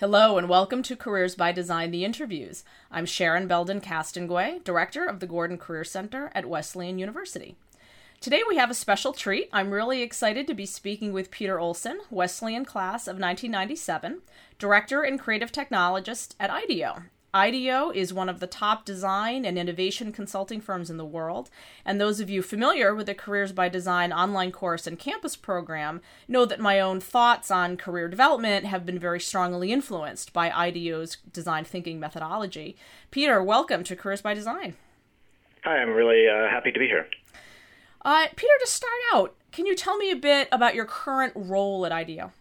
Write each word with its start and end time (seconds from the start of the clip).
Hello 0.00 0.38
and 0.38 0.48
welcome 0.48 0.82
to 0.84 0.96
Careers 0.96 1.34
by 1.34 1.52
Design 1.52 1.90
The 1.90 2.06
Interviews. 2.06 2.64
I'm 2.90 3.04
Sharon 3.04 3.46
Belden 3.46 3.82
Castonguay, 3.82 4.64
Director 4.64 5.04
of 5.04 5.20
the 5.20 5.26
Gordon 5.26 5.58
Career 5.58 5.84
Center 5.84 6.32
at 6.34 6.46
Wesleyan 6.46 6.98
University. 6.98 7.54
Today 8.18 8.40
we 8.48 8.56
have 8.56 8.70
a 8.70 8.74
special 8.74 9.12
treat. 9.12 9.50
I'm 9.52 9.72
really 9.72 10.00
excited 10.00 10.46
to 10.46 10.54
be 10.54 10.64
speaking 10.64 11.12
with 11.12 11.30
Peter 11.30 11.60
Olson, 11.60 12.00
Wesleyan 12.08 12.64
class 12.64 13.02
of 13.06 13.18
1997, 13.18 14.22
Director 14.58 15.02
and 15.02 15.20
Creative 15.20 15.52
Technologist 15.52 16.34
at 16.40 16.48
IDEO, 16.48 17.02
IDEO 17.32 17.90
is 17.90 18.12
one 18.12 18.28
of 18.28 18.40
the 18.40 18.48
top 18.48 18.84
design 18.84 19.44
and 19.44 19.56
innovation 19.56 20.10
consulting 20.10 20.60
firms 20.60 20.90
in 20.90 20.96
the 20.96 21.04
world, 21.04 21.48
and 21.84 22.00
those 22.00 22.18
of 22.18 22.28
you 22.28 22.42
familiar 22.42 22.92
with 22.92 23.06
the 23.06 23.14
Careers 23.14 23.52
by 23.52 23.68
Design 23.68 24.12
online 24.12 24.50
course 24.50 24.84
and 24.84 24.98
campus 24.98 25.36
program 25.36 26.00
know 26.26 26.44
that 26.44 26.58
my 26.58 26.80
own 26.80 26.98
thoughts 26.98 27.48
on 27.48 27.76
career 27.76 28.08
development 28.08 28.66
have 28.66 28.84
been 28.84 28.98
very 28.98 29.20
strongly 29.20 29.70
influenced 29.70 30.32
by 30.32 30.50
IDEO's 30.50 31.18
design 31.32 31.64
thinking 31.64 32.00
methodology. 32.00 32.76
Peter, 33.12 33.40
welcome 33.40 33.84
to 33.84 33.94
Careers 33.94 34.22
by 34.22 34.34
Design. 34.34 34.74
Hi, 35.62 35.76
I'm 35.76 35.90
really 35.90 36.26
uh, 36.26 36.50
happy 36.50 36.72
to 36.72 36.78
be 36.80 36.88
here. 36.88 37.06
Uh, 38.04 38.26
Peter, 38.34 38.54
to 38.58 38.66
start 38.66 38.92
out, 39.14 39.36
can 39.52 39.66
you 39.66 39.76
tell 39.76 39.96
me 39.96 40.10
a 40.10 40.16
bit 40.16 40.48
about 40.50 40.74
your 40.74 40.84
current 40.84 41.34
role 41.36 41.86
at 41.86 41.92
IDEO? 41.92 42.32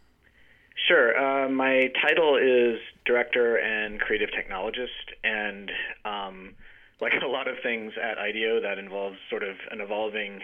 Sure. 0.89 1.15
Uh, 1.15 1.47
my 1.49 1.91
title 2.01 2.35
is 2.35 2.79
director 3.05 3.57
and 3.57 3.99
creative 3.99 4.29
technologist, 4.29 5.13
and 5.23 5.69
um, 6.03 6.55
like 6.99 7.13
a 7.21 7.27
lot 7.27 7.47
of 7.47 7.57
things 7.61 7.93
at 8.01 8.17
IDEO, 8.17 8.61
that 8.61 8.79
involves 8.79 9.17
sort 9.29 9.43
of 9.43 9.55
an 9.69 9.81
evolving 9.81 10.39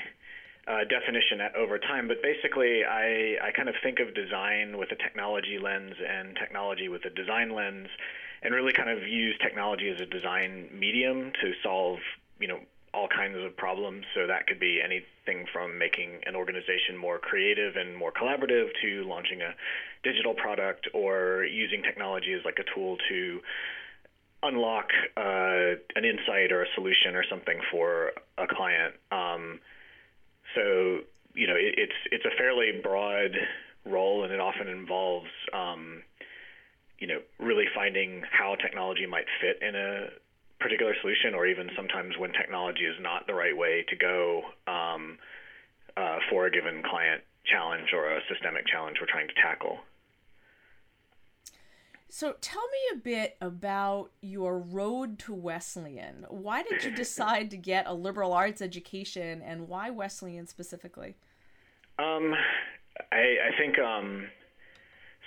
uh, 0.68 0.84
definition 0.88 1.42
at, 1.42 1.56
over 1.56 1.80
time. 1.80 2.08
But 2.08 2.22
basically, 2.22 2.84
I, 2.86 3.38
I 3.42 3.52
kind 3.56 3.70
of 3.70 3.76
think 3.82 3.98
of 4.00 4.14
design 4.14 4.78
with 4.78 4.92
a 4.92 4.96
technology 4.96 5.58
lens 5.58 5.96
and 6.08 6.36
technology 6.36 6.90
with 6.90 7.06
a 7.06 7.10
design 7.10 7.50
lens, 7.50 7.88
and 8.44 8.54
really 8.54 8.72
kind 8.72 8.92
of 8.92 9.02
use 9.02 9.36
technology 9.42 9.90
as 9.90 10.00
a 10.00 10.06
design 10.06 10.70
medium 10.72 11.32
to 11.42 11.54
solve, 11.64 11.98
you 12.40 12.48
know, 12.48 12.60
all 12.96 13.08
kinds 13.08 13.38
of 13.38 13.56
problems. 13.58 14.06
So 14.16 14.28
that 14.28 14.48
could 14.48 14.60
be 14.60 14.80
anything 14.82 15.46
from 15.52 15.78
making 15.78 16.22
an 16.26 16.36
organization 16.36 16.96
more 16.98 17.20
creative 17.20 17.76
and 17.76 17.96
more 17.96 18.12
collaborative 18.12 18.70
to 18.82 19.04
launching 19.04 19.42
a 19.42 19.54
digital 20.04 20.34
product 20.34 20.88
or 20.94 21.44
using 21.44 21.84
technology 21.84 22.34
as 22.34 22.46
like 22.46 22.58
a 22.60 22.64
tool 22.74 22.98
to 23.10 23.42
unlock 24.44 24.90
uh, 25.18 25.76
an 25.96 26.06
insight 26.06 26.52
or 26.52 26.64
a 26.64 26.68
solution 26.76 27.16
or 27.16 27.24
something 27.30 27.60
for 27.72 28.14
a 28.38 28.48
client. 28.48 28.96
Um, 29.12 29.60
so 30.54 31.00
you 31.34 31.48
know, 31.48 31.56
it, 31.56 31.76
it's 31.78 32.00
it's 32.12 32.26
a 32.26 32.36
fairly 32.38 32.72
broad 32.82 33.36
role, 33.86 34.24
and 34.24 34.32
it 34.32 34.40
often 34.40 34.68
involves 34.68 35.30
um, 35.54 36.02
you 37.00 37.08
know 37.08 37.20
really 37.40 37.66
finding 37.74 38.24
how 38.32 38.56
technology 38.56 39.06
might 39.06 39.26
fit 39.42 39.62
in 39.62 39.76
a 39.76 40.08
or 41.34 41.46
even 41.48 41.70
sometimes 41.76 42.18
when 42.18 42.32
technology 42.34 42.86
is 42.86 42.96
not 43.02 43.26
the 43.28 43.34
right 43.34 43.56
way 43.56 43.86
to 43.90 43.96
go 43.96 44.44
um, 44.68 45.18
uh, 45.98 46.18
for 46.30 46.46
a 46.46 46.52
given 46.52 46.84
client 46.84 47.24
challenge 47.46 47.90
or 47.94 48.10
a 48.10 48.20
systemic 48.30 48.68
challenge 48.68 48.98
we're 49.00 49.08
trying 49.08 49.28
to 49.28 49.34
tackle. 49.42 49.80
So 52.10 52.36
tell 52.40 52.62
me 52.62 52.98
a 52.98 52.98
bit 52.98 53.36
about 53.42 54.12
your 54.22 54.58
road 54.58 55.20
to 55.20 55.34
Wesleyan. 55.34 56.26
Why 56.30 56.64
did 56.64 56.84
you 56.84 56.92
decide 56.96 57.52
to 57.52 57.58
get 57.58 57.88
a 57.88 57.94
liberal 57.94 58.32
arts 58.32 58.62
education, 58.62 59.42
and 59.42 59.68
why 59.68 59.90
Wesleyan 59.90 60.48
specifically? 60.48 61.16
Um, 62.00 62.34
I, 63.12 63.36
I 63.52 63.58
think 63.58 63.78
um, 63.80 64.28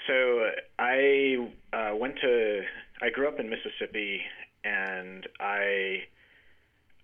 so. 0.07 0.51
I 0.79 1.51
uh, 1.75 1.95
went 1.95 2.17
to. 2.23 2.63
I 3.03 3.11
grew 3.11 3.29
up 3.29 3.39
in 3.39 3.51
Mississippi 3.51 4.23
and 4.69 5.27
I, 5.41 6.03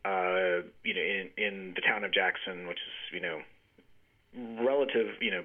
uh, 0.05 0.63
you 0.85 0.95
know, 0.95 1.01
in 1.01 1.31
in 1.37 1.73
the 1.75 1.81
town 1.81 2.05
of 2.05 2.13
Jackson, 2.13 2.67
which 2.67 2.79
is 2.79 3.13
you 3.13 3.21
know, 3.21 3.41
relative, 4.65 5.09
you 5.21 5.31
know, 5.31 5.45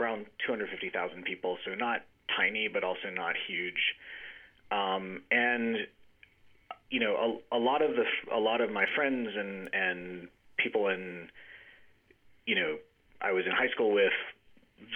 around 0.00 0.26
250,000 0.46 1.24
people, 1.24 1.58
so 1.64 1.74
not 1.74 2.02
tiny, 2.36 2.68
but 2.68 2.84
also 2.84 3.10
not 3.14 3.34
huge. 3.46 3.94
Um, 4.70 5.22
and 5.30 5.76
you 6.90 7.00
know, 7.00 7.40
a, 7.52 7.56
a 7.56 7.58
lot 7.58 7.82
of 7.82 7.92
the 7.96 8.04
a 8.34 8.38
lot 8.38 8.60
of 8.60 8.70
my 8.70 8.84
friends 8.96 9.28
and 9.36 9.70
and 9.72 10.28
people 10.56 10.88
in, 10.88 11.28
you 12.46 12.54
know, 12.56 12.76
I 13.20 13.32
was 13.32 13.44
in 13.46 13.52
high 13.52 13.70
school 13.72 13.92
with 13.92 14.12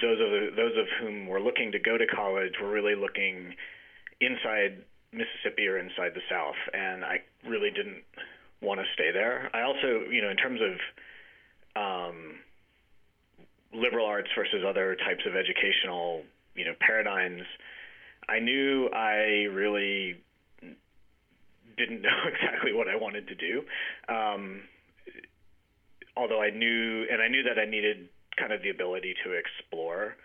those 0.02 0.18
of 0.20 0.56
those 0.56 0.72
of 0.78 0.86
whom 1.00 1.26
were 1.26 1.40
looking 1.40 1.72
to 1.72 1.78
go 1.78 1.96
to 1.98 2.06
college 2.06 2.54
were 2.60 2.70
really 2.70 2.94
looking 2.94 3.54
inside 4.20 4.82
Mississippi 5.14 5.66
or 5.66 5.78
inside 5.78 6.12
the 6.14 6.24
South, 6.28 6.58
and 6.72 7.04
I 7.04 7.22
really 7.48 7.70
didn't 7.70 8.02
want 8.60 8.80
to 8.80 8.86
stay 8.94 9.10
there. 9.12 9.50
I 9.54 9.62
also, 9.62 10.10
you 10.10 10.22
know, 10.22 10.30
in 10.30 10.36
terms 10.36 10.60
of 10.60 10.74
um, 11.76 12.34
liberal 13.72 14.06
arts 14.06 14.28
versus 14.36 14.64
other 14.66 14.96
types 14.96 15.22
of 15.26 15.34
educational, 15.36 16.22
you 16.54 16.64
know, 16.64 16.74
paradigms, 16.80 17.42
I 18.28 18.38
knew 18.38 18.88
I 18.88 19.48
really 19.52 20.16
didn't 21.76 22.02
know 22.06 22.20
exactly 22.26 22.72
what 22.72 22.88
I 22.88 22.96
wanted 22.96 23.28
to 23.28 23.34
do. 23.34 23.62
Um, 24.08 24.62
although 26.16 26.40
I 26.40 26.50
knew, 26.50 27.06
and 27.10 27.20
I 27.20 27.28
knew 27.28 27.42
that 27.42 27.58
I 27.58 27.66
needed 27.68 28.08
kind 28.38 28.52
of 28.52 28.62
the 28.62 28.70
ability 28.70 29.14
to 29.24 29.32
explore. 29.32 30.16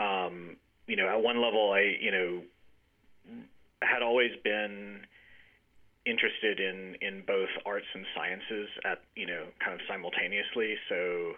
Um, 0.00 0.56
you 0.86 0.96
know, 0.96 1.08
at 1.08 1.22
one 1.22 1.42
level, 1.42 1.72
I, 1.72 1.96
you 2.00 2.10
know, 2.10 2.42
had 3.82 4.02
always 4.02 4.32
been 4.42 5.00
interested 6.06 6.58
in 6.58 6.96
in 7.00 7.22
both 7.26 7.50
arts 7.66 7.86
and 7.94 8.04
sciences 8.16 8.68
at 8.84 9.02
you 9.14 9.26
know 9.26 9.44
kind 9.62 9.74
of 9.74 9.80
simultaneously. 9.88 10.76
So 10.88 11.34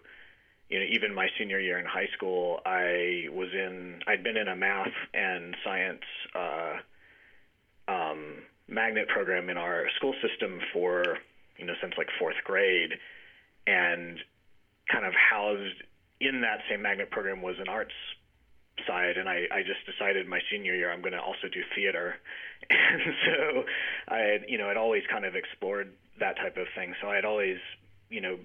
you 0.68 0.78
know 0.78 0.86
even 0.90 1.14
my 1.14 1.28
senior 1.38 1.60
year 1.60 1.78
in 1.78 1.86
high 1.86 2.08
school, 2.16 2.60
I 2.64 3.26
was 3.30 3.48
in 3.52 4.00
I'd 4.06 4.22
been 4.22 4.36
in 4.36 4.48
a 4.48 4.56
math 4.56 4.94
and 5.12 5.56
science 5.64 6.06
uh, 6.34 6.76
um, 7.88 8.42
magnet 8.68 9.08
program 9.08 9.50
in 9.50 9.56
our 9.56 9.86
school 9.96 10.14
system 10.22 10.60
for 10.72 11.18
you 11.58 11.66
know 11.66 11.74
since 11.80 11.94
like 11.98 12.08
fourth 12.18 12.38
grade, 12.44 12.92
and 13.66 14.18
kind 14.90 15.04
of 15.04 15.12
housed 15.14 15.82
in 16.20 16.42
that 16.42 16.60
same 16.68 16.82
magnet 16.82 17.10
program 17.10 17.42
was 17.42 17.56
an 17.58 17.68
arts 17.68 17.94
side, 18.86 19.16
and 19.16 19.28
I, 19.28 19.46
I 19.50 19.62
just 19.62 19.84
decided 19.86 20.26
my 20.26 20.40
senior 20.50 20.74
year 20.74 20.92
I'm 20.92 21.00
going 21.00 21.12
to 21.12 21.20
also 21.20 21.48
do 21.52 21.60
theater, 21.74 22.16
and 22.70 23.02
so 23.26 23.62
I 24.08 24.18
had 24.18 24.40
you 24.48 24.58
know 24.58 24.68
I'd 24.68 24.76
always 24.76 25.02
kind 25.10 25.24
of 25.24 25.34
explored 25.34 25.92
that 26.18 26.36
type 26.36 26.56
of 26.56 26.66
thing. 26.74 26.94
So 27.00 27.08
I 27.08 27.16
had 27.16 27.24
always 27.24 27.58
you 28.08 28.20
know 28.20 28.38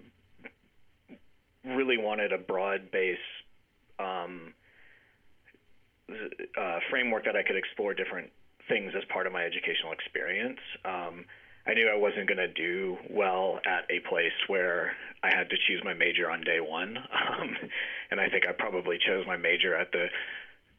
really 1.66 1.98
wanted 1.98 2.32
a 2.32 2.38
broad 2.38 2.92
base 2.92 3.18
um, 4.00 4.54
uh, 6.10 6.80
framework 6.90 7.26
that 7.26 7.36
I 7.36 7.44
could 7.44 7.56
explore 7.56 7.94
different 7.94 8.32
things 8.68 8.94
as 8.96 9.04
part 9.12 9.28
of 9.28 9.34
my 9.34 9.44
educational 9.44 9.92
experience. 9.92 10.60
Um, 10.84 11.26
I 11.68 11.74
knew 11.74 11.90
I 11.90 11.98
wasn't 11.98 12.28
going 12.28 12.38
to 12.38 12.48
do 12.48 12.98
well 13.10 13.60
at 13.66 13.90
a 13.90 14.00
place 14.08 14.38
where 14.48 14.96
I 15.24 15.30
had 15.36 15.50
to 15.50 15.56
choose 15.68 15.82
my 15.84 15.94
major 15.94 16.30
on 16.30 16.42
day 16.42 16.60
one. 16.60 16.98
Um, 17.36 17.56
and 18.12 18.22
I 18.22 18.30
think 18.30 18.48
I 18.48 18.52
probably 18.52 18.98
chose 18.98 19.26
my 19.26 19.36
major 19.36 19.76
at 19.76 19.92
the 19.92 20.08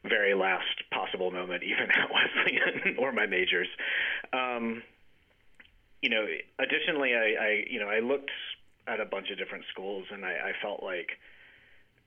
very 0.03 0.33
last 0.33 0.65
possible 0.91 1.29
moment, 1.29 1.61
even 1.61 1.91
at 1.91 2.09
Wesleyan 2.09 2.97
or 2.97 3.11
my 3.11 3.25
majors. 3.25 3.67
Um, 4.33 4.81
you 6.01 6.09
know, 6.09 6.25
additionally, 6.57 7.13
I, 7.15 7.43
I, 7.43 7.63
you 7.69 7.79
know, 7.79 7.89
I 7.89 7.99
looked 7.99 8.31
at 8.87 8.99
a 8.99 9.05
bunch 9.05 9.29
of 9.29 9.37
different 9.37 9.65
schools 9.71 10.05
and 10.11 10.25
I, 10.25 10.31
I 10.31 10.51
felt 10.61 10.81
like, 10.81 11.09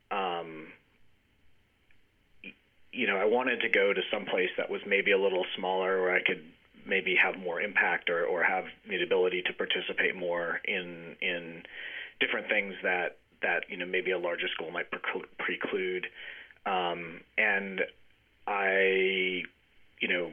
um, 0.09 0.67
you 2.91 3.07
know, 3.07 3.15
I 3.15 3.25
wanted 3.25 3.61
to 3.61 3.69
go 3.69 3.93
to 3.93 4.01
some 4.11 4.25
place 4.25 4.49
that 4.57 4.69
was 4.69 4.81
maybe 4.87 5.11
a 5.11 5.19
little 5.19 5.45
smaller 5.55 6.01
where 6.01 6.15
I 6.15 6.23
could 6.23 6.43
maybe 6.91 7.15
have 7.15 7.39
more 7.39 7.61
impact 7.61 8.09
or, 8.09 8.25
or 8.25 8.43
have 8.43 8.65
the 8.87 9.01
ability 9.01 9.41
to 9.47 9.53
participate 9.53 10.15
more 10.15 10.59
in 10.65 11.15
in 11.21 11.63
different 12.19 12.47
things 12.49 12.75
that 12.83 13.17
that 13.41 13.63
you 13.69 13.77
know 13.77 13.85
maybe 13.85 14.11
a 14.11 14.19
larger 14.19 14.47
school 14.53 14.69
might 14.69 14.87
preclude. 15.39 16.05
Um, 16.65 17.21
and 17.37 17.81
I, 18.45 19.41
you 19.99 20.07
know, 20.07 20.31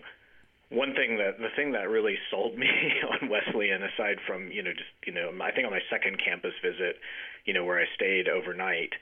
one 0.70 0.94
thing 0.94 1.16
that 1.16 1.38
the 1.38 1.49
thing 1.56 1.72
that 1.72 1.88
really 1.88 2.19
sold 2.31 2.58
me 2.58 2.69
on 3.22 3.31
Wesleyan, 3.31 3.82
aside 3.82 4.19
from 4.26 4.50
you 4.50 4.62
know 4.62 4.72
just 4.72 4.90
you 5.06 5.12
know 5.12 5.31
I 5.40 5.52
think 5.52 5.64
on 5.64 5.72
my 5.72 5.84
second 5.88 6.20
campus 6.22 6.52
visit, 6.62 6.96
you 7.44 7.54
know 7.54 7.64
where 7.64 7.78
I 7.78 7.87
stayed 7.94 8.28
overnight, 8.28 8.93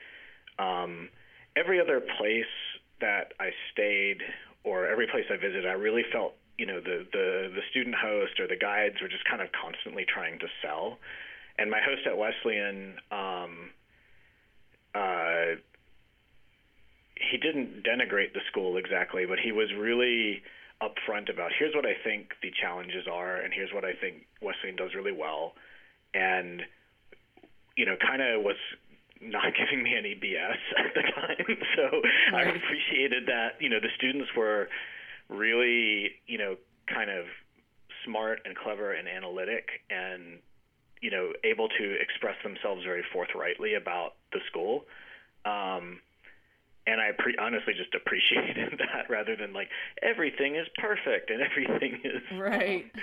um, 0.59 1.09
every 1.55 1.81
other 1.81 1.99
place 1.99 2.53
that 3.01 3.33
I 3.39 3.49
stayed 3.73 4.21
or 4.63 4.87
every 4.87 5.07
place 5.07 5.25
I 5.31 5.37
visited, 5.37 5.65
I 5.65 5.73
really 5.73 6.03
felt 6.11 6.33
you 6.57 6.65
know 6.65 6.79
the 6.79 7.05
the 7.11 7.51
the 7.53 7.61
student 7.69 7.95
host 7.95 8.39
or 8.39 8.47
the 8.47 8.55
guides 8.55 8.95
were 9.01 9.07
just 9.07 9.25
kind 9.25 9.41
of 9.41 9.49
constantly 9.51 10.05
trying 10.05 10.39
to 10.39 10.47
sell 10.61 10.97
and 11.57 11.69
my 11.69 11.79
host 11.81 12.05
at 12.05 12.17
Wesleyan 12.17 12.95
um 13.11 13.69
uh 14.95 15.57
he 17.17 17.37
didn't 17.37 17.83
denigrate 17.83 18.33
the 18.33 18.41
school 18.49 18.77
exactly 18.77 19.25
but 19.25 19.39
he 19.39 19.51
was 19.51 19.69
really 19.77 20.41
upfront 20.81 21.31
about 21.31 21.51
here's 21.57 21.73
what 21.73 21.85
I 21.85 21.93
think 22.03 22.33
the 22.41 22.51
challenges 22.61 23.07
are, 23.11 23.37
and 23.37 23.53
here's 23.53 23.73
what 23.73 23.83
I 23.83 23.93
think 23.93 24.27
Wesleyan 24.41 24.75
does 24.75 24.93
really 24.95 25.11
well, 25.11 25.53
and 26.13 26.61
you 27.75 27.85
know, 27.85 27.95
kind 27.97 28.21
of 28.21 28.43
was 28.43 28.57
not 29.21 29.53
giving 29.57 29.83
me 29.83 29.95
any 29.97 30.13
BS 30.13 30.61
at 30.77 30.93
the 30.93 31.01
time. 31.01 31.57
So 31.77 32.01
right. 32.33 32.47
I 32.47 32.49
appreciated 32.49 33.25
that. 33.27 33.57
You 33.59 33.69
know, 33.69 33.79
the 33.79 33.93
students 33.97 34.29
were 34.35 34.67
really, 35.29 36.11
you 36.27 36.37
know, 36.37 36.55
kind 36.93 37.09
of 37.09 37.25
smart 38.05 38.39
and 38.45 38.55
clever 38.55 38.93
and 38.93 39.07
analytic 39.07 39.67
and 39.89 40.39
you 41.01 41.11
know 41.11 41.31
able 41.43 41.67
to 41.67 41.95
express 41.99 42.35
themselves 42.43 42.83
very 42.83 43.03
forthrightly 43.11 43.73
about 43.73 44.13
the 44.31 44.39
school 44.49 44.85
um, 45.45 45.99
and 46.87 47.01
I 47.01 47.11
pre- 47.17 47.35
honestly 47.37 47.73
just 47.75 47.93
appreciated 47.93 48.79
that 48.79 49.09
rather 49.09 49.35
than 49.35 49.53
like 49.53 49.67
everything 50.01 50.55
is 50.55 50.67
perfect 50.79 51.29
and 51.29 51.41
everything 51.43 51.99
is 52.03 52.23
right. 52.39 52.85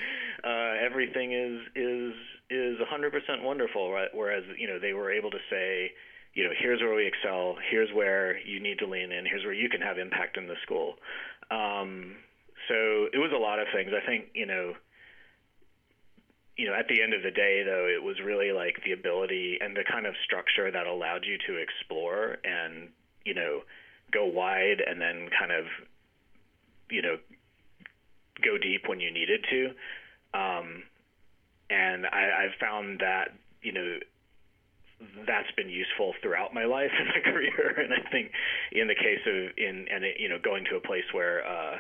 Uh, 0.43 0.75
everything 0.85 1.33
is 1.33 1.59
is 1.75 2.13
is 2.51 2.77
100% 2.77 3.43
wonderful. 3.43 3.91
Right? 3.91 4.09
Whereas 4.13 4.45
you 4.59 4.69
know 4.69 4.79
they 4.79 4.93
were 4.93 5.11
able 5.11 5.31
to 5.31 5.39
say, 5.49 5.93
you 6.35 6.45
know, 6.45 6.51
here's 6.59 6.83
where 6.83 6.95
we 6.95 7.07
excel. 7.07 7.57
Here's 7.71 7.89
where 7.95 8.39
you 8.41 8.61
need 8.61 8.79
to 8.81 8.87
lean 8.87 9.11
in. 9.11 9.25
Here's 9.25 9.43
where 9.45 9.55
you 9.55 9.71
can 9.71 9.81
have 9.81 9.97
impact 9.97 10.37
in 10.37 10.47
the 10.47 10.57
school. 10.63 10.97
Um, 11.51 12.17
so 12.69 13.09
it 13.13 13.19
was 13.19 13.33
a 13.35 13.39
lot 13.39 13.59
of 13.59 13.67
things. 13.75 13.91
I 13.95 14.05
think 14.07 14.27
you 14.35 14.47
know 14.47 14.75
you 16.57 16.67
know, 16.67 16.75
at 16.75 16.87
the 16.89 17.03
end 17.03 17.15
of 17.15 17.23
the 17.23 17.31
day, 17.31 17.63
though, 17.65 17.89
it 17.89 18.03
was 18.03 18.17
really 18.25 18.53
like 18.53 18.77
the 18.85 18.93
ability 18.93 19.59
and 19.61 19.77
the 19.77 19.85
kind 19.91 20.07
of 20.07 20.15
structure 20.25 20.71
that 20.71 20.87
allowed 20.87 21.25
you 21.25 21.37
to 21.49 21.57
explore 21.57 22.37
and, 22.45 22.89
you 23.25 23.35
know, 23.35 23.63
go 24.13 24.25
wide 24.25 24.81
and 24.87 25.01
then 25.01 25.29
kind 25.37 25.51
of, 25.51 25.65
you 26.91 27.03
know, 27.03 27.17
go 28.45 28.57
deep 28.59 28.83
when 28.87 29.01
you 29.01 29.13
needed 29.13 29.45
to. 29.51 29.67
Um, 30.39 30.85
and 31.71 32.07
I, 32.07 32.47
I've 32.47 32.59
found 32.61 33.01
that, 33.01 33.33
you 33.63 33.73
know, 33.73 33.99
that's 35.27 35.51
been 35.57 35.69
useful 35.69 36.15
throughout 36.23 36.55
my 36.55 36.65
life 36.65 36.91
and 36.99 37.09
my 37.09 37.21
career. 37.33 37.79
And 37.79 37.93
I 37.93 38.09
think 38.11 38.31
in 38.73 38.89
the 38.89 38.95
case 38.95 39.21
of 39.27 39.57
in 39.57 39.87
and 39.93 40.05
it, 40.05 40.17
you 40.19 40.29
know 40.29 40.39
going 40.43 40.65
to 40.71 40.77
a 40.77 40.81
place 40.81 41.05
where 41.13 41.47
uh, 41.47 41.77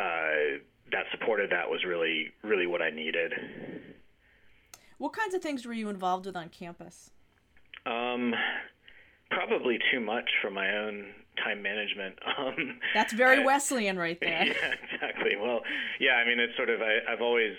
uh, 0.00 0.58
that 0.92 1.04
supported 1.12 1.50
that 1.50 1.68
was 1.68 1.84
really 1.84 2.32
really 2.42 2.66
what 2.66 2.82
I 2.82 2.90
needed. 2.90 3.32
What 4.98 5.12
kinds 5.12 5.34
of 5.34 5.42
things 5.42 5.66
were 5.66 5.74
you 5.74 5.88
involved 5.88 6.26
with 6.26 6.36
on 6.36 6.48
campus? 6.48 7.10
Um, 7.84 8.34
probably 9.30 9.78
too 9.92 10.00
much 10.00 10.28
for 10.40 10.50
my 10.50 10.76
own 10.76 11.06
time 11.44 11.62
management. 11.62 12.18
Um, 12.38 12.78
That's 12.92 13.14
very 13.14 13.40
I, 13.40 13.44
Wesleyan 13.44 13.98
right 13.98 14.18
there. 14.20 14.44
Yeah, 14.46 14.74
exactly. 14.92 15.36
Well, 15.40 15.60
yeah, 15.98 16.12
I 16.14 16.26
mean, 16.26 16.38
it's 16.38 16.54
sort 16.56 16.68
of 16.68 16.82
I, 16.82 16.98
I've 17.10 17.22
always 17.22 17.54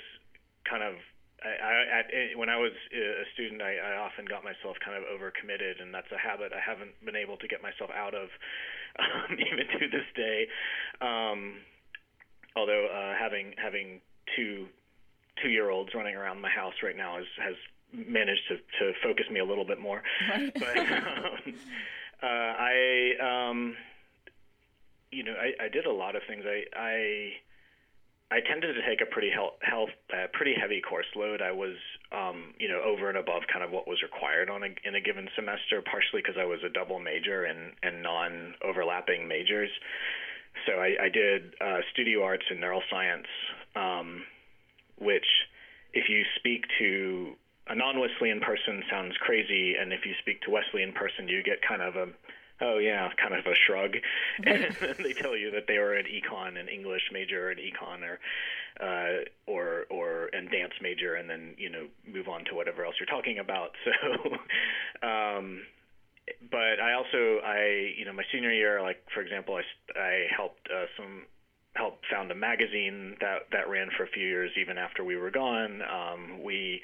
kind 0.70 0.84
of 0.84 0.96
I, 1.44 1.50
I, 1.50 1.72
at, 2.00 2.06
when 2.38 2.50
I 2.50 2.58
was 2.58 2.72
a 2.94 3.26
student, 3.34 3.62
I, 3.62 3.78
I 3.78 3.98
often 3.98 4.26
got 4.26 4.44
myself 4.44 4.78
kind 4.84 4.98
of 4.98 5.04
overcommitted, 5.06 5.82
and 5.82 5.94
that's 5.94 6.12
a 6.12 6.18
habit 6.18 6.52
I 6.52 6.60
haven't 6.60 6.98
been 7.06 7.16
able 7.16 7.38
to 7.38 7.48
get 7.48 7.62
myself 7.62 7.92
out 7.94 8.16
of, 8.16 8.30
um, 9.00 9.38
even 9.38 9.66
to 9.80 9.86
this 9.88 10.08
day. 10.16 10.48
Um, 11.02 11.62
although 12.56 12.88
uh, 12.90 13.14
having 13.20 13.54
having 13.58 14.02
two 14.36 14.68
two 15.42 15.50
year 15.50 15.70
olds 15.70 15.94
running 15.94 16.16
around 16.16 16.42
my 16.42 16.50
house 16.50 16.74
right 16.82 16.98
now 16.98 17.20
is, 17.20 17.28
has 17.38 17.56
managed 17.94 18.42
to, 18.50 18.58
to 18.80 18.94
focus 19.04 19.26
me 19.32 19.40
a 19.40 19.46
little 19.46 19.66
bit 19.66 19.80
more. 19.80 20.02
Right. 20.30 20.54
But 20.54 20.78
um, 20.80 21.54
uh, 22.24 22.26
I, 22.26 23.12
um, 23.22 23.76
you 25.12 25.24
know, 25.24 25.34
I, 25.34 25.66
I 25.66 25.70
did 25.70 25.86
a 25.86 25.92
lot 25.92 26.16
of 26.16 26.24
things. 26.28 26.44
I, 26.46 26.64
I 26.76 27.34
I 28.30 28.42
tended 28.42 28.76
to 28.76 28.84
take 28.84 29.00
a 29.00 29.10
pretty 29.10 29.32
health, 29.32 29.56
health 29.62 29.96
uh, 30.12 30.28
pretty 30.34 30.54
heavy 30.60 30.82
course 30.82 31.08
load. 31.16 31.42
I 31.42 31.52
was, 31.52 31.80
um, 32.12 32.54
you 32.60 32.68
know, 32.68 32.82
over 32.84 33.08
and 33.08 33.18
above 33.18 33.44
kind 33.52 33.64
of 33.64 33.72
what 33.72 33.88
was 33.88 34.04
required 34.04 34.50
on 34.50 34.64
a, 34.64 34.72
in 34.84 34.96
a 34.96 35.02
given 35.02 35.30
semester, 35.36 35.82
partially 35.82 36.20
because 36.20 36.36
I 36.36 36.44
was 36.44 36.60
a 36.66 36.70
double 36.70 37.00
major 37.00 37.46
and 37.46 37.72
and 37.84 38.04
non 38.04 38.56
overlapping 38.62 39.28
majors 39.28 39.72
so 40.66 40.74
I, 40.74 40.96
I 41.06 41.10
did 41.10 41.54
uh, 41.62 41.80
studio 41.94 42.24
arts 42.24 42.46
and 42.50 42.60
neuroscience, 42.60 43.30
um, 43.76 44.24
which, 44.98 45.28
if 45.94 46.10
you 46.10 46.24
speak 46.40 46.66
to 46.80 47.34
a 47.68 47.76
non-Wesleyan 47.76 48.40
person, 48.40 48.82
sounds 48.90 49.14
crazy, 49.22 49.76
and 49.76 49.94
if 49.94 50.06
you 50.06 50.14
speak 50.22 50.42
to 50.42 50.52
Wesleyan 50.52 50.94
person, 50.94 51.28
you 51.28 51.44
get 51.44 51.60
kind 51.68 51.82
of 51.82 51.96
a 51.96 52.08
oh 52.62 52.78
yeah, 52.78 53.10
kind 53.22 53.34
of 53.34 53.46
a 53.46 53.56
shrug, 53.56 53.96
and 54.46 54.76
then 54.80 54.96
they 55.00 55.14
tell 55.14 55.36
you 55.36 55.52
that 55.52 55.66
they 55.68 55.78
were 55.78 55.94
an 55.94 56.06
econ, 56.06 56.60
an 56.60 56.68
English 56.68 57.10
major, 57.12 57.50
an 57.50 57.58
econ, 57.58 58.02
or 58.04 58.20
uh, 58.80 59.24
or 59.46 59.86
or 59.90 60.30
and 60.34 60.50
dance 60.50 60.74
major, 60.82 61.16
and 61.16 61.30
then 61.30 61.56
you 61.58 61.70
know 61.70 61.88
move 62.06 62.28
on 62.28 62.46
to 62.46 62.56
whatever 62.56 62.86
else 62.86 62.96
you're 63.00 63.08
talking 63.08 63.40
about. 63.40 63.72
So. 65.02 65.08
um, 65.08 65.62
but 66.52 66.80
I 66.82 66.94
also 66.94 67.40
I 67.44 67.94
you 67.98 68.06
know 68.06 68.14
my 68.14 68.24
senior 68.32 68.52
year 68.52 68.82
like 68.82 69.02
for 69.14 69.22
example 69.22 69.56
I 69.56 70.00
I 70.00 70.28
helped 70.36 70.68
uh, 70.74 70.86
some 70.98 71.24
helped 71.76 72.06
found 72.12 72.32
a 72.32 72.36
magazine 72.36 73.16
that 73.22 73.48
that 73.52 73.70
ran 73.70 73.90
for 73.96 74.04
a 74.04 74.08
few 74.08 74.24
years 74.24 74.52
even 74.60 74.78
after 74.78 75.04
we 75.04 75.16
were 75.16 75.32
gone. 75.32 75.82
Um, 75.82 76.44
we 76.44 76.82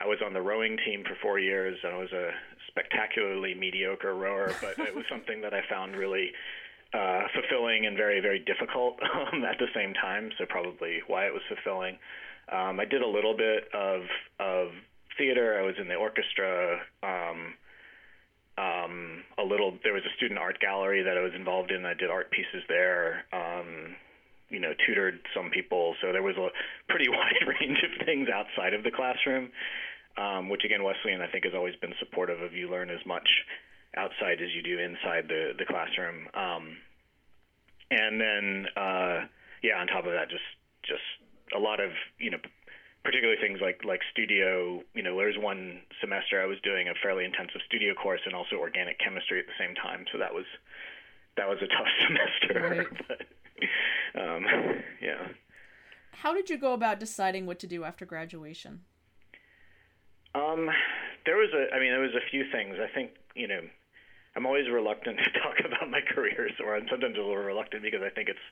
I 0.00 0.06
was 0.06 0.18
on 0.24 0.32
the 0.32 0.40
rowing 0.40 0.76
team 0.84 1.04
for 1.04 1.16
four 1.20 1.38
years 1.38 1.78
and 1.82 1.94
I 1.94 1.98
was 1.98 2.12
a 2.12 2.30
spectacularly 2.68 3.54
mediocre 3.54 4.14
rower, 4.14 4.54
but 4.60 4.78
it 4.78 4.94
was 4.94 5.04
something 5.10 5.40
that 5.42 5.52
I 5.52 5.60
found 5.68 5.96
really 5.96 6.32
uh, 6.94 7.22
fulfilling 7.34 7.86
and 7.86 7.96
very 7.96 8.20
very 8.20 8.38
difficult 8.38 8.98
um, 9.14 9.44
at 9.44 9.58
the 9.58 9.68
same 9.74 9.94
time. 9.94 10.30
So 10.38 10.46
probably 10.48 11.00
why 11.06 11.26
it 11.26 11.32
was 11.32 11.42
fulfilling. 11.48 11.98
Um, 12.50 12.80
I 12.80 12.84
did 12.84 13.02
a 13.02 13.06
little 13.06 13.36
bit 13.36 13.68
of 13.74 14.02
of 14.40 14.68
theater. 15.18 15.58
I 15.58 15.62
was 15.62 15.74
in 15.80 15.88
the 15.88 15.94
orchestra. 15.94 16.80
Um, 17.02 17.54
um, 18.58 19.24
a 19.38 19.42
little. 19.42 19.78
There 19.82 19.94
was 19.94 20.02
a 20.04 20.16
student 20.16 20.38
art 20.38 20.60
gallery 20.60 21.02
that 21.02 21.16
I 21.16 21.22
was 21.22 21.32
involved 21.34 21.70
in. 21.70 21.86
I 21.86 21.94
did 21.94 22.10
art 22.10 22.30
pieces 22.30 22.62
there. 22.68 23.24
Um, 23.32 23.96
you 24.52 24.60
know, 24.60 24.72
tutored 24.86 25.18
some 25.34 25.50
people. 25.50 25.96
So 26.00 26.12
there 26.12 26.22
was 26.22 26.36
a 26.36 26.48
pretty 26.88 27.08
wide 27.10 27.42
range 27.48 27.82
of 27.82 28.06
things 28.06 28.28
outside 28.28 28.74
of 28.74 28.84
the 28.84 28.90
classroom, 28.90 29.50
um, 30.16 30.48
which 30.48 30.62
again, 30.64 30.84
Wesleyan 30.84 31.20
I 31.20 31.26
think 31.26 31.44
has 31.44 31.54
always 31.54 31.74
been 31.76 31.94
supportive 31.98 32.40
of 32.40 32.52
you 32.52 32.70
learn 32.70 32.90
as 32.90 33.04
much 33.06 33.26
outside 33.96 34.40
as 34.40 34.52
you 34.54 34.62
do 34.62 34.78
inside 34.78 35.26
the 35.28 35.52
the 35.58 35.64
classroom. 35.64 36.28
Um, 36.34 36.76
and 37.90 38.20
then, 38.20 38.66
uh, 38.76 39.26
yeah, 39.62 39.80
on 39.80 39.86
top 39.86 40.06
of 40.06 40.12
that, 40.12 40.30
just 40.30 40.46
just 40.84 41.04
a 41.56 41.58
lot 41.58 41.80
of 41.80 41.90
you 42.18 42.30
know 42.30 42.38
particularly 43.04 43.40
things 43.40 43.60
like 43.60 43.84
like 43.84 44.00
studio. 44.12 44.82
You 44.94 45.02
know, 45.02 45.16
there's 45.16 45.38
one 45.38 45.80
semester 46.00 46.40
I 46.40 46.46
was 46.46 46.60
doing 46.62 46.88
a 46.88 46.94
fairly 47.02 47.24
intensive 47.24 47.60
studio 47.66 47.94
course 47.94 48.20
and 48.24 48.34
also 48.34 48.56
organic 48.56 48.98
chemistry 48.98 49.40
at 49.40 49.46
the 49.46 49.56
same 49.58 49.74
time. 49.74 50.04
So 50.12 50.18
that 50.18 50.32
was 50.32 50.46
that 51.36 51.48
was 51.48 51.58
a 51.62 51.68
tough 51.68 51.90
semester. 52.06 52.84
Right. 52.84 53.04
but, 53.08 53.26
um, 54.20 54.44
yeah. 55.02 55.28
How 56.12 56.34
did 56.34 56.50
you 56.50 56.58
go 56.58 56.72
about 56.72 57.00
deciding 57.00 57.46
what 57.46 57.58
to 57.60 57.66
do 57.66 57.84
after 57.84 58.04
graduation? 58.04 58.82
Um, 60.34 60.68
there 61.26 61.36
was 61.36 61.50
a. 61.54 61.74
I 61.74 61.80
mean, 61.80 61.90
there 61.90 62.00
was 62.00 62.14
a 62.14 62.30
few 62.30 62.44
things. 62.50 62.76
I 62.80 62.92
think 62.94 63.12
you 63.34 63.48
know. 63.48 63.60
I'm 64.34 64.46
always 64.46 64.64
reluctant 64.70 65.18
to 65.24 65.30
talk 65.40 65.60
about 65.60 65.90
my 65.90 66.00
career, 66.00 66.48
or 66.64 66.74
I'm 66.74 66.86
sometimes 66.90 67.16
a 67.16 67.20
little 67.20 67.36
reluctant 67.36 67.82
because 67.82 68.00
I 68.02 68.08
think 68.08 68.30
it's 68.30 68.46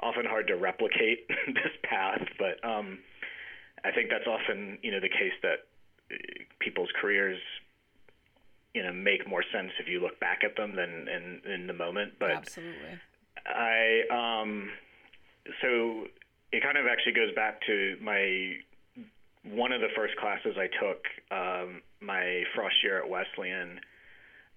often 0.00 0.24
hard 0.24 0.46
to 0.46 0.56
replicate 0.56 1.28
this 1.28 1.74
path. 1.82 2.22
But 2.38 2.64
um, 2.66 2.98
I 3.84 3.92
think 3.92 4.08
that's 4.10 4.26
often 4.26 4.78
you 4.82 4.90
know 4.90 5.00
the 5.00 5.10
case 5.10 5.36
that 5.42 5.68
uh, 6.10 6.16
people's 6.60 6.88
careers 7.00 7.38
you 8.74 8.82
know 8.82 8.92
make 8.92 9.28
more 9.28 9.44
sense 9.52 9.72
if 9.80 9.88
you 9.88 10.00
look 10.00 10.18
back 10.20 10.44
at 10.44 10.56
them 10.56 10.76
than 10.76 11.08
in 11.08 11.52
in 11.52 11.66
the 11.66 11.72
moment. 11.72 12.14
But 12.18 12.30
absolutely, 12.30 12.98
I 13.48 14.02
um 14.10 14.70
so 15.62 16.06
it 16.52 16.62
kind 16.62 16.78
of 16.78 16.86
actually 16.86 17.12
goes 17.12 17.34
back 17.34 17.60
to 17.66 17.96
my 18.00 18.56
one 19.44 19.72
of 19.72 19.80
the 19.80 19.88
first 19.96 20.16
classes 20.16 20.56
I 20.58 20.66
took 20.66 21.04
um, 21.30 21.82
my 22.00 22.44
frost 22.54 22.76
year 22.82 22.98
at 22.98 23.08
Wesleyan. 23.08 23.80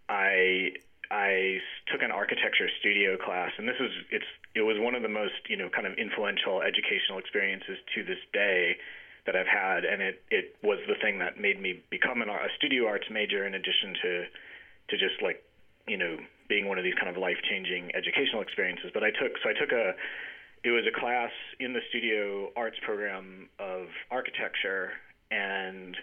I 0.10 0.72
I 1.10 1.60
took 1.92 2.02
an 2.02 2.12
architecture 2.12 2.70
studio 2.80 3.18
class, 3.18 3.52
and 3.58 3.68
this 3.68 3.80
is 3.80 3.92
it's 4.12 4.26
it 4.56 4.62
was 4.62 4.78
one 4.80 4.96
of 4.96 5.02
the 5.02 5.10
most 5.10 5.48
you 5.50 5.58
know 5.58 5.70
kind 5.70 5.88
of 5.88 5.94
influential 5.98 6.62
educational 6.62 7.20
experiences 7.20 7.78
to 7.96 8.04
this 8.04 8.20
day 8.34 8.78
that 9.26 9.36
I've 9.36 9.48
had, 9.48 9.86
and 9.86 10.02
it 10.02 10.22
it 10.30 10.56
was 10.64 10.80
the 10.88 10.96
thing 10.96 11.20
that 11.20 11.40
made 11.40 11.62
me 11.62 11.82
become 11.90 12.22
an, 12.22 12.30
a 12.30 12.48
studio 12.58 12.88
arts 12.88 13.08
major 13.12 13.46
in 13.46 13.54
addition 13.54 13.94
to 14.02 14.26
to 14.90 14.98
just 14.98 15.22
like 15.22 15.44
you 15.88 15.98
know 15.98 16.18
being 16.52 16.68
one 16.68 16.78
of 16.78 16.84
these 16.84 17.00
kind 17.00 17.08
of 17.08 17.16
life 17.16 17.40
changing 17.50 17.96
educational 17.96 18.44
experiences. 18.44 18.92
But 18.94 19.04
I 19.04 19.12
took 19.16 19.32
so 19.40 19.48
I 19.48 19.56
took 19.56 19.72
a 19.72 19.96
it 20.64 20.72
was 20.76 20.84
a 20.84 21.00
class 21.00 21.32
in 21.60 21.72
the 21.72 21.80
studio 21.90 22.52
arts 22.58 22.76
program 22.84 23.48
of 23.58 23.88
architecture, 24.12 24.92
and 25.32 25.96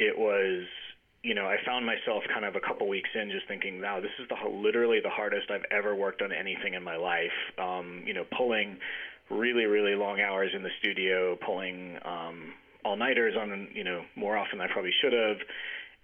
it 0.00 0.16
was 0.16 0.64
you 1.22 1.34
know, 1.34 1.46
I 1.46 1.56
found 1.66 1.84
myself 1.84 2.22
kind 2.32 2.44
of 2.46 2.54
a 2.54 2.60
couple 2.60 2.88
weeks 2.88 3.10
in 3.12 3.28
just 3.30 3.46
thinking, 3.48 3.82
wow, 3.82 4.00
this 4.00 4.14
is 4.22 4.28
the 4.30 4.38
literally 4.48 5.00
the 5.02 5.10
hardest 5.10 5.50
I've 5.50 5.66
ever 5.70 5.94
worked 5.94 6.22
on 6.22 6.32
anything 6.32 6.74
in 6.74 6.82
my 6.82 6.96
life. 6.96 7.34
Um, 7.58 8.04
you 8.06 8.14
know, 8.14 8.24
pulling 8.36 8.78
really 9.30 9.66
really 9.66 9.94
long 9.94 10.20
hours 10.20 10.50
in 10.54 10.62
the 10.62 10.70
studio 10.80 11.36
pulling 11.44 11.98
um, 12.04 12.54
all 12.84 12.96
nighters 12.96 13.34
on 13.38 13.68
you 13.74 13.84
know 13.84 14.02
more 14.16 14.38
often 14.38 14.58
than 14.58 14.68
I 14.68 14.72
probably 14.72 14.92
should 15.02 15.12
have 15.12 15.36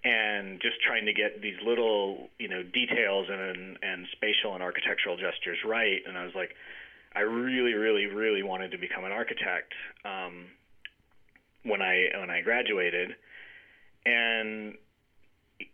and 0.04 0.60
just 0.60 0.76
trying 0.86 1.06
to 1.06 1.14
get 1.14 1.40
these 1.40 1.56
little 1.64 2.28
you 2.38 2.48
know 2.48 2.62
details 2.62 3.26
and 3.30 3.78
and 3.82 4.06
spatial 4.12 4.54
and 4.54 4.62
architectural 4.62 5.16
gestures 5.16 5.58
right. 5.64 6.02
And 6.06 6.16
I 6.16 6.24
was 6.24 6.34
like 6.34 6.54
I 7.16 7.20
really 7.20 7.72
really 7.72 8.06
really 8.06 8.42
wanted 8.42 8.70
to 8.72 8.78
become 8.78 9.04
an 9.04 9.12
architect 9.12 9.72
um, 10.04 10.46
when 11.64 11.80
I 11.80 12.08
when 12.20 12.30
I 12.30 12.42
graduated. 12.42 13.16
And 14.04 14.74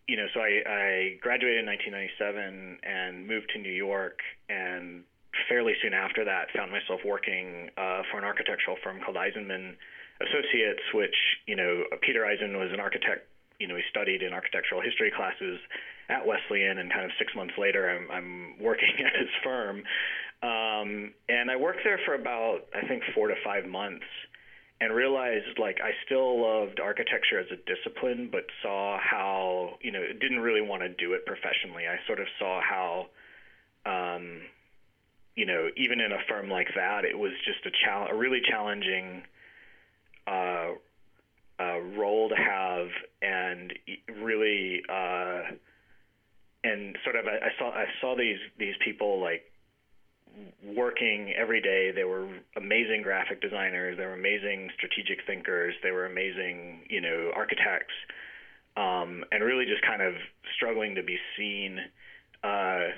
you 0.06 0.16
know 0.16 0.26
so 0.32 0.40
I, 0.40 0.62
I 0.66 1.18
graduated 1.20 1.60
in 1.60 1.66
1997 1.66 2.78
and 2.84 3.26
moved 3.26 3.50
to 3.54 3.58
New 3.58 3.72
York. 3.72 4.20
And 4.49 5.02
fairly 5.49 5.75
soon 5.82 5.94
after 5.94 6.25
that 6.25 6.50
found 6.54 6.70
myself 6.70 7.00
working 7.04 7.70
uh, 7.76 8.02
for 8.10 8.18
an 8.18 8.25
architectural 8.25 8.76
firm 8.82 9.00
called 9.02 9.16
Eisenman 9.16 9.75
Associates 10.20 10.82
which 10.92 11.14
you 11.46 11.56
know 11.56 11.82
Peter 12.02 12.26
Eisen 12.26 12.58
was 12.58 12.70
an 12.72 12.78
architect 12.78 13.26
you 13.60 13.68
know, 13.68 13.76
he 13.76 13.82
studied 13.90 14.22
in 14.22 14.32
architectural 14.32 14.80
history 14.80 15.12
classes 15.14 15.60
at 16.08 16.26
Wesleyan, 16.26 16.78
and 16.78 16.90
kind 16.90 17.04
of 17.04 17.12
six 17.18 17.34
months 17.36 17.54
later, 17.56 17.88
I'm, 17.88 18.10
I'm 18.10 18.58
working 18.58 18.94
at 18.98 19.14
his 19.14 19.28
firm. 19.44 19.84
Um, 20.42 21.12
and 21.28 21.50
I 21.50 21.56
worked 21.56 21.80
there 21.84 22.00
for 22.04 22.14
about, 22.14 22.66
I 22.74 22.86
think, 22.88 23.02
four 23.14 23.28
to 23.28 23.34
five 23.44 23.66
months 23.66 24.06
and 24.80 24.94
realized 24.94 25.58
like 25.58 25.78
I 25.84 25.90
still 26.06 26.40
loved 26.40 26.80
architecture 26.80 27.38
as 27.38 27.46
a 27.52 27.56
discipline, 27.68 28.30
but 28.32 28.44
saw 28.62 28.98
how, 28.98 29.76
you 29.82 29.92
know, 29.92 30.00
didn't 30.18 30.40
really 30.40 30.62
want 30.62 30.82
to 30.82 30.88
do 30.88 31.12
it 31.12 31.26
professionally. 31.26 31.84
I 31.86 31.98
sort 32.06 32.18
of 32.18 32.26
saw 32.38 32.60
how, 32.62 33.06
um, 33.84 34.40
you 35.36 35.44
know, 35.44 35.68
even 35.76 36.00
in 36.00 36.12
a 36.12 36.18
firm 36.26 36.48
like 36.48 36.68
that, 36.74 37.04
it 37.04 37.18
was 37.18 37.32
just 37.44 37.66
a, 37.66 37.70
chal- 37.84 38.08
a 38.10 38.16
really 38.16 38.40
challenging 38.48 39.22
uh, 40.26 40.70
uh, 41.60 41.78
role 41.98 42.28
to 42.28 42.36
have 42.36 42.88
and 43.20 43.72
really 44.22 44.82
uh, 44.88 45.42
and 46.64 46.96
sort 47.04 47.16
of 47.16 47.26
I, 47.26 47.46
I 47.46 47.50
saw 47.58 47.70
I 47.70 47.86
saw 48.00 48.16
these 48.16 48.38
these 48.58 48.74
people 48.84 49.20
like 49.20 49.42
working 50.64 51.32
every 51.36 51.60
day. 51.60 51.90
They 51.94 52.04
were 52.04 52.28
amazing 52.56 53.02
graphic 53.02 53.40
designers. 53.40 53.96
They 53.98 54.06
were 54.06 54.14
amazing 54.14 54.70
strategic 54.76 55.26
thinkers. 55.26 55.74
They 55.82 55.90
were 55.90 56.06
amazing, 56.06 56.86
you 56.88 57.00
know, 57.00 57.30
architects, 57.34 57.94
um, 58.76 59.24
and 59.32 59.42
really 59.42 59.66
just 59.66 59.82
kind 59.82 60.02
of 60.02 60.14
struggling 60.54 60.94
to 60.94 61.02
be 61.02 61.18
seen, 61.36 61.80
uh, 62.44 62.88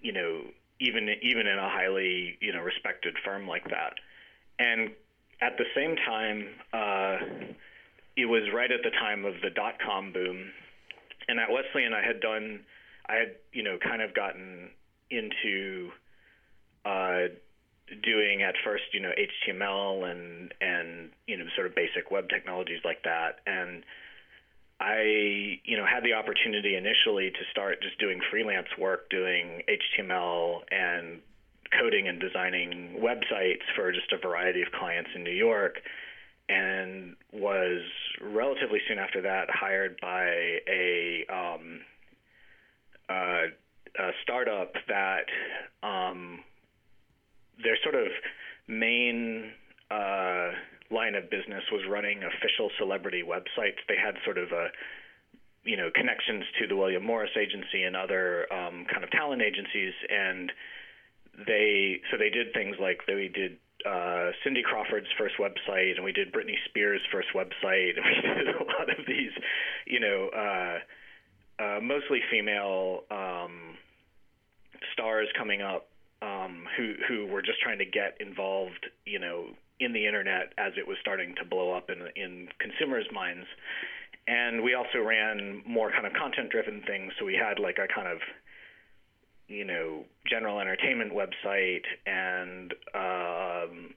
you 0.00 0.12
know, 0.12 0.42
even 0.80 1.08
even 1.22 1.46
in 1.46 1.58
a 1.58 1.68
highly 1.68 2.36
you 2.40 2.52
know 2.52 2.60
respected 2.60 3.14
firm 3.24 3.46
like 3.46 3.64
that. 3.70 3.94
And 4.58 4.90
at 5.40 5.56
the 5.56 5.64
same 5.74 5.96
time, 5.96 6.46
uh, 6.72 7.16
it 8.20 8.28
was 8.28 8.42
right 8.54 8.70
at 8.70 8.80
the 8.82 8.90
time 8.90 9.24
of 9.24 9.34
the 9.42 9.50
dot 9.50 9.74
com 9.84 10.12
boom, 10.12 10.52
and 11.28 11.40
at 11.40 11.50
Wesleyan 11.50 11.94
I 11.94 12.04
had 12.04 12.20
done, 12.20 12.60
I 13.08 13.14
had 13.14 13.36
you 13.52 13.62
know 13.62 13.78
kind 13.82 14.02
of 14.02 14.14
gotten 14.14 14.70
into 15.10 15.90
uh, 16.84 17.32
doing 18.02 18.42
at 18.42 18.54
first 18.64 18.84
you 18.92 19.00
know 19.00 19.10
HTML 19.10 20.10
and 20.10 20.52
and 20.60 21.10
you 21.26 21.36
know 21.36 21.44
sort 21.54 21.66
of 21.66 21.74
basic 21.74 22.10
web 22.10 22.28
technologies 22.28 22.80
like 22.84 23.02
that, 23.04 23.40
and 23.46 23.84
I 24.80 25.58
you 25.64 25.76
know 25.76 25.86
had 25.86 26.04
the 26.04 26.12
opportunity 26.12 26.76
initially 26.76 27.30
to 27.30 27.42
start 27.50 27.80
just 27.82 27.98
doing 27.98 28.20
freelance 28.30 28.68
work, 28.78 29.08
doing 29.08 29.62
HTML 29.68 30.60
and 30.70 31.20
coding 31.78 32.08
and 32.08 32.20
designing 32.20 32.98
websites 33.00 33.62
for 33.76 33.92
just 33.92 34.12
a 34.12 34.18
variety 34.18 34.60
of 34.60 34.68
clients 34.72 35.10
in 35.14 35.22
New 35.22 35.30
York 35.30 35.78
and 36.50 37.14
was 37.32 37.80
relatively 38.20 38.80
soon 38.88 38.98
after 38.98 39.22
that 39.22 39.48
hired 39.48 39.96
by 40.02 40.24
a, 40.68 41.24
um, 41.32 41.80
uh, 43.08 43.46
a 43.98 44.10
startup 44.22 44.72
that 44.88 45.26
um, 45.82 46.40
their 47.62 47.76
sort 47.82 47.94
of 47.94 48.08
main 48.66 49.52
uh, 49.90 50.50
line 50.90 51.14
of 51.14 51.30
business 51.30 51.62
was 51.70 51.82
running 51.88 52.22
official 52.24 52.70
celebrity 52.78 53.22
websites. 53.26 53.78
They 53.88 53.96
had 53.96 54.14
sort 54.24 54.38
of 54.38 54.50
a 54.50 54.68
you 55.62 55.76
know 55.76 55.90
connections 55.94 56.44
to 56.58 56.66
the 56.66 56.76
William 56.76 57.04
Morris 57.04 57.30
agency 57.36 57.82
and 57.84 57.94
other 57.94 58.50
um, 58.52 58.86
kind 58.90 59.04
of 59.04 59.10
talent 59.10 59.42
agencies, 59.42 59.92
and 60.08 60.50
they 61.46 62.00
so 62.10 62.16
they 62.16 62.30
did 62.30 62.52
things 62.52 62.76
like 62.80 63.00
they 63.06 63.28
did 63.28 63.58
uh, 63.86 64.30
Cindy 64.44 64.62
Crawford's 64.62 65.08
first 65.18 65.34
website, 65.38 65.96
and 65.96 66.04
we 66.04 66.12
did 66.12 66.32
Britney 66.32 66.56
Spears' 66.68 67.00
first 67.12 67.28
website, 67.34 67.96
and 67.96 68.04
we 68.38 68.44
did 68.44 68.54
a 68.54 68.64
lot 68.64 68.90
of 68.90 69.06
these, 69.06 69.32
you 69.86 70.00
know, 70.00 70.28
uh, 70.28 70.78
uh, 71.62 71.80
mostly 71.80 72.20
female 72.30 73.04
um, 73.10 73.76
stars 74.92 75.28
coming 75.36 75.62
up 75.62 75.88
um, 76.22 76.66
who 76.76 76.94
who 77.08 77.26
were 77.26 77.42
just 77.42 77.60
trying 77.60 77.78
to 77.78 77.84
get 77.84 78.16
involved, 78.20 78.86
you 79.06 79.18
know, 79.18 79.46
in 79.78 79.92
the 79.92 80.06
internet 80.06 80.52
as 80.58 80.72
it 80.76 80.86
was 80.86 80.96
starting 81.00 81.34
to 81.36 81.44
blow 81.44 81.72
up 81.72 81.90
in 81.90 82.08
in 82.16 82.48
consumers' 82.58 83.06
minds. 83.12 83.46
And 84.28 84.62
we 84.62 84.74
also 84.74 84.98
ran 85.04 85.62
more 85.66 85.90
kind 85.90 86.06
of 86.06 86.12
content-driven 86.12 86.82
things, 86.86 87.12
so 87.18 87.24
we 87.24 87.34
had 87.34 87.58
like 87.58 87.78
a 87.78 87.88
kind 87.92 88.06
of 88.06 88.18
you 89.50 89.64
know, 89.64 90.04
general 90.30 90.60
entertainment 90.60 91.12
website 91.12 91.82
and 92.06 92.72
um, 92.94 93.94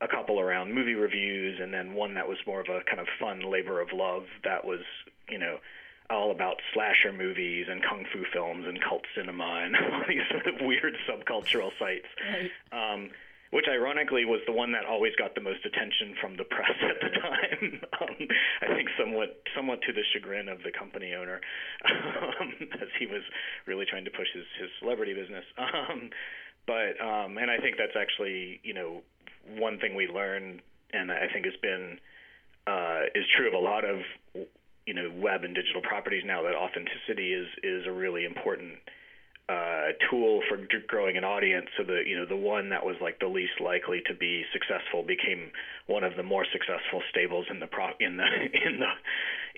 a 0.00 0.08
couple 0.10 0.40
around 0.40 0.74
movie 0.74 0.94
reviews, 0.94 1.60
and 1.62 1.72
then 1.72 1.94
one 1.94 2.14
that 2.14 2.28
was 2.28 2.38
more 2.46 2.60
of 2.60 2.66
a 2.66 2.80
kind 2.84 3.00
of 3.00 3.06
fun 3.20 3.40
labor 3.40 3.80
of 3.80 3.88
love 3.92 4.24
that 4.42 4.64
was, 4.64 4.80
you 5.30 5.38
know, 5.38 5.58
all 6.10 6.30
about 6.32 6.56
slasher 6.74 7.12
movies 7.12 7.66
and 7.68 7.82
kung 7.82 8.04
fu 8.12 8.24
films 8.32 8.66
and 8.66 8.80
cult 8.82 9.02
cinema 9.16 9.62
and 9.64 9.76
all 9.92 10.02
these 10.08 10.26
sort 10.30 10.46
of 10.46 10.54
weird 10.60 10.94
subcultural 11.08 11.70
sites. 11.78 12.06
Right. 12.28 12.50
Um, 12.72 13.10
which 13.50 13.66
ironically 13.68 14.24
was 14.24 14.40
the 14.46 14.52
one 14.52 14.72
that 14.72 14.84
always 14.84 15.12
got 15.16 15.34
the 15.34 15.40
most 15.40 15.64
attention 15.64 16.14
from 16.20 16.36
the 16.36 16.44
press 16.44 16.74
at 16.82 16.98
the 17.00 17.12
time. 17.20 17.80
um, 18.00 18.28
I 18.62 18.74
think 18.74 18.88
somewhat 18.98 19.42
somewhat 19.54 19.80
to 19.82 19.92
the 19.92 20.02
chagrin 20.12 20.48
of 20.48 20.62
the 20.62 20.72
company 20.72 21.14
owner, 21.14 21.40
um, 21.84 22.54
as 22.82 22.88
he 22.98 23.06
was 23.06 23.22
really 23.66 23.86
trying 23.86 24.04
to 24.04 24.10
push 24.10 24.28
his 24.34 24.44
his 24.60 24.70
celebrity 24.80 25.14
business. 25.14 25.44
Um, 25.76 26.10
but 26.66 26.98
um, 27.00 27.38
and 27.38 27.50
I 27.50 27.58
think 27.58 27.76
that's 27.76 27.96
actually 27.96 28.60
you 28.64 28.74
know 28.74 29.02
one 29.56 29.78
thing 29.78 29.94
we 29.94 30.08
learned, 30.08 30.62
and 30.92 31.12
I 31.12 31.28
think 31.32 31.44
has 31.44 31.54
been 31.62 31.98
uh, 32.66 33.06
is 33.14 33.24
true 33.36 33.46
of 33.46 33.54
a 33.54 33.58
lot 33.58 33.84
of 33.84 34.00
you 34.86 34.94
know 34.94 35.10
web 35.14 35.44
and 35.44 35.54
digital 35.54 35.82
properties 35.82 36.22
now 36.26 36.42
that 36.42 36.54
authenticity 36.54 37.32
is 37.32 37.46
is 37.62 37.86
a 37.86 37.92
really 37.92 38.24
important 38.24 38.78
uh, 39.48 39.94
tool 40.10 40.40
for 40.48 40.58
growing 40.88 41.16
an 41.16 41.24
audience. 41.24 41.66
So 41.76 41.84
the 41.84 42.02
you 42.06 42.18
know 42.18 42.26
the 42.26 42.36
one 42.36 42.70
that 42.70 42.84
was 42.84 42.96
like 43.00 43.20
the 43.20 43.28
least 43.28 43.60
likely 43.60 44.02
to 44.06 44.14
be 44.14 44.44
successful 44.52 45.02
became 45.02 45.50
one 45.86 46.02
of 46.02 46.16
the 46.16 46.22
more 46.22 46.44
successful 46.52 47.02
stables 47.10 47.46
in 47.50 47.60
the 47.60 47.66
pro 47.66 47.90
in 48.00 48.16
the 48.16 48.26
in 48.66 48.80
the 48.80 48.92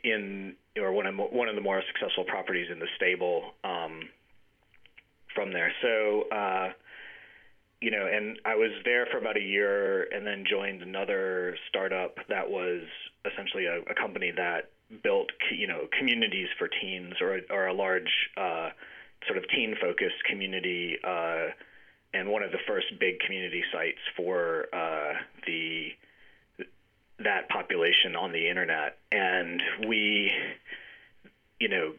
in 0.05 0.55
or 0.77 0.93
one 0.93 1.07
of 1.07 1.15
one 1.17 1.49
of 1.49 1.55
the 1.55 1.63
more 1.63 1.83
successful 1.87 2.25
properties 2.25 2.69
in 2.71 2.79
the 2.79 2.89
stable 2.97 3.55
um, 3.65 4.09
from 5.35 5.53
there. 5.53 5.73
So. 5.83 6.25
Uh, 6.31 6.73
you 7.81 7.93
know, 7.93 8.09
and 8.13 8.41
I 8.45 8.57
was 8.57 8.73
there 8.85 9.07
for 9.07 9.19
about 9.19 9.37
a 9.37 9.41
year, 9.41 10.03
and 10.13 10.27
then 10.27 10.43
joined 10.51 10.83
another 10.83 11.57
startup 11.69 12.17
that 12.29 12.51
was 12.51 12.83
essentially 13.25 13.67
a, 13.67 13.79
a 13.89 13.95
company 13.95 14.33
that 14.37 14.71
built, 15.05 15.29
you 15.57 15.69
know, 15.69 15.87
communities 15.97 16.49
for 16.59 16.67
teens, 16.67 17.15
or 17.21 17.39
or 17.51 17.69
a 17.69 17.73
large 17.73 18.11
uh, 18.37 18.71
sort 19.27 19.39
of 19.39 19.49
teen 19.51 19.77
focused 19.81 20.23
community 20.29 20.97
uh, 21.05 21.47
and 22.15 22.29
one 22.29 22.43
of 22.43 22.53
the 22.53 22.59
first 22.67 22.87
big 22.99 23.21
community 23.21 23.63
sites 23.73 23.99
for 24.17 24.67
uh, 24.73 25.15
the 25.47 25.89
that 27.19 27.49
population 27.49 28.15
on 28.15 28.33
the 28.33 28.49
internet. 28.49 28.99
And 29.11 29.61
we 29.87 30.33
you 31.61 31.69
know 31.69 31.93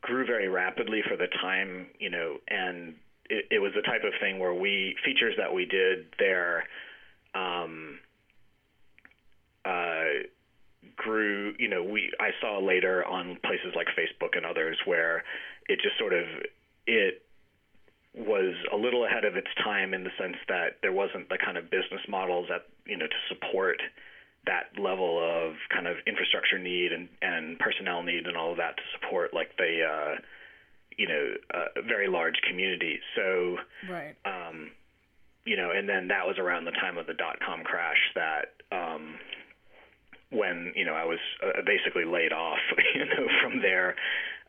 grew 0.00 0.26
very 0.26 0.48
rapidly 0.48 1.02
for 1.08 1.16
the 1.16 1.26
time 1.40 1.86
you 1.98 2.10
know 2.10 2.36
and 2.48 2.94
it, 3.30 3.46
it 3.50 3.58
was 3.58 3.72
the 3.74 3.82
type 3.82 4.02
of 4.04 4.12
thing 4.20 4.38
where 4.38 4.54
we 4.54 4.96
features 5.04 5.34
that 5.38 5.52
we 5.52 5.66
did 5.66 6.06
there 6.18 6.64
um, 7.34 7.98
uh, 9.64 10.24
grew 10.96 11.54
you 11.58 11.68
know 11.68 11.82
we 11.82 12.10
I 12.20 12.30
saw 12.40 12.58
later 12.58 13.04
on 13.04 13.38
places 13.44 13.74
like 13.74 13.88
Facebook 13.88 14.36
and 14.36 14.46
others 14.46 14.78
where 14.84 15.24
it 15.68 15.80
just 15.82 15.98
sort 15.98 16.12
of 16.12 16.24
it 16.86 17.22
was 18.16 18.54
a 18.72 18.76
little 18.76 19.04
ahead 19.04 19.24
of 19.24 19.36
its 19.36 19.48
time 19.62 19.94
in 19.94 20.02
the 20.02 20.10
sense 20.18 20.36
that 20.48 20.80
there 20.82 20.92
wasn't 20.92 21.28
the 21.28 21.38
kind 21.38 21.56
of 21.56 21.70
business 21.70 22.00
models 22.08 22.46
that 22.48 22.66
you 22.86 22.96
know 22.96 23.06
to 23.06 23.20
support 23.28 23.80
that 24.46 24.72
level 24.80 25.20
of 25.20 25.54
kind 25.72 25.86
of 25.86 25.96
infrastructure 26.06 26.58
need 26.58 26.92
and, 26.92 27.08
and 27.20 27.58
personnel 27.58 28.02
need 28.02 28.26
and 28.26 28.36
all 28.36 28.52
of 28.52 28.56
that 28.56 28.76
to 28.76 28.82
support 28.96 29.34
like 29.34 29.54
the 29.58 29.84
uh, 29.84 30.14
you 30.96 31.06
know 31.06 31.34
uh, 31.54 31.80
very 31.86 32.08
large 32.08 32.40
community. 32.48 32.98
So 33.14 33.56
right. 33.90 34.16
Um, 34.24 34.70
you 35.44 35.56
know, 35.56 35.70
and 35.74 35.88
then 35.88 36.08
that 36.08 36.26
was 36.26 36.36
around 36.38 36.66
the 36.66 36.72
time 36.72 36.98
of 36.98 37.06
the 37.06 37.14
dot 37.14 37.38
com 37.40 37.64
crash 37.64 37.96
that 38.14 38.52
um, 38.70 39.14
when 40.30 40.72
you 40.76 40.84
know 40.84 40.92
I 40.92 41.04
was 41.04 41.20
uh, 41.42 41.62
basically 41.64 42.04
laid 42.04 42.32
off, 42.32 42.58
you 42.94 43.04
know, 43.04 43.28
from 43.42 43.62
there, 43.62 43.96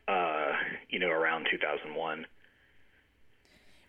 uh, 0.08 0.52
you 0.88 0.98
know, 0.98 1.08
around 1.08 1.46
2001. 1.50 2.26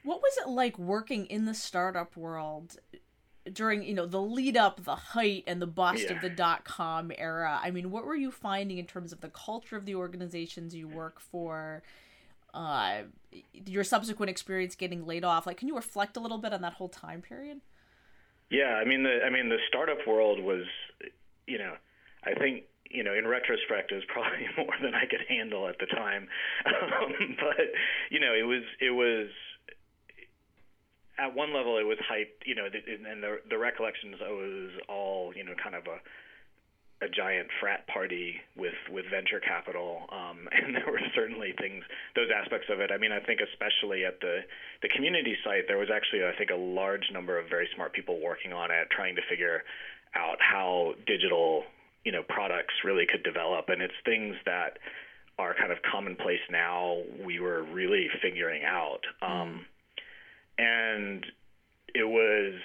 What 0.03 0.21
was 0.21 0.37
it 0.43 0.49
like 0.49 0.77
working 0.79 1.25
in 1.27 1.45
the 1.45 1.53
startup 1.53 2.15
world 2.17 2.77
during 3.51 3.81
you 3.83 3.93
know 3.95 4.05
the 4.05 4.21
lead 4.21 4.55
up 4.55 4.83
the 4.83 4.95
height 4.95 5.43
and 5.47 5.59
the 5.61 5.67
bust 5.67 6.03
Yeah. 6.03 6.13
of 6.13 6.21
the 6.21 6.29
dot 6.29 6.63
com 6.63 7.11
era 7.17 7.59
i 7.63 7.71
mean 7.71 7.89
what 7.89 8.05
were 8.05 8.13
you 8.15 8.29
finding 8.29 8.77
in 8.77 8.85
terms 8.85 9.11
of 9.11 9.21
the 9.21 9.29
culture 9.29 9.75
of 9.75 9.85
the 9.87 9.95
organizations 9.95 10.75
you 10.75 10.87
work 10.87 11.19
for 11.19 11.81
uh 12.53 13.01
your 13.65 13.83
subsequent 13.83 14.29
experience 14.29 14.75
getting 14.75 15.07
laid 15.07 15.23
off 15.23 15.47
like 15.47 15.57
can 15.57 15.67
you 15.67 15.75
reflect 15.75 16.15
a 16.17 16.19
little 16.19 16.37
bit 16.37 16.53
on 16.53 16.61
that 16.61 16.73
whole 16.73 16.87
time 16.87 17.19
period 17.19 17.61
Yeah, 18.51 18.75
I 18.75 18.85
mean 18.85 19.01
the 19.01 19.23
I 19.25 19.31
mean 19.31 19.49
the 19.49 19.57
startup 19.67 20.05
world 20.05 20.39
was, 20.39 20.65
you 21.47 21.57
know, 21.57 21.73
I 22.23 22.35
think 22.35 22.65
you 22.93 23.03
know 23.03 23.13
in 23.13 23.27
retrospect 23.27 23.91
it 23.91 23.95
was 23.95 24.07
probably 24.07 24.47
more 24.57 24.75
than 24.81 24.95
I 24.95 25.05
could 25.05 25.21
handle 25.27 25.67
at 25.67 25.79
the 25.79 25.87
time, 25.87 26.27
um, 26.65 27.35
but 27.39 27.67
you 28.09 28.19
know 28.19 28.33
it 28.33 28.45
was 28.45 28.63
it 28.79 28.91
was 28.91 29.29
at 31.19 31.35
one 31.35 31.53
level 31.53 31.77
it 31.77 31.85
was 31.85 31.97
hyped, 32.09 32.45
you 32.45 32.55
know, 32.55 32.65
and 32.65 33.23
the 33.23 33.39
the 33.49 33.57
recollections 33.57 34.15
it 34.19 34.31
was 34.31 34.71
all 34.87 35.33
you 35.35 35.43
know 35.43 35.53
kind 35.61 35.75
of 35.75 35.85
a 35.87 35.99
a 37.01 37.09
giant 37.09 37.49
frat 37.59 37.87
party 37.87 38.37
with 38.55 38.77
with 38.89 39.05
venture 39.09 39.41
capital, 39.41 40.05
um, 40.13 40.47
and 40.53 40.75
there 40.75 40.85
were 40.85 41.01
certainly 41.15 41.53
things, 41.59 41.83
those 42.15 42.29
aspects 42.29 42.67
of 42.69 42.79
it. 42.79 42.91
I 42.93 42.97
mean, 42.97 43.11
I 43.11 43.19
think 43.19 43.41
especially 43.41 44.05
at 44.05 44.21
the 44.21 44.41
the 44.81 44.89
community 44.89 45.35
site, 45.43 45.65
there 45.67 45.77
was 45.77 45.89
actually 45.89 46.23
I 46.23 46.37
think 46.37 46.51
a 46.51 46.61
large 46.61 47.09
number 47.11 47.37
of 47.39 47.49
very 47.49 47.67
smart 47.75 47.93
people 47.93 48.21
working 48.21 48.53
on 48.53 48.69
it, 48.69 48.87
trying 48.91 49.15
to 49.15 49.21
figure 49.29 49.63
out 50.13 50.37
how 50.39 50.93
digital 51.07 51.63
you 52.03 52.11
know 52.11 52.23
products 52.27 52.73
really 52.83 53.05
could 53.05 53.23
develop, 53.23 53.69
and 53.69 53.81
it's 53.81 53.93
things 54.05 54.35
that 54.45 54.77
are 55.39 55.53
kind 55.53 55.71
of 55.71 55.79
commonplace 55.89 56.41
now. 56.49 57.01
We 57.23 57.39
were 57.39 57.63
really 57.63 58.07
figuring 58.21 58.63
out, 58.63 59.01
um, 59.21 59.65
and 60.57 61.25
it 61.93 62.07
was 62.07 62.55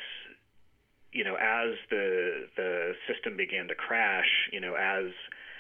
you 1.13 1.25
know, 1.25 1.37
as 1.37 1.75
the 1.89 2.47
the 2.57 2.93
system 3.09 3.37
began 3.39 3.69
to 3.69 3.75
crash, 3.75 4.29
you 4.53 4.61
know, 4.61 4.75
as 4.75 5.13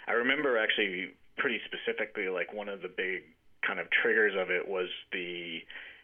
I 0.06 0.12
remember 0.12 0.58
actually 0.58 1.14
pretty 1.38 1.60
specifically, 1.64 2.28
like 2.28 2.52
one 2.52 2.68
of 2.68 2.82
the 2.82 2.88
big 2.88 3.22
kind 3.66 3.80
of 3.80 3.86
triggers 3.90 4.34
of 4.38 4.50
it 4.50 4.68
was 4.68 4.88
the 5.12 5.60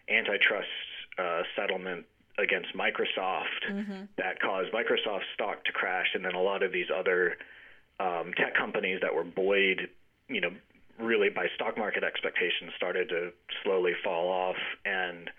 antitrust 0.09 0.69
uh, 1.19 1.43
settlement 1.55 2.07
against 2.39 2.69
Microsoft 2.75 3.69
that 4.17 4.41
caused 4.41 4.73
Microsoft 4.73 5.29
stock 5.35 5.65
to 5.67 5.73
crash, 5.73 6.09
and 6.15 6.25
then 6.25 6.35
a 6.35 6.43
lot 6.43 6.63
of 6.63 6.73
these 6.73 6.89
other 6.95 7.37
um, 8.03 8.33
tech 8.37 8.55
companies 8.57 8.99
that 9.03 9.15
were 9.15 9.25
buoyed, 9.25 9.89
you 10.29 10.41
know, 10.41 10.51
really 10.99 11.29
by 11.29 11.47
stock 11.55 11.79
market 11.79 12.03
expectations 12.03 12.73
started 12.77 13.09
to 13.09 13.31
slowly 13.63 13.93
fall 14.03 14.29
off, 14.29 14.57
and 14.85 15.31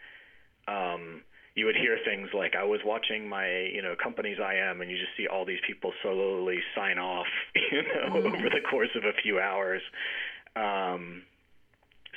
um, 0.68 1.22
you 1.56 1.66
would 1.66 1.76
hear 1.76 1.98
things 2.06 2.30
like 2.34 2.54
I 2.56 2.64
was 2.64 2.80
watching 2.86 3.28
my 3.28 3.48
you 3.48 3.82
know 3.82 3.96
company's 4.02 4.38
am," 4.40 4.82
and 4.82 4.90
you 4.90 4.98
just 4.98 5.16
see 5.18 5.28
all 5.28 5.46
these 5.46 5.62
people 5.68 5.92
slowly 6.02 6.60
sign 6.76 6.98
off 6.98 7.28
you 7.56 7.84
know 7.84 8.18
over 8.18 8.50
the 8.50 8.62
course 8.70 8.90
of 8.96 9.04
a 9.04 9.14
few 9.22 9.40
hours. 9.40 9.82
Um, 10.56 11.24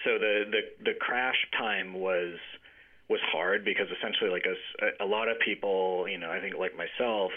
so 0.05 0.19
the, 0.19 0.45
the 0.51 0.93
the 0.93 0.95
crash 1.01 1.37
time 1.59 1.95
was 1.95 2.35
was 3.09 3.21
hard 3.33 3.65
because 3.65 3.87
essentially 3.99 4.31
like 4.31 4.47
a, 4.47 5.05
a 5.05 5.07
lot 5.07 5.29
of 5.29 5.39
people 5.45 6.07
you 6.09 6.19
know 6.19 6.31
I 6.31 6.41
think 6.41 6.55
like 6.59 6.73
myself 6.77 7.33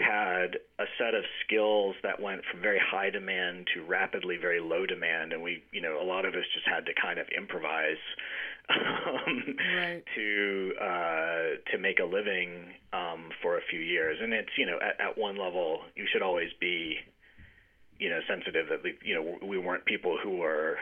had 0.00 0.56
a 0.78 0.84
set 0.98 1.14
of 1.14 1.24
skills 1.44 1.94
that 2.02 2.20
went 2.20 2.42
from 2.50 2.60
very 2.60 2.80
high 2.80 3.10
demand 3.10 3.68
to 3.74 3.82
rapidly 3.84 4.36
very 4.40 4.60
low 4.60 4.86
demand 4.86 5.32
and 5.32 5.42
we 5.42 5.62
you 5.72 5.80
know 5.80 6.00
a 6.00 6.04
lot 6.04 6.24
of 6.24 6.34
us 6.34 6.44
just 6.54 6.66
had 6.66 6.86
to 6.86 6.92
kind 7.00 7.18
of 7.18 7.26
improvise 7.36 8.00
um, 8.70 9.56
Right. 9.76 10.02
to 10.14 10.72
uh, 10.80 11.70
to 11.72 11.78
make 11.78 11.98
a 11.98 12.04
living 12.04 12.66
um, 12.92 13.30
for 13.42 13.58
a 13.58 13.60
few 13.70 13.80
years. 13.80 14.18
And 14.22 14.32
it's 14.32 14.50
you 14.56 14.66
know 14.66 14.78
at, 14.80 15.00
at 15.00 15.18
one 15.18 15.36
level 15.38 15.80
you 15.96 16.06
should 16.12 16.22
always 16.22 16.50
be 16.60 16.96
you 17.98 18.08
know 18.08 18.20
sensitive 18.28 18.68
that 18.70 18.82
we, 18.82 18.94
you 19.04 19.14
know 19.14 19.38
we 19.46 19.58
weren't 19.58 19.84
people 19.86 20.18
who 20.22 20.36
were 20.36 20.76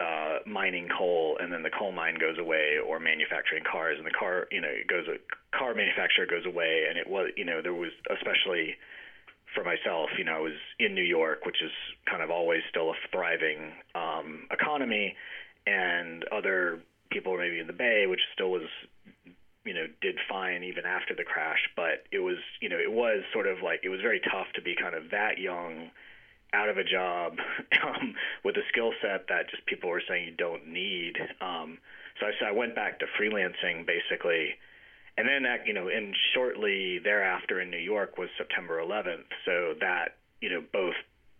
uh, 0.00 0.38
mining 0.46 0.88
coal 0.96 1.36
and 1.40 1.52
then 1.52 1.62
the 1.62 1.70
coal 1.70 1.92
mine 1.92 2.16
goes 2.18 2.38
away 2.38 2.76
or 2.84 2.98
manufacturing 2.98 3.62
cars 3.62 3.96
and 3.96 4.06
the 4.06 4.10
car 4.10 4.46
you 4.50 4.60
know 4.60 4.68
it 4.68 4.88
goes 4.88 5.06
a 5.06 5.18
car 5.56 5.74
manufacturer 5.74 6.26
goes 6.26 6.44
away 6.46 6.86
and 6.88 6.98
it 6.98 7.08
was 7.08 7.30
you 7.36 7.44
know 7.44 7.62
there 7.62 7.74
was 7.74 7.92
especially 8.10 8.74
for 9.54 9.62
myself 9.62 10.10
you 10.18 10.24
know 10.24 10.34
I 10.34 10.40
was 10.40 10.58
in 10.80 10.94
New 10.94 11.04
York 11.04 11.46
which 11.46 11.62
is 11.62 11.70
kind 12.10 12.22
of 12.22 12.30
always 12.30 12.62
still 12.68 12.90
a 12.90 12.94
thriving 13.12 13.72
um, 13.94 14.48
economy 14.50 15.14
and 15.66 16.24
other 16.32 16.80
people 17.10 17.32
were 17.32 17.38
maybe 17.38 17.58
in 17.58 17.66
the 17.66 17.72
Bay, 17.72 18.06
which 18.06 18.20
still 18.34 18.50
was, 18.50 18.66
you 19.64 19.72
know, 19.72 19.86
did 20.02 20.16
fine 20.28 20.64
even 20.64 20.84
after 20.84 21.14
the 21.14 21.24
crash. 21.24 21.70
But 21.76 22.04
it 22.12 22.18
was, 22.18 22.36
you 22.60 22.68
know, 22.68 22.76
it 22.76 22.90
was 22.90 23.22
sort 23.32 23.46
of 23.46 23.62
like 23.62 23.80
it 23.84 23.88
was 23.88 24.00
very 24.00 24.20
tough 24.20 24.48
to 24.56 24.62
be 24.62 24.74
kind 24.74 24.94
of 24.94 25.10
that 25.10 25.38
young, 25.38 25.90
out 26.54 26.68
of 26.68 26.78
a 26.78 26.84
job, 26.84 27.36
um, 27.82 28.14
with 28.44 28.56
a 28.56 28.62
skill 28.70 28.92
set 29.02 29.26
that 29.28 29.50
just 29.50 29.66
people 29.66 29.90
were 29.90 30.02
saying 30.08 30.24
you 30.24 30.36
don't 30.36 30.68
need. 30.68 31.18
Um, 31.40 31.78
so 32.20 32.26
I, 32.26 32.30
so 32.38 32.46
I 32.46 32.52
went 32.52 32.74
back 32.74 33.00
to 33.00 33.06
freelancing 33.20 33.86
basically. 33.86 34.54
And 35.16 35.28
then 35.28 35.42
that, 35.44 35.66
you 35.66 35.74
know, 35.74 35.88
and 35.88 36.14
shortly 36.34 36.98
thereafter 36.98 37.60
in 37.60 37.70
New 37.70 37.78
York 37.78 38.18
was 38.18 38.28
September 38.36 38.82
11th. 38.82 39.30
So 39.44 39.74
that, 39.80 40.16
you 40.40 40.50
know, 40.50 40.62
both 40.72 40.94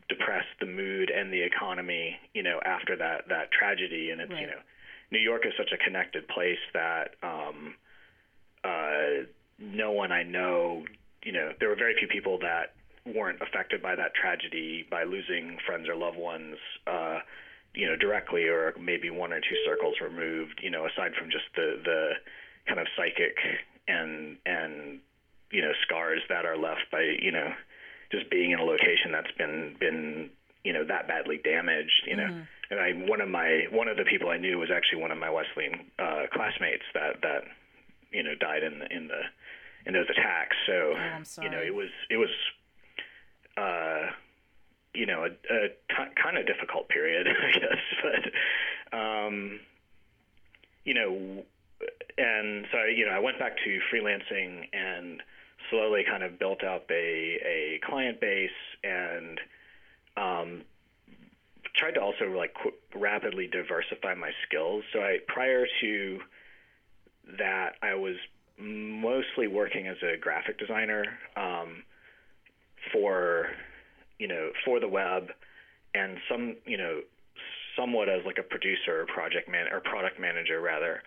depressed 0.08 0.54
the 0.60 0.66
mood 0.66 1.10
and 1.10 1.32
the 1.32 1.42
economy, 1.42 2.16
you 2.34 2.42
know, 2.42 2.60
after 2.64 2.96
that 2.96 3.28
that 3.28 3.50
tragedy. 3.50 4.10
And 4.10 4.20
it's 4.20 4.30
you 4.30 4.46
know, 4.46 4.62
New 5.10 5.18
York 5.18 5.46
is 5.46 5.52
such 5.56 5.72
a 5.72 5.78
connected 5.82 6.28
place 6.28 6.62
that 6.72 7.14
um, 7.22 7.74
uh, 8.62 9.26
no 9.58 9.92
one 9.92 10.12
I 10.12 10.22
know, 10.22 10.84
you 11.22 11.32
know, 11.32 11.52
there 11.58 11.68
were 11.68 11.76
very 11.76 11.94
few 11.98 12.08
people 12.08 12.38
that 12.40 12.74
weren't 13.06 13.40
affected 13.42 13.82
by 13.82 13.94
that 13.94 14.14
tragedy 14.14 14.86
by 14.90 15.04
losing 15.04 15.58
friends 15.66 15.88
or 15.88 15.94
loved 15.94 16.16
ones. 16.18 16.56
Uh, 16.86 17.18
you 17.74 17.88
know, 17.88 17.96
directly 17.96 18.44
or 18.44 18.72
maybe 18.80 19.10
one 19.10 19.32
or 19.32 19.40
two 19.40 19.56
circles 19.66 19.96
removed, 20.00 20.60
you 20.62 20.70
know, 20.70 20.86
aside 20.86 21.10
from 21.18 21.28
just 21.28 21.44
the, 21.56 21.80
the 21.84 22.10
kind 22.68 22.78
of 22.78 22.86
psychic 22.96 23.36
and, 23.88 24.36
and, 24.46 25.00
you 25.50 25.60
know, 25.60 25.72
scars 25.82 26.22
that 26.28 26.46
are 26.46 26.56
left 26.56 26.86
by, 26.92 27.02
you 27.20 27.32
know, 27.32 27.52
just 28.12 28.30
being 28.30 28.52
in 28.52 28.60
a 28.60 28.62
location 28.62 29.10
that's 29.10 29.30
been, 29.36 29.74
been, 29.80 30.30
you 30.62 30.72
know, 30.72 30.84
that 30.86 31.08
badly 31.08 31.40
damaged, 31.42 32.06
you 32.06 32.14
know. 32.16 32.28
And 32.70 32.78
I, 32.78 32.92
one 33.10 33.20
of 33.20 33.28
my, 33.28 33.66
one 33.72 33.88
of 33.88 33.96
the 33.96 34.04
people 34.04 34.30
I 34.30 34.38
knew 34.38 34.58
was 34.58 34.70
actually 34.70 35.02
one 35.02 35.10
of 35.10 35.18
my 35.18 35.28
Wesleyan 35.28 35.74
uh, 35.98 36.30
classmates 36.32 36.84
that, 36.94 37.22
that, 37.22 37.42
you 38.12 38.22
know, 38.22 38.36
died 38.38 38.62
in 38.62 38.78
the, 38.78 38.86
in 38.86 39.08
the, 39.08 39.20
in 39.84 39.94
those 39.94 40.06
attacks. 40.08 40.56
So, 40.64 40.94
I'm 40.94 41.24
you 41.42 41.50
know, 41.50 41.58
it 41.58 41.74
was, 41.74 41.90
it 42.08 42.18
was, 42.18 42.30
uh, 43.56 44.10
you 44.94 45.06
know, 45.06 45.24
a, 45.24 45.54
a 45.54 45.68
t- 45.68 46.14
kind 46.22 46.38
of 46.38 46.46
difficult 46.46 46.88
period, 46.88 47.26
I 47.28 47.58
guess. 47.58 48.32
But, 48.92 48.96
um, 48.96 49.60
you 50.84 50.94
know, 50.94 51.44
and 52.16 52.66
so, 52.70 52.84
you 52.84 53.06
know, 53.06 53.12
I 53.12 53.18
went 53.18 53.38
back 53.38 53.56
to 53.64 53.80
freelancing 53.92 54.68
and 54.72 55.22
slowly 55.70 56.04
kind 56.08 56.22
of 56.22 56.38
built 56.38 56.62
up 56.62 56.86
a, 56.90 56.94
a 56.94 57.80
client 57.84 58.20
base 58.20 58.50
and 58.84 59.40
um, 60.16 60.62
tried 61.74 61.92
to 61.92 62.00
also 62.00 62.26
like 62.36 62.54
qu- 62.54 62.98
rapidly 62.98 63.48
diversify 63.48 64.14
my 64.14 64.30
skills. 64.46 64.84
So 64.92 65.00
I, 65.00 65.18
prior 65.26 65.66
to 65.80 66.20
that, 67.38 67.74
I 67.82 67.94
was 67.94 68.16
mostly 68.58 69.48
working 69.48 69.88
as 69.88 69.96
a 70.02 70.16
graphic 70.16 70.58
designer 70.58 71.04
um, 71.36 71.82
for 72.92 73.48
you 74.18 74.28
know, 74.28 74.50
for 74.64 74.80
the 74.80 74.88
web, 74.88 75.28
and 75.94 76.18
some, 76.30 76.56
you 76.66 76.76
know, 76.76 77.00
somewhat 77.76 78.08
as 78.08 78.20
like 78.24 78.38
a 78.38 78.42
producer 78.42 79.00
or 79.02 79.06
project 79.06 79.48
man 79.48 79.66
or 79.72 79.80
product 79.80 80.20
manager 80.20 80.60
rather. 80.60 81.02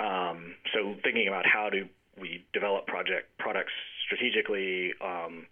Um, 0.00 0.54
so 0.72 0.94
thinking 1.02 1.28
about 1.28 1.44
how 1.46 1.68
do 1.70 1.86
we 2.20 2.44
develop 2.52 2.86
project 2.86 3.28
products 3.38 3.72
strategically, 4.06 4.92
um, 5.04 5.46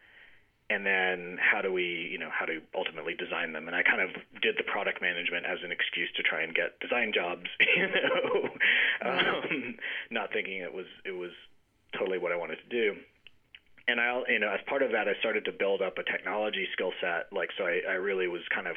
and 0.69 0.85
then 0.85 1.39
how 1.39 1.63
do 1.63 1.73
we, 1.73 2.09
you 2.11 2.19
know, 2.19 2.31
how 2.33 2.45
to 2.45 2.59
ultimately 2.75 3.15
design 3.15 3.53
them. 3.53 3.69
And 3.69 3.77
I 3.77 3.83
kind 3.83 4.01
of 4.01 4.11
did 4.43 4.57
the 4.59 4.65
product 4.65 5.01
management 5.01 5.47
as 5.47 5.59
an 5.63 5.71
excuse 5.71 6.09
to 6.17 6.23
try 6.23 6.43
and 6.43 6.55
get 6.55 6.81
design 6.81 7.13
jobs, 7.15 7.47
you 7.77 7.87
know, 7.87 8.49
um, 9.05 9.77
not 10.11 10.33
thinking 10.33 10.59
it 10.59 10.73
was 10.73 10.87
it 11.05 11.13
was 11.13 11.31
totally 11.97 12.19
what 12.19 12.33
I 12.33 12.37
wanted 12.37 12.59
to 12.65 12.71
do 12.71 12.99
and 13.89 14.01
I, 14.01 14.23
you 14.29 14.39
know, 14.39 14.53
as 14.53 14.61
part 14.69 14.83
of 14.83 14.93
that, 14.93 15.09
I 15.09 15.19
started 15.21 15.45
to 15.45 15.53
build 15.53 15.83
up 15.83 15.99
a 15.99 16.03
technology 16.03 16.67
skill 16.73 16.93
set. 17.01 17.33
Like, 17.33 17.51
so 17.57 17.65
I, 17.65 17.81
I 17.89 17.95
really 17.95 18.29
was 18.29 18.43
kind 18.55 18.67
of 18.67 18.77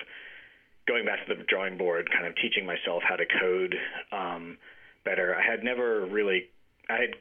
going 0.87 1.05
back 1.05 1.25
to 1.27 1.35
the 1.35 1.43
drawing 1.43 1.77
board, 1.77 2.09
kind 2.11 2.27
of 2.27 2.35
teaching 2.35 2.65
myself 2.65 3.03
how 3.07 3.15
to 3.15 3.25
code 3.25 3.75
um, 4.11 4.57
better. 5.05 5.35
I 5.35 5.43
had 5.43 5.63
never 5.63 6.05
really, 6.05 6.49
I 6.89 6.93
had 6.93 7.15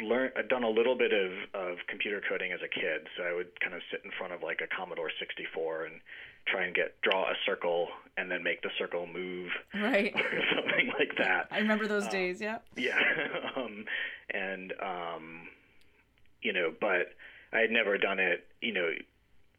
learned 0.00 0.32
I'd 0.36 0.48
done 0.48 0.64
a 0.64 0.70
little 0.70 0.96
bit 0.96 1.12
of 1.12 1.30
of 1.54 1.78
computer 1.88 2.20
coding 2.28 2.52
as 2.52 2.60
a 2.62 2.68
kid, 2.68 3.06
so 3.16 3.22
I 3.22 3.32
would 3.32 3.58
kind 3.60 3.74
of 3.74 3.82
sit 3.90 4.00
in 4.04 4.10
front 4.18 4.32
of 4.32 4.42
like 4.42 4.60
a 4.60 4.66
Commodore 4.74 5.10
64 5.18 5.86
and 5.86 6.00
try 6.46 6.64
and 6.64 6.74
get 6.74 7.00
draw 7.02 7.30
a 7.30 7.34
circle 7.46 7.88
and 8.16 8.30
then 8.30 8.42
make 8.42 8.60
the 8.62 8.70
circle 8.78 9.06
move 9.06 9.50
right 9.74 10.14
or 10.16 10.40
something 10.54 10.92
like 10.98 11.16
that. 11.18 11.48
I 11.50 11.58
remember 11.58 11.86
those 11.86 12.08
days. 12.08 12.40
Yeah. 12.40 12.58
Yeah, 12.76 12.98
um, 13.56 13.84
and 14.30 14.72
um, 14.82 15.48
you 16.44 16.52
know, 16.52 16.72
but 16.80 17.08
I 17.52 17.58
had 17.60 17.72
never 17.72 17.98
done 17.98 18.20
it, 18.20 18.46
you 18.60 18.72
know, 18.72 18.90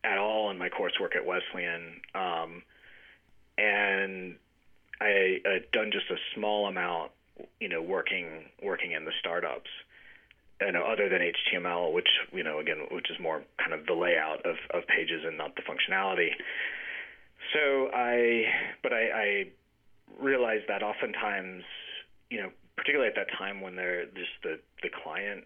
at 0.06 0.18
all 0.18 0.52
in 0.52 0.58
my 0.58 0.70
coursework 0.70 1.16
at 1.16 1.26
Wesleyan, 1.26 2.00
um, 2.14 2.62
and 3.58 4.36
I 5.02 5.40
had 5.44 5.72
done 5.72 5.92
just 5.92 6.10
a 6.12 6.18
small 6.34 6.68
amount, 6.68 7.12
you 7.60 7.68
know, 7.68 7.82
working 7.82 8.46
working 8.64 8.92
in 8.92 9.04
the 9.04 9.12
startups. 9.20 9.70
You 10.62 10.72
know, 10.72 10.84
other 10.84 11.10
than 11.10 11.20
HTML, 11.20 11.92
which 11.92 12.08
you 12.32 12.44
know, 12.44 12.60
again, 12.60 12.78
which 12.92 13.10
is 13.10 13.20
more 13.20 13.44
kind 13.58 13.74
of 13.74 13.86
the 13.88 13.94
layout 13.94 14.46
of, 14.46 14.56
of 14.70 14.88
pages 14.88 15.24
and 15.26 15.38
not 15.38 15.56
the 15.56 15.62
functionality. 15.64 16.30
So 17.54 17.90
I, 17.94 18.46
but 18.82 18.94
I, 18.94 19.10
I 19.12 19.48
realized 20.18 20.66
that 20.70 20.82
oftentimes, 20.82 21.64
you 22.30 22.42
know, 22.42 22.50
particularly 22.78 23.10
at 23.10 23.16
that 23.16 23.28
time 23.38 23.60
when 23.60 23.76
they're 23.76 24.06
just 24.06 24.32
the 24.44 24.60
the 24.82 24.90
client 25.04 25.44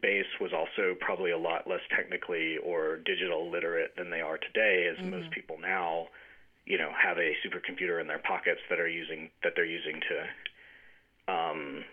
base 0.00 0.26
was 0.40 0.52
also 0.52 0.94
probably 1.00 1.30
a 1.30 1.38
lot 1.38 1.68
less 1.68 1.80
technically 1.94 2.58
or 2.58 2.98
digital 3.04 3.50
literate 3.50 3.94
than 3.96 4.10
they 4.10 4.20
are 4.20 4.38
today, 4.38 4.88
as 4.90 4.98
mm-hmm. 4.98 5.10
most 5.18 5.30
people 5.30 5.56
now, 5.60 6.08
you 6.66 6.78
know, 6.78 6.90
have 6.92 7.18
a 7.18 7.34
supercomputer 7.44 8.00
in 8.00 8.06
their 8.06 8.18
pockets 8.18 8.60
that 8.70 8.80
are 8.80 8.88
using 8.88 9.30
that 9.42 9.52
they're 9.54 9.64
using 9.64 10.00
to 10.00 11.32
um, 11.32 11.84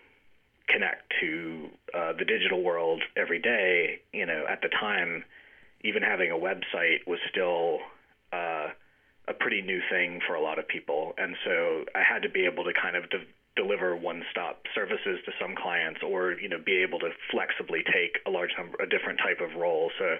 connect 0.68 1.12
to 1.20 1.68
uh, 1.94 2.12
the 2.18 2.24
digital 2.24 2.62
world 2.62 3.02
every 3.16 3.38
day. 3.38 4.00
You 4.12 4.26
know, 4.26 4.44
at 4.48 4.62
the 4.62 4.68
time, 4.68 5.24
even 5.84 6.02
having 6.02 6.30
a 6.30 6.36
website 6.36 7.06
was 7.06 7.18
still 7.30 7.78
uh, 8.32 8.68
a 9.28 9.34
pretty 9.38 9.62
new 9.62 9.80
thing 9.90 10.20
for 10.26 10.34
a 10.34 10.40
lot 10.40 10.58
of 10.58 10.66
people, 10.66 11.14
and 11.18 11.36
so 11.44 11.84
I 11.94 12.02
had 12.02 12.22
to 12.22 12.28
be 12.28 12.46
able 12.46 12.64
to 12.64 12.72
kind 12.72 12.96
of 12.96 13.08
de- 13.10 13.26
deliver 13.56 13.94
one-stop 13.94 14.62
services 14.74 15.20
to 15.26 15.32
some 15.40 15.54
clients 15.54 16.00
or 16.02 16.32
you 16.40 16.48
know 16.48 16.58
be 16.64 16.82
able 16.82 16.98
to 16.98 17.10
flexibly 17.30 17.82
take 17.92 18.18
a 18.26 18.30
large 18.30 18.50
number 18.56 18.76
a 18.82 18.88
different 18.88 19.18
type 19.18 19.40
of 19.40 19.54
role 19.60 19.90
so 19.98 20.16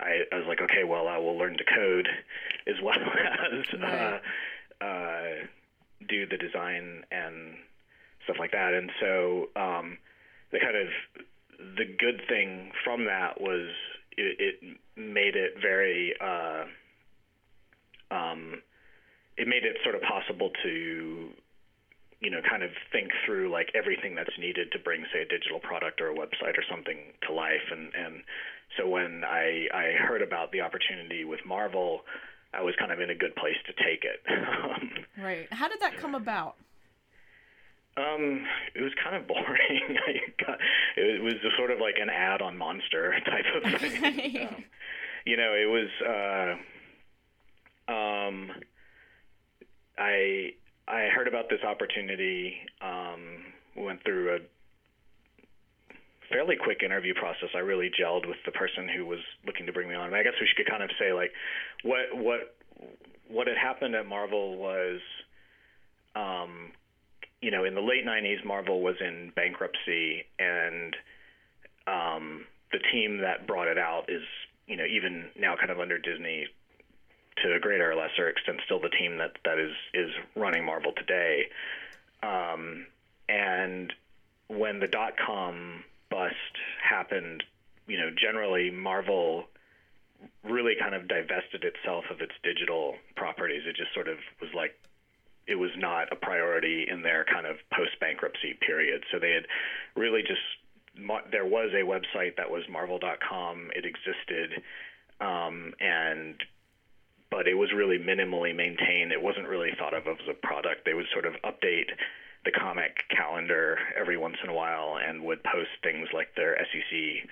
I, 0.00 0.24
I 0.32 0.38
was 0.38 0.46
like 0.48 0.62
okay 0.62 0.84
well 0.84 1.06
I 1.06 1.18
will 1.18 1.36
learn 1.36 1.56
to 1.58 1.64
code 1.64 2.08
as 2.66 2.76
well 2.82 2.96
as 3.52 3.80
right. 3.80 4.20
uh, 4.80 4.84
uh, 4.84 5.46
do 6.08 6.26
the 6.26 6.38
design 6.38 7.04
and 7.10 7.54
stuff 8.24 8.36
like 8.38 8.52
that 8.52 8.72
and 8.72 8.90
so 8.98 9.48
um, 9.56 9.98
the 10.50 10.58
kind 10.58 10.76
of 10.76 10.88
the 11.76 11.84
good 11.84 12.22
thing 12.28 12.72
from 12.82 13.04
that 13.04 13.40
was 13.40 13.68
it, 14.16 14.56
it 14.62 14.76
made 14.96 15.36
it 15.36 15.54
very 15.60 16.14
uh, 16.18 16.64
um, 18.10 18.62
it 19.36 19.46
made 19.46 19.64
it 19.64 19.76
sort 19.82 19.94
of 19.94 20.02
possible 20.02 20.50
to 20.62 21.30
you 22.20 22.30
know, 22.30 22.40
kind 22.48 22.62
of 22.62 22.70
think 22.92 23.10
through 23.24 23.50
like 23.50 23.70
everything 23.74 24.14
that's 24.14 24.36
needed 24.38 24.72
to 24.72 24.78
bring, 24.78 25.04
say, 25.12 25.22
a 25.22 25.28
digital 25.28 25.58
product 25.58 26.00
or 26.00 26.10
a 26.10 26.14
website 26.14 26.56
or 26.56 26.64
something 26.70 26.98
to 27.26 27.32
life. 27.32 27.64
And 27.70 27.94
and 27.94 28.22
so 28.76 28.88
when 28.88 29.24
I 29.24 29.66
I 29.72 29.92
heard 29.98 30.22
about 30.22 30.52
the 30.52 30.60
opportunity 30.60 31.24
with 31.24 31.40
Marvel, 31.46 32.00
I 32.52 32.62
was 32.62 32.74
kind 32.78 32.92
of 32.92 33.00
in 33.00 33.10
a 33.10 33.14
good 33.14 33.34
place 33.36 33.56
to 33.66 33.72
take 33.72 34.04
it. 34.04 34.20
right. 35.22 35.52
How 35.52 35.68
did 35.68 35.80
that 35.80 35.96
come 35.96 36.14
about? 36.14 36.56
Um, 37.96 38.46
it 38.74 38.82
was 38.82 38.92
kind 39.02 39.16
of 39.16 39.26
boring. 39.26 39.96
I 40.06 40.44
got, 40.44 40.58
it 40.96 41.22
was 41.22 41.34
sort 41.56 41.70
of 41.70 41.80
like 41.80 41.96
an 42.00 42.08
ad 42.08 42.40
on 42.40 42.56
Monster 42.56 43.14
type 43.24 43.44
of 43.54 43.80
thing. 43.80 44.48
um, 44.48 44.64
you 45.24 45.36
know, 45.36 45.52
it 45.54 45.68
was. 45.68 46.56
Uh, 47.88 47.92
um, 47.92 48.52
I 49.98 50.54
I 50.90 51.08
heard 51.14 51.28
about 51.28 51.48
this 51.48 51.62
opportunity. 51.62 52.54
Um, 52.82 53.44
we 53.76 53.84
went 53.84 54.02
through 54.02 54.34
a 54.34 54.38
fairly 56.32 56.56
quick 56.56 56.82
interview 56.82 57.14
process. 57.14 57.48
I 57.54 57.58
really 57.58 57.90
gelled 57.90 58.26
with 58.26 58.38
the 58.44 58.50
person 58.50 58.88
who 58.88 59.06
was 59.06 59.20
looking 59.46 59.66
to 59.66 59.72
bring 59.72 59.88
me 59.88 59.94
on. 59.94 60.12
I 60.14 60.22
guess 60.24 60.32
we 60.40 60.48
should 60.56 60.66
kind 60.66 60.82
of 60.82 60.90
say 60.98 61.12
like 61.12 61.30
what 61.84 62.10
what 62.12 62.56
what 63.28 63.46
had 63.46 63.56
happened 63.56 63.94
at 63.94 64.06
Marvel 64.06 64.56
was, 64.56 65.00
um, 66.16 66.72
you 67.40 67.52
know, 67.52 67.64
in 67.64 67.76
the 67.76 67.80
late 67.80 68.04
'90s, 68.04 68.44
Marvel 68.44 68.82
was 68.82 68.96
in 69.00 69.32
bankruptcy, 69.36 70.24
and 70.40 70.96
um, 71.86 72.44
the 72.72 72.80
team 72.92 73.18
that 73.18 73.46
brought 73.46 73.68
it 73.68 73.78
out 73.78 74.06
is, 74.08 74.22
you 74.66 74.76
know, 74.76 74.84
even 74.84 75.26
now 75.38 75.54
kind 75.56 75.70
of 75.70 75.78
under 75.78 75.98
Disney 75.98 76.46
to 77.42 77.54
a 77.54 77.60
greater 77.60 77.92
or 77.92 77.94
lesser 77.94 78.28
extent 78.28 78.60
still 78.64 78.80
the 78.80 78.90
team 78.90 79.18
that 79.18 79.32
that 79.44 79.58
is 79.58 79.72
is 79.94 80.10
running 80.36 80.64
Marvel 80.64 80.92
today. 80.96 81.46
Um, 82.22 82.86
and 83.28 83.92
when 84.48 84.80
the 84.80 84.88
dot 84.88 85.14
com 85.16 85.84
bust 86.10 86.34
happened, 86.82 87.44
you 87.86 87.98
know, 87.98 88.10
generally 88.10 88.70
Marvel 88.70 89.44
really 90.44 90.74
kind 90.78 90.94
of 90.94 91.08
divested 91.08 91.64
itself 91.64 92.04
of 92.10 92.20
its 92.20 92.32
digital 92.42 92.96
properties. 93.16 93.62
It 93.66 93.76
just 93.76 93.94
sort 93.94 94.08
of 94.08 94.18
was 94.40 94.50
like 94.54 94.74
it 95.46 95.54
was 95.54 95.70
not 95.76 96.12
a 96.12 96.16
priority 96.16 96.86
in 96.88 97.02
their 97.02 97.24
kind 97.24 97.46
of 97.46 97.56
post 97.72 97.98
bankruptcy 98.00 98.56
period. 98.64 99.02
So 99.10 99.18
they 99.18 99.32
had 99.32 99.46
really 99.96 100.22
just 100.22 100.40
there 101.30 101.46
was 101.46 101.70
a 101.72 101.84
website 101.84 102.36
that 102.36 102.50
was 102.50 102.62
marvel.com. 102.68 103.70
It 103.74 103.84
existed, 103.86 104.62
um, 105.20 105.72
and 105.80 106.34
but 107.30 107.46
it 107.46 107.54
was 107.54 107.72
really 107.72 107.98
minimally 107.98 108.54
maintained. 108.54 109.12
It 109.12 109.22
wasn't 109.22 109.48
really 109.48 109.70
thought 109.78 109.94
of 109.94 110.06
as 110.06 110.28
a 110.28 110.34
product. 110.34 110.84
They 110.84 110.94
would 110.94 111.06
sort 111.12 111.26
of 111.26 111.34
update 111.44 111.90
the 112.44 112.50
comic 112.50 113.04
calendar 113.10 113.78
every 113.98 114.16
once 114.16 114.36
in 114.42 114.48
a 114.48 114.54
while 114.54 114.98
and 114.98 115.22
would 115.24 115.42
post 115.44 115.70
things 115.82 116.08
like 116.12 116.34
their 116.34 116.56
SEC 116.58 117.28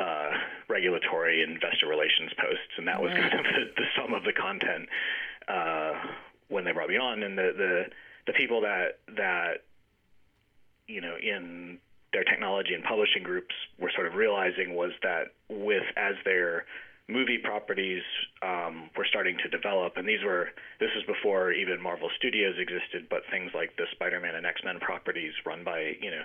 uh, 0.00 0.30
regulatory 0.68 1.42
investor 1.42 1.86
relations 1.86 2.30
posts, 2.38 2.72
and 2.78 2.88
that 2.88 3.00
was 3.00 3.12
kind 3.12 3.34
of 3.34 3.44
the, 3.44 3.64
the 3.76 3.84
sum 3.96 4.14
of 4.14 4.24
the 4.24 4.32
content 4.32 4.88
uh, 5.48 5.92
when 6.48 6.64
they 6.64 6.72
brought 6.72 6.88
me 6.88 6.96
on. 6.96 7.22
And 7.22 7.36
the 7.36 7.52
the 7.56 7.84
the 8.26 8.32
people 8.32 8.62
that 8.62 8.98
that 9.16 9.64
you 10.86 11.00
know 11.00 11.16
in 11.20 11.78
their 12.12 12.24
technology 12.24 12.74
and 12.74 12.84
publishing 12.84 13.22
groups 13.22 13.54
were 13.78 13.90
sort 13.94 14.06
of 14.06 14.14
realizing 14.14 14.74
was 14.74 14.92
that 15.02 15.28
with 15.48 15.84
as 15.96 16.14
their 16.24 16.64
movie 17.12 17.38
properties 17.38 18.02
um, 18.42 18.90
were 18.96 19.06
starting 19.08 19.36
to 19.42 19.48
develop, 19.48 19.96
and 19.96 20.08
these 20.08 20.24
were 20.24 20.48
this 20.80 20.90
is 20.96 21.04
before 21.04 21.52
even 21.52 21.80
Marvel 21.80 22.08
Studios 22.16 22.56
existed, 22.58 23.08
but 23.10 23.20
things 23.30 23.52
like 23.54 23.76
the 23.76 23.84
Spider-Man 23.92 24.34
and 24.34 24.46
X-Men 24.46 24.80
properties 24.80 25.32
run 25.44 25.62
by 25.64 25.92
you 26.00 26.10
know 26.10 26.22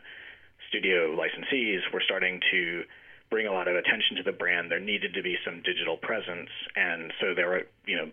studio 0.70 1.16
licensees 1.16 1.82
were 1.94 2.02
starting 2.04 2.40
to 2.52 2.84
bring 3.30 3.46
a 3.46 3.52
lot 3.52 3.68
of 3.68 3.76
attention 3.76 4.16
to 4.18 4.24
the 4.24 4.32
brand. 4.32 4.72
There 4.72 4.80
needed 4.80 5.14
to 5.14 5.22
be 5.22 5.36
some 5.46 5.62
digital 5.64 5.98
presence, 5.98 6.50
and 6.76 7.12
so 7.20 7.34
there 7.36 7.50
were 7.50 7.64
you 7.86 7.98
know 7.98 8.10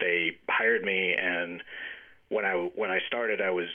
they 0.00 0.36
hired 0.48 0.84
me, 0.84 1.14
and 1.14 1.62
when 2.28 2.44
I 2.44 2.70
when 2.74 2.90
I 2.90 3.00
started, 3.06 3.40
I 3.40 3.50
was 3.50 3.68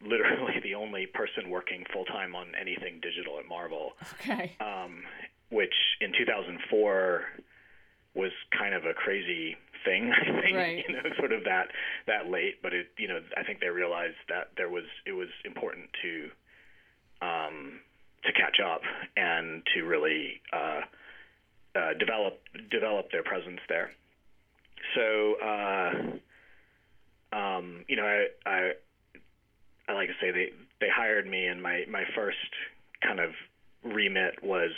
literally 0.00 0.60
the 0.62 0.74
only 0.74 1.06
person 1.06 1.50
working 1.50 1.84
full 1.92 2.04
time 2.04 2.34
on 2.34 2.54
anything 2.58 3.00
digital 3.02 3.38
at 3.38 3.46
Marvel. 3.48 3.92
Okay. 4.20 4.56
Um, 4.60 5.04
which 5.50 5.74
in 6.00 6.12
2004 6.12 7.24
was 8.18 8.32
kind 8.50 8.74
of 8.74 8.84
a 8.84 8.92
crazy 8.92 9.56
thing. 9.84 10.12
I 10.20 10.42
think 10.42 10.56
right. 10.56 10.84
you 10.86 10.94
know, 10.94 11.02
sort 11.16 11.32
of 11.32 11.44
that 11.44 11.68
that 12.06 12.28
late, 12.28 12.60
but 12.62 12.74
it 12.74 12.88
you 12.98 13.06
know 13.06 13.20
I 13.36 13.44
think 13.44 13.60
they 13.60 13.68
realized 13.68 14.18
that 14.28 14.50
there 14.56 14.68
was 14.68 14.84
it 15.06 15.12
was 15.12 15.28
important 15.44 15.86
to 16.02 16.30
um, 17.24 17.80
to 18.24 18.32
catch 18.32 18.58
up 18.60 18.82
and 19.16 19.62
to 19.74 19.82
really 19.82 20.40
uh, 20.52 20.80
uh, 21.78 21.94
develop 21.98 22.40
develop 22.70 23.10
their 23.12 23.22
presence 23.22 23.60
there. 23.68 23.92
So 24.94 25.34
uh, 25.44 25.90
um, 27.36 27.84
you 27.86 27.96
know 27.96 28.04
I, 28.04 28.26
I 28.44 28.72
I 29.88 29.92
like 29.92 30.08
to 30.08 30.14
say 30.20 30.32
they 30.32 30.50
they 30.80 30.88
hired 30.94 31.26
me 31.26 31.46
and 31.46 31.62
my 31.62 31.84
my 31.88 32.02
first 32.16 32.36
kind 33.00 33.20
of 33.20 33.30
remit 33.84 34.42
was 34.42 34.72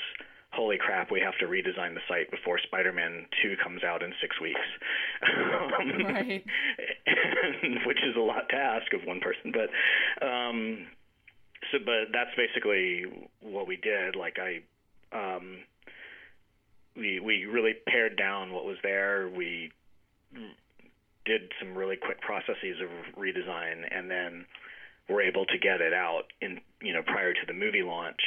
holy 0.52 0.78
crap, 0.78 1.10
we 1.10 1.20
have 1.20 1.36
to 1.38 1.46
redesign 1.46 1.94
the 1.94 2.00
site 2.08 2.30
before 2.30 2.58
Spider-Man 2.58 3.26
2 3.42 3.56
comes 3.62 3.84
out 3.84 4.02
in 4.02 4.12
six 4.20 4.40
weeks. 4.40 4.60
um, 5.22 6.04
right. 6.14 6.44
which 7.86 7.98
is 8.02 8.16
a 8.16 8.20
lot 8.20 8.48
to 8.50 8.56
ask 8.56 8.92
of 8.92 9.00
one 9.06 9.20
person, 9.20 9.52
but 9.52 10.26
um, 10.26 10.86
so 11.70 11.78
but 11.84 12.12
that's 12.12 12.34
basically 12.36 13.04
what 13.40 13.66
we 13.66 13.76
did. 13.76 14.16
Like 14.16 14.38
I, 14.38 14.62
um, 15.16 15.58
we 16.96 17.20
we 17.20 17.44
really 17.44 17.74
pared 17.86 18.16
down 18.16 18.52
what 18.52 18.64
was 18.64 18.76
there. 18.82 19.28
We 19.28 19.70
did 21.26 21.52
some 21.60 21.76
really 21.76 21.96
quick 21.96 22.20
processes 22.22 22.76
of 22.82 22.88
redesign, 23.16 23.86
and 23.90 24.10
then 24.10 24.46
were 25.08 25.22
able 25.22 25.44
to 25.44 25.58
get 25.58 25.80
it 25.80 25.92
out 25.92 26.24
in 26.40 26.60
you 26.80 26.92
know 26.92 27.02
prior 27.02 27.34
to 27.34 27.40
the 27.46 27.52
movie 27.52 27.82
launch 27.82 28.20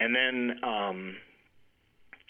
and 0.00 0.14
then 0.14 0.58
um, 0.62 1.16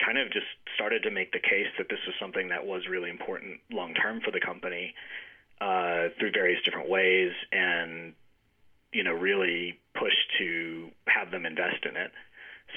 kind 0.05 0.19
of 0.19 0.31
just 0.31 0.47
started 0.75 1.03
to 1.05 1.11
make 1.11 1.33
the 1.33 1.41
case 1.41 1.69
that 1.79 1.89
this 1.89 1.99
was 2.07 2.15
something 2.21 2.49
that 2.49 2.67
was 2.67 2.87
really 2.89 3.11
important 3.11 3.61
long 3.71 3.95
term 3.95 4.21
for 4.21 4.31
the 4.31 4.41
company 4.41 4.95
uh, 5.61 6.09
through 6.19 6.33
various 6.33 6.63
different 6.65 6.89
ways, 6.89 7.33
and 7.53 8.13
you 8.93 9.03
know 9.03 9.13
really 9.13 9.79
pushed 9.95 10.31
to 10.39 10.91
have 11.07 11.31
them 11.31 11.47
invest 11.47 11.85
in 11.89 11.97
it. 11.97 12.13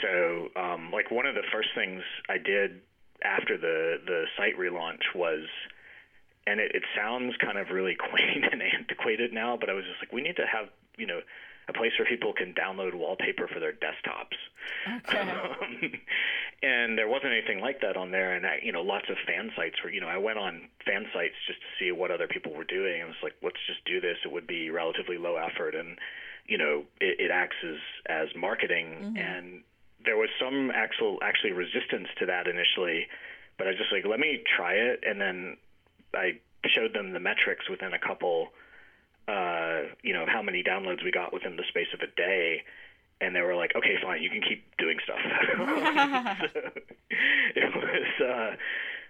So, 0.01 0.49
um, 0.60 0.91
like 0.91 1.12
one 1.12 1.25
of 1.25 1.36
the 1.36 1.43
first 1.51 1.69
things 1.75 2.03
I 2.29 2.38
did 2.38 2.82
after 3.23 3.58
the 3.58 3.99
the 4.05 4.25
site 4.38 4.58
relaunch 4.58 5.13
was, 5.13 5.45
and 6.47 6.60
it, 6.60 6.71
it 6.73 6.84
sounds 6.95 7.36
kind 7.43 7.58
of 7.58 7.69
really 7.69 7.95
quaint 8.10 8.45
and 8.51 8.62
antiquated 8.62 9.34
now, 9.34 9.58
but 9.60 9.69
I 9.69 9.73
was 9.73 9.84
just 9.84 9.99
like, 10.01 10.13
we 10.13 10.21
need 10.21 10.38
to 10.38 10.45
have 10.45 10.69
you 10.97 11.08
know 11.08 11.19
a 11.69 11.73
place 11.73 11.91
where 11.97 12.08
people 12.08 12.34
can 12.34 12.53
download 12.53 12.95
wallpaper 12.95 13.47
for 13.47 13.60
their 13.60 13.73
desktops. 13.73 14.38
Okay. 15.08 15.19
Um, 15.29 15.91
and 16.62 16.97
there 16.97 17.08
wasn't 17.08 17.32
anything 17.32 17.62
like 17.62 17.82
that 17.82 17.95
on 17.95 18.12
there. 18.12 18.36
And 18.36 18.45
I, 18.45 18.60
you 18.62 18.71
know, 18.71 18.82
lots 18.82 19.05
of 19.10 19.15
fan 19.25 19.51
sites 19.55 19.75
where 19.84 19.93
you 19.93 20.01
know 20.01 20.08
I 20.08 20.17
went 20.17 20.38
on 20.38 20.67
fan 20.86 21.05
sites 21.13 21.36
just 21.47 21.60
to 21.60 21.67
see 21.79 21.91
what 21.91 22.12
other 22.12 22.27
people 22.27 22.53
were 22.53 22.65
doing. 22.65 23.01
And 23.01 23.08
was 23.08 23.23
like, 23.23 23.36
let's 23.41 23.60
just 23.67 23.86
do 23.86 24.01
this. 24.01 24.17
It 24.25 24.32
would 24.32 24.47
be 24.47 24.69
relatively 24.69 25.17
low 25.17 25.38
effort, 25.38 25.75
and 25.75 25.97
you 26.45 26.58
know, 26.58 26.84
it, 26.99 27.19
it 27.19 27.32
acts 27.32 27.55
as 27.63 27.79
as 28.08 28.27
marketing. 28.36 28.88
Mm-hmm. 29.01 29.17
And 29.17 29.63
there 30.03 30.17
was 30.17 30.29
some 30.39 30.71
actual 30.73 31.19
actually 31.21 31.51
resistance 31.51 32.08
to 32.19 32.25
that 32.25 32.47
initially, 32.47 33.08
but 33.58 33.67
I 33.67 33.71
was 33.71 33.77
just 33.77 33.91
like, 33.91 34.05
let 34.05 34.19
me 34.19 34.43
try 34.58 34.73
it. 34.73 35.03
And 35.08 35.21
then 35.21 35.58
I 36.13 36.39
showed 36.65 36.93
them 36.93 37.13
the 37.13 37.19
metrics 37.19 37.69
within 37.69 37.93
a 37.93 37.99
couple 37.99 38.49
uh, 39.30 39.82
you 40.02 40.13
know, 40.13 40.26
how 40.28 40.42
many 40.42 40.63
downloads 40.63 41.04
we 41.04 41.12
got 41.12 41.32
within 41.32 41.56
the 41.56 41.63
space 41.70 41.88
of 41.94 42.00
a 42.02 42.08
day. 42.15 42.63
And 43.22 43.36
they 43.36 43.42
were 43.42 43.56
like, 43.56 43.76
okay, 43.76 43.96
fine, 44.02 44.24
you 44.24 44.30
can 44.30 44.42
keep 44.42 44.63
doing 44.78 44.98
stuff. 45.04 45.20
so 46.54 46.60
it 47.56 47.76
was, 47.76 48.08
uh, 48.26 48.56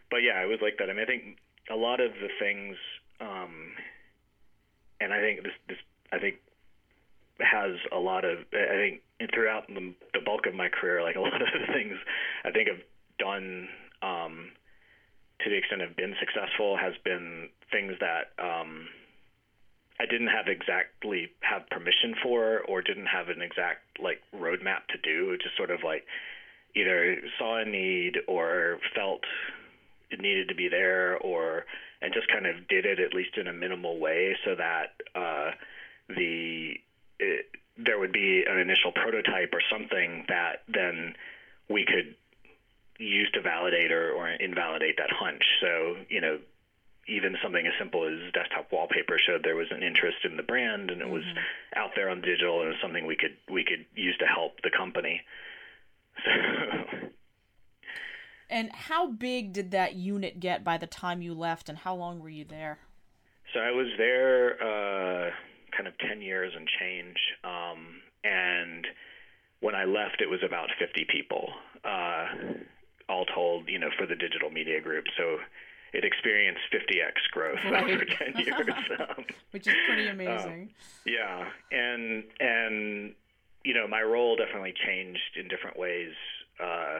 but 0.09 0.17
yeah, 0.17 0.41
it 0.41 0.47
was 0.47 0.59
like 0.61 0.77
that. 0.79 0.89
I 0.89 0.93
mean, 0.93 1.03
I 1.03 1.05
think 1.05 1.37
a 1.69 1.75
lot 1.75 1.99
of 2.01 2.11
the 2.13 2.29
things, 2.39 2.75
um, 3.21 3.73
and 4.99 5.13
I 5.13 5.21
think 5.21 5.43
this, 5.43 5.53
this, 5.67 5.77
I 6.11 6.17
think 6.17 6.37
has 7.39 7.77
a 7.91 7.99
lot 7.99 8.25
of, 8.25 8.39
I 8.51 8.75
think 8.75 9.31
throughout 9.31 9.67
the, 9.67 9.93
the 10.13 10.21
bulk 10.25 10.47
of 10.47 10.55
my 10.55 10.69
career, 10.69 11.03
like 11.03 11.15
a 11.15 11.21
lot 11.29 11.41
of 11.41 11.47
the 11.53 11.71
things 11.71 11.93
I 12.43 12.51
think 12.51 12.67
have 12.67 12.81
done, 13.19 13.69
um, 14.01 14.51
to 15.41 15.49
the 15.49 15.55
extent 15.55 15.81
have 15.81 15.95
been 15.95 16.15
successful 16.19 16.77
has 16.77 16.93
been 17.05 17.49
things 17.71 17.93
that, 18.01 18.33
um, 18.43 18.87
I 19.99 20.05
didn't 20.05 20.27
have 20.27 20.47
exactly 20.47 21.29
have 21.41 21.69
permission 21.69 22.15
for 22.23 22.59
or 22.61 22.81
didn't 22.81 23.07
have 23.07 23.29
an 23.29 23.41
exact 23.41 23.99
like 24.01 24.21
roadmap 24.35 24.87
to 24.89 24.97
do. 25.03 25.37
Just 25.37 25.57
sort 25.57 25.71
of 25.71 25.79
like 25.83 26.05
either 26.75 27.17
saw 27.37 27.57
a 27.57 27.65
need 27.65 28.17
or 28.27 28.79
felt 28.95 29.21
it 30.11 30.21
needed 30.21 30.47
to 30.49 30.55
be 30.55 30.69
there 30.69 31.17
or 31.17 31.65
and 32.01 32.13
just 32.13 32.27
kind 32.31 32.45
of 32.45 32.67
did 32.67 32.85
it 32.85 32.99
at 32.99 33.13
least 33.13 33.37
in 33.37 33.47
a 33.47 33.53
minimal 33.53 33.99
way 33.99 34.35
so 34.45 34.55
that 34.55 34.93
uh, 35.15 35.51
the 36.07 36.73
it, 37.19 37.45
there 37.77 37.99
would 37.99 38.13
be 38.13 38.43
an 38.47 38.57
initial 38.57 38.91
prototype 38.91 39.53
or 39.53 39.61
something 39.71 40.25
that 40.27 40.63
then 40.67 41.13
we 41.69 41.85
could 41.85 42.15
use 42.97 43.29
to 43.33 43.41
validate 43.41 43.91
or, 43.91 44.11
or 44.11 44.29
invalidate 44.29 44.97
that 44.97 45.11
hunch. 45.11 45.43
So, 45.61 45.95
you 46.09 46.19
know, 46.19 46.39
even 47.09 47.35
something 47.43 47.65
as 47.65 47.73
simple 47.79 48.05
as 48.07 48.31
desktop 48.33 48.71
wallpaper 48.71 49.17
showed 49.17 49.43
there 49.43 49.55
was 49.55 49.67
an 49.71 49.83
interest 49.83 50.17
in 50.23 50.37
the 50.37 50.43
brand 50.43 50.91
and 50.91 51.01
it 51.01 51.09
was 51.09 51.23
Mm-hmm. 51.23 51.79
out 51.79 51.91
there 51.95 52.09
on 52.09 52.21
digital 52.21 52.59
and 52.61 52.69
it 52.69 52.71
was 52.73 52.81
something 52.81 53.05
we 53.05 53.15
could 53.15 53.35
we 53.51 53.63
could 53.63 53.85
use 53.95 54.15
to 54.19 54.25
help 54.25 54.61
the 54.63 54.71
company. 54.75 55.21
So 56.23 56.31
and 58.49 58.71
how 58.73 59.11
big 59.11 59.53
did 59.53 59.71
that 59.71 59.95
unit 59.95 60.39
get 60.39 60.63
by 60.63 60.77
the 60.77 60.87
time 60.87 61.21
you 61.21 61.33
left, 61.33 61.69
and 61.69 61.77
how 61.77 61.95
long 61.95 62.19
were 62.19 62.29
you 62.29 62.45
there? 62.45 62.79
So 63.53 63.59
I 63.59 63.71
was 63.71 63.87
there 63.97 64.53
uh, 64.61 65.31
kind 65.75 65.87
of 65.87 65.97
10 65.99 66.21
years 66.21 66.53
and 66.55 66.67
change. 66.79 67.17
Um, 67.43 68.01
and 68.23 68.85
when 69.59 69.75
I 69.75 69.85
left, 69.85 70.21
it 70.21 70.29
was 70.29 70.39
about 70.45 70.69
50 70.79 71.05
people, 71.11 71.49
uh, 71.83 72.25
all 73.07 73.25
told, 73.25 73.67
you 73.69 73.79
know, 73.79 73.89
for 73.97 74.05
the 74.05 74.15
digital 74.15 74.49
media 74.51 74.81
group. 74.81 75.05
So 75.17 75.37
it 75.93 76.03
experienced 76.05 76.61
50x 76.73 77.13
growth 77.31 77.59
Right. 77.71 77.83
over 77.83 78.05
10 78.05 78.33
years. 78.45 78.75
Um, 78.99 79.25
Which 79.51 79.67
is 79.67 79.73
pretty 79.87 80.07
amazing. 80.07 80.69
yeah, 81.05 81.49
and 81.71 82.23
and 82.39 83.13
you 83.63 83.73
know 83.73 83.87
my 83.87 84.01
role 84.01 84.35
definitely 84.35 84.73
changed 84.85 85.37
in 85.37 85.47
different 85.47 85.77
ways 85.79 86.11
uh, 86.59 86.99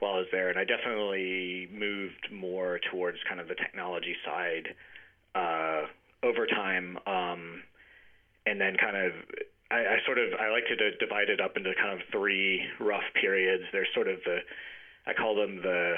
while 0.00 0.14
I 0.14 0.18
was 0.18 0.26
there, 0.32 0.50
and 0.50 0.58
I 0.58 0.64
definitely 0.64 1.68
moved 1.72 2.28
more 2.32 2.80
towards 2.90 3.18
kind 3.28 3.40
of 3.40 3.48
the 3.48 3.54
technology 3.54 4.14
side 4.24 4.74
uh, 5.34 5.86
over 6.22 6.46
time, 6.46 6.98
um, 7.06 7.62
and 8.44 8.60
then 8.60 8.76
kind 8.76 8.96
of. 8.96 9.12
I, 9.68 9.78
I 9.78 9.96
sort 10.06 10.18
of 10.18 10.28
I 10.38 10.48
like 10.50 10.66
to 10.68 10.76
d- 10.76 10.96
divide 11.00 11.28
it 11.28 11.40
up 11.40 11.56
into 11.56 11.72
kind 11.74 11.92
of 12.00 12.06
three 12.12 12.62
rough 12.78 13.02
periods. 13.20 13.64
There's 13.72 13.88
sort 13.94 14.06
of 14.06 14.18
the 14.24 14.38
I 15.08 15.12
call 15.12 15.34
them 15.34 15.56
the 15.62 15.96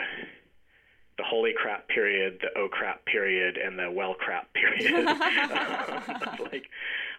the 1.18 1.24
holy 1.24 1.52
crap 1.54 1.88
period, 1.88 2.38
the 2.40 2.59
oh 2.59 2.68
crap 2.68 3.04
period, 3.04 3.59
and 3.59 3.78
the 3.78 3.90
well 3.90 4.14
crap 4.14 4.48
period. 4.54 5.04
like, 6.52 6.64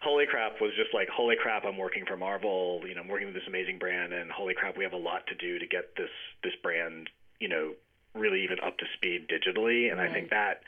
holy 0.02 0.26
crap 0.26 0.60
was 0.62 0.72
just 0.76 0.94
like, 0.94 1.10
holy 1.10 1.36
crap, 1.40 1.66
I'm 1.66 1.78
working 1.78 2.06
for 2.08 2.18
Marvel. 2.18 2.82
You 2.88 2.96
know, 2.96 3.02
I'm 3.02 3.10
working 3.10 3.28
with 3.28 3.36
this 3.36 3.48
amazing 3.48 3.78
brand, 3.78 4.14
and 4.14 4.32
holy 4.32 4.54
crap, 4.54 4.78
we 4.78 4.86
have 4.86 4.94
a 4.94 4.98
lot 4.98 5.28
to 5.28 5.36
do 5.36 5.60
to 5.60 5.68
get 5.68 5.96
this 5.98 6.10
this 6.44 6.54
brand, 6.64 7.10
you 7.40 7.50
know, 7.50 7.74
really 8.16 8.44
even 8.44 8.58
up 8.66 8.78
to 8.78 8.86
speed 8.96 9.28
digitally. 9.30 9.92
And 9.92 10.00
I 10.00 10.12
think 10.12 10.30
that 10.30 10.62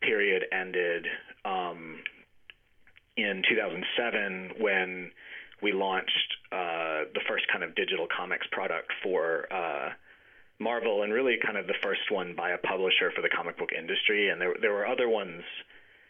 period 0.00 0.44
ended 0.52 1.06
um, 1.44 1.98
in 3.16 3.42
2007 3.48 4.52
when 4.60 5.10
we 5.60 5.72
launched 5.72 6.36
uh, 6.52 7.10
the 7.14 7.20
first 7.28 7.46
kind 7.50 7.64
of 7.64 7.74
digital 7.74 8.06
comics 8.16 8.46
product 8.52 8.92
for. 9.02 9.52
Uh, 9.52 9.90
Marvel, 10.58 11.02
and 11.02 11.12
really 11.12 11.36
kind 11.44 11.56
of 11.58 11.66
the 11.66 11.78
first 11.82 12.10
one 12.10 12.34
by 12.36 12.50
a 12.50 12.58
publisher 12.58 13.12
for 13.14 13.22
the 13.22 13.28
comic 13.28 13.58
book 13.58 13.70
industry. 13.76 14.30
And 14.30 14.40
there 14.40 14.54
there 14.60 14.72
were 14.72 14.86
other 14.86 15.08
ones. 15.08 15.42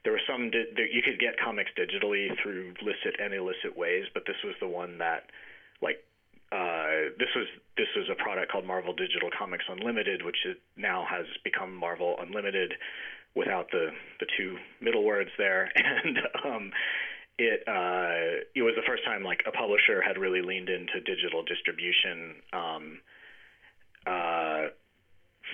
There 0.05 0.13
were 0.13 0.27
some 0.27 0.51
di- 0.51 0.71
there, 0.75 0.87
you 0.87 1.03
could 1.03 1.19
get 1.19 1.35
comics 1.43 1.71
digitally 1.77 2.29
through 2.43 2.75
licit 2.83 3.19
and 3.19 3.35
illicit 3.35 3.77
ways, 3.77 4.05
but 4.15 4.23
this 4.27 4.37
was 4.45 4.55
the 4.61 4.69
one 4.69 4.99
that, 4.99 5.31
like, 5.83 5.99
uh, 6.53 7.11
this 7.19 7.31
was 7.35 7.47
this 7.77 7.89
was 7.97 8.07
a 8.11 8.23
product 8.23 8.53
called 8.53 8.65
Marvel 8.65 8.95
Digital 8.95 9.31
Comics 9.37 9.65
Unlimited, 9.69 10.23
which 10.25 10.39
is, 10.47 10.57
now 10.77 11.05
has 11.11 11.27
become 11.43 11.75
Marvel 11.75 12.15
Unlimited, 12.21 12.75
without 13.37 13.71
the 13.71 13.91
the 14.19 14.27
two 14.37 14.57
middle 14.81 15.05
words 15.05 15.31
there, 15.39 15.71
and 15.77 16.19
um, 16.45 16.73
it 17.39 17.63
uh, 17.69 18.43
it 18.57 18.63
was 18.63 18.75
the 18.75 18.87
first 18.89 19.05
time 19.05 19.23
like 19.23 19.45
a 19.47 19.53
publisher 19.53 20.01
had 20.01 20.19
really 20.19 20.41
leaned 20.41 20.71
into 20.71 20.99
digital 21.05 21.45
distribution. 21.45 22.41
Um, 22.53 22.99
uh, 24.07 24.69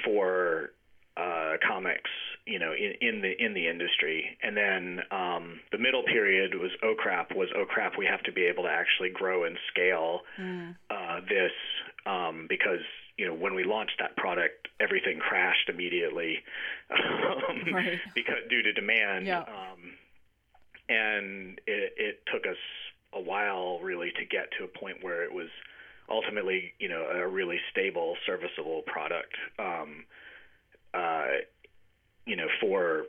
for 0.04 0.70
uh, 1.16 1.52
comics, 1.66 2.10
you 2.46 2.58
know, 2.58 2.72
in, 2.72 2.92
in 3.06 3.22
the 3.22 3.32
in 3.44 3.54
the 3.54 3.68
industry. 3.68 4.36
And 4.42 4.56
then 4.56 5.00
um, 5.10 5.60
the 5.70 5.78
middle 5.78 6.02
period 6.04 6.54
was 6.54 6.70
oh 6.82 6.94
crap, 6.98 7.34
was 7.34 7.48
oh 7.56 7.64
crap, 7.66 7.92
we 7.98 8.06
have 8.06 8.22
to 8.24 8.32
be 8.32 8.44
able 8.44 8.64
to 8.64 8.70
actually 8.70 9.10
grow 9.10 9.44
and 9.44 9.56
scale 9.72 10.20
uh, 10.90 11.20
this 11.28 11.52
um, 12.06 12.46
because 12.48 12.80
you 13.18 13.26
know 13.26 13.34
when 13.34 13.54
we 13.54 13.64
launched 13.64 13.96
that 14.00 14.16
product, 14.16 14.68
everything 14.80 15.18
crashed 15.18 15.68
immediately 15.68 16.38
um, 16.90 17.74
Right. 17.74 17.98
because 18.14 18.36
due 18.48 18.62
to 18.62 18.72
demand. 18.72 19.26
Yeah. 19.26 19.40
Um, 19.40 19.96
and 20.88 21.58
it, 21.66 21.92
it 21.96 22.22
took 22.32 22.44
us 22.46 22.56
a 23.14 23.20
while 23.20 23.78
really 23.80 24.10
to 24.18 24.24
get 24.24 24.48
to 24.58 24.64
a 24.64 24.68
point 24.68 24.98
where 25.02 25.22
it 25.24 25.32
was 25.32 25.48
ultimately, 26.08 26.74
you 26.78 26.88
know, 26.88 27.02
a 27.02 27.26
really 27.26 27.58
stable, 27.70 28.16
serviceable 28.26 28.82
product, 28.86 29.34
um, 29.58 30.04
uh, 30.94 31.42
you 32.26 32.36
know, 32.36 32.48
for 32.60 33.04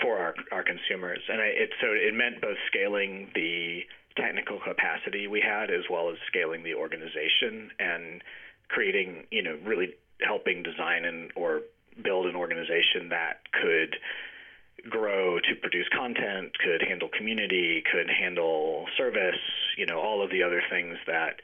for 0.00 0.18
our 0.18 0.34
our 0.50 0.64
consumers. 0.64 1.20
And 1.28 1.40
I, 1.40 1.46
it 1.46 1.70
so 1.80 1.88
it 1.88 2.14
meant 2.14 2.40
both 2.40 2.56
scaling 2.66 3.30
the 3.34 3.82
technical 4.16 4.58
capacity 4.60 5.26
we 5.26 5.40
had 5.40 5.70
as 5.70 5.84
well 5.90 6.10
as 6.10 6.16
scaling 6.28 6.62
the 6.62 6.74
organization 6.74 7.70
and 7.78 8.22
creating, 8.68 9.24
you 9.30 9.42
know, 9.42 9.58
really 9.64 9.94
helping 10.20 10.62
design 10.62 11.04
and 11.04 11.30
or 11.34 11.62
build 12.02 12.26
an 12.26 12.36
organization 12.36 13.08
that 13.10 13.40
could 13.52 13.96
grow 14.88 15.38
to 15.38 15.54
produce 15.60 15.86
content, 15.96 16.52
could 16.58 16.82
handle 16.86 17.08
community, 17.16 17.82
could 17.90 18.08
handle 18.10 18.86
service, 18.96 19.40
you 19.76 19.86
know, 19.86 20.00
all 20.00 20.24
of 20.24 20.30
the 20.30 20.42
other 20.42 20.62
things 20.70 20.96
that, 21.06 21.40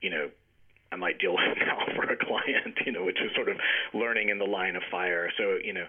you 0.00 0.10
know, 0.10 0.28
I 0.92 0.96
might 0.96 1.18
deal 1.18 1.32
with 1.32 1.58
now 1.58 1.84
for 1.94 2.04
a 2.04 2.16
client, 2.16 2.78
you 2.84 2.92
know, 2.92 3.04
which 3.04 3.18
is 3.20 3.30
sort 3.34 3.48
of 3.48 3.56
learning 3.94 4.28
in 4.28 4.38
the 4.38 4.46
line 4.46 4.76
of 4.76 4.82
fire. 4.90 5.30
So, 5.36 5.58
you 5.62 5.72
know, 5.72 5.86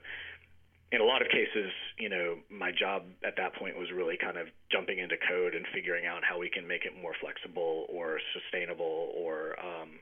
in 0.92 1.02
a 1.02 1.04
lot 1.04 1.22
of 1.22 1.28
cases, 1.30 1.72
you 1.98 2.10
know, 2.10 2.38
my 2.50 2.72
job 2.72 3.04
at 3.24 3.36
that 3.38 3.54
point 3.56 3.78
was 3.78 3.90
really 3.94 4.18
kind 4.18 4.38
of 4.38 4.48
jumping 4.72 4.98
into 4.98 5.16
code 5.30 5.54
and 5.54 5.66
figuring 5.74 6.06
out 6.06 6.24
how 6.24 6.40
we 6.40 6.50
can 6.50 6.68
make 6.68 6.86
it 6.86 6.94
more 7.00 7.14
flexible 7.22 7.86
or 7.90 8.20
sustainable 8.34 9.14
or, 9.16 9.56
um, 9.60 10.00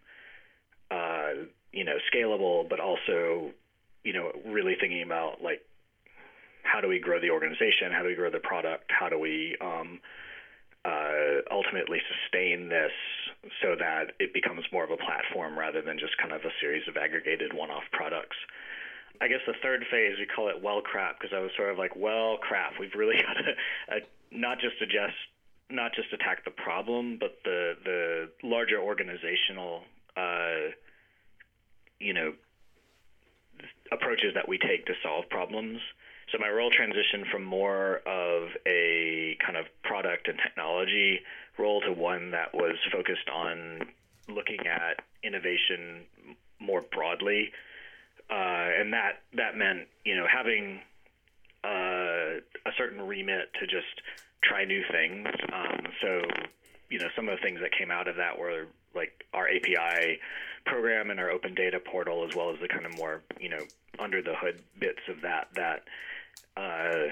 uh, 0.90 1.46
you 1.72 1.84
know 1.84 1.98
scalable, 2.14 2.68
but 2.68 2.80
also 2.80 3.52
you 4.04 4.14
know 4.14 4.32
really 4.46 4.76
thinking 4.80 5.04
about 5.04 5.42
like 5.44 5.62
how 6.64 6.82
do 6.82 6.88
we 6.88 7.00
grow 7.00 7.20
the 7.20 7.30
organization, 7.30 7.92
how 7.92 8.02
do 8.02 8.10
we 8.10 8.16
grow 8.16 8.32
the 8.32 8.40
product, 8.40 8.90
how 8.90 9.10
do 9.10 9.20
we 9.20 9.56
um, 9.62 10.00
uh, 10.00 10.08
ultimately 11.52 12.00
sustain 12.08 12.70
this 12.70 12.92
so 13.62 13.76
that 13.80 14.14
it 14.20 14.34
becomes 14.34 14.64
more 14.72 14.84
of 14.84 14.92
a 14.92 14.98
platform 14.98 15.58
rather 15.58 15.82
than 15.82 16.00
just 16.00 16.18
kind 16.18 16.32
of 16.32 16.42
a 16.42 16.52
series 16.60 16.88
of 16.88 16.98
aggregated 16.98 17.54
one-off 17.54 17.84
products. 17.92 18.38
I 19.20 19.28
guess 19.28 19.42
the 19.48 19.54
third 19.62 19.86
phase 19.90 20.16
we 20.20 20.26
call 20.26 20.50
it 20.50 20.62
well 20.62 20.82
crap 20.82 21.20
because 21.20 21.36
I 21.36 21.40
was 21.40 21.52
sort 21.58 21.72
of 21.72 21.78
like, 21.78 21.96
well 21.96 22.38
crap, 22.38 22.74
we've 22.80 22.94
really 22.96 23.16
got 23.28 23.34
to 23.34 23.52
uh, 23.96 24.00
not 24.32 24.60
just 24.60 24.76
adjust, 24.82 25.16
not 25.70 25.94
just 25.94 26.12
attack 26.14 26.46
the 26.46 26.52
problem, 26.52 27.18
but 27.20 27.38
the 27.44 27.74
the 27.84 28.30
larger 28.44 28.80
organizational, 28.80 29.82
uh, 30.16 30.72
you 32.00 32.14
know, 32.14 32.34
approaches 33.92 34.34
that 34.36 34.48
we 34.48 34.58
take 34.58 34.86
to 34.86 34.94
solve 35.04 35.30
problems. 35.30 35.80
So 36.32 36.38
my 36.40 36.50
role 36.50 36.70
transitioned 36.70 37.30
from 37.32 37.44
more 37.44 38.02
of 38.06 38.50
a 38.66 39.38
kind 39.46 39.58
of 39.58 39.66
product 39.84 40.28
and 40.28 40.38
technology 40.44 41.22
role 41.58 41.82
to 41.82 41.94
one 41.94 42.32
that 42.32 42.54
was 42.54 42.76
focused 42.92 43.30
on 43.34 43.88
looking 44.28 44.68
at 44.68 45.04
innovation 45.24 46.04
more 46.60 46.82
broadly, 46.92 47.52
uh, 48.30 48.34
and 48.80 48.92
that 48.94 49.22
that 49.36 49.56
meant 49.56 49.88
you 50.04 50.16
know 50.16 50.26
having 50.28 50.82
uh, 51.64 52.42
a 52.66 52.72
certain 52.78 53.02
remit 53.02 53.54
to 53.60 53.68
just 53.68 54.02
try 54.44 54.66
new 54.66 54.84
things. 54.92 55.28
Um, 55.54 55.88
so 56.02 56.22
you 56.90 57.00
know 57.00 57.08
some 57.16 57.30
of 57.30 57.38
the 57.38 57.42
things 57.42 57.62
that 57.62 57.72
came 57.72 57.90
out 57.90 58.10
of 58.10 58.18
that 58.18 58.38
were 58.38 58.66
like 58.98 59.26
our 59.34 59.48
API 59.48 60.20
program 60.66 61.10
and 61.10 61.20
our 61.20 61.30
open 61.30 61.56
data 61.56 61.80
portal, 61.80 62.28
as 62.28 62.36
well 62.36 62.52
as 62.52 62.60
the 62.60 62.68
kind 62.68 62.86
of 62.86 62.98
more 62.98 63.22
you 63.40 63.50
know 63.50 63.62
under 64.00 64.22
the 64.22 64.36
hood 64.36 64.62
bits 64.80 65.02
of 65.08 65.22
that 65.22 65.48
that 65.56 65.84
uh, 66.58 67.08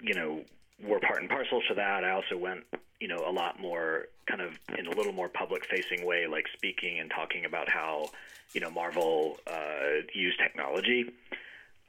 you 0.00 0.14
know, 0.14 0.42
were 0.82 1.00
part 1.00 1.20
and 1.20 1.28
parcel 1.28 1.60
to 1.68 1.74
that. 1.74 2.04
I 2.04 2.10
also 2.10 2.36
went, 2.36 2.64
you 3.00 3.08
know, 3.08 3.24
a 3.26 3.32
lot 3.32 3.60
more 3.60 4.06
kind 4.26 4.40
of 4.40 4.58
in 4.78 4.86
a 4.86 4.90
little 4.90 5.12
more 5.12 5.28
public 5.28 5.66
facing 5.66 6.06
way, 6.06 6.26
like 6.26 6.46
speaking 6.54 6.98
and 6.98 7.10
talking 7.10 7.44
about 7.44 7.68
how, 7.68 8.08
you 8.52 8.60
know, 8.60 8.70
Marvel 8.70 9.38
uh, 9.46 10.02
used 10.14 10.38
technology. 10.38 11.10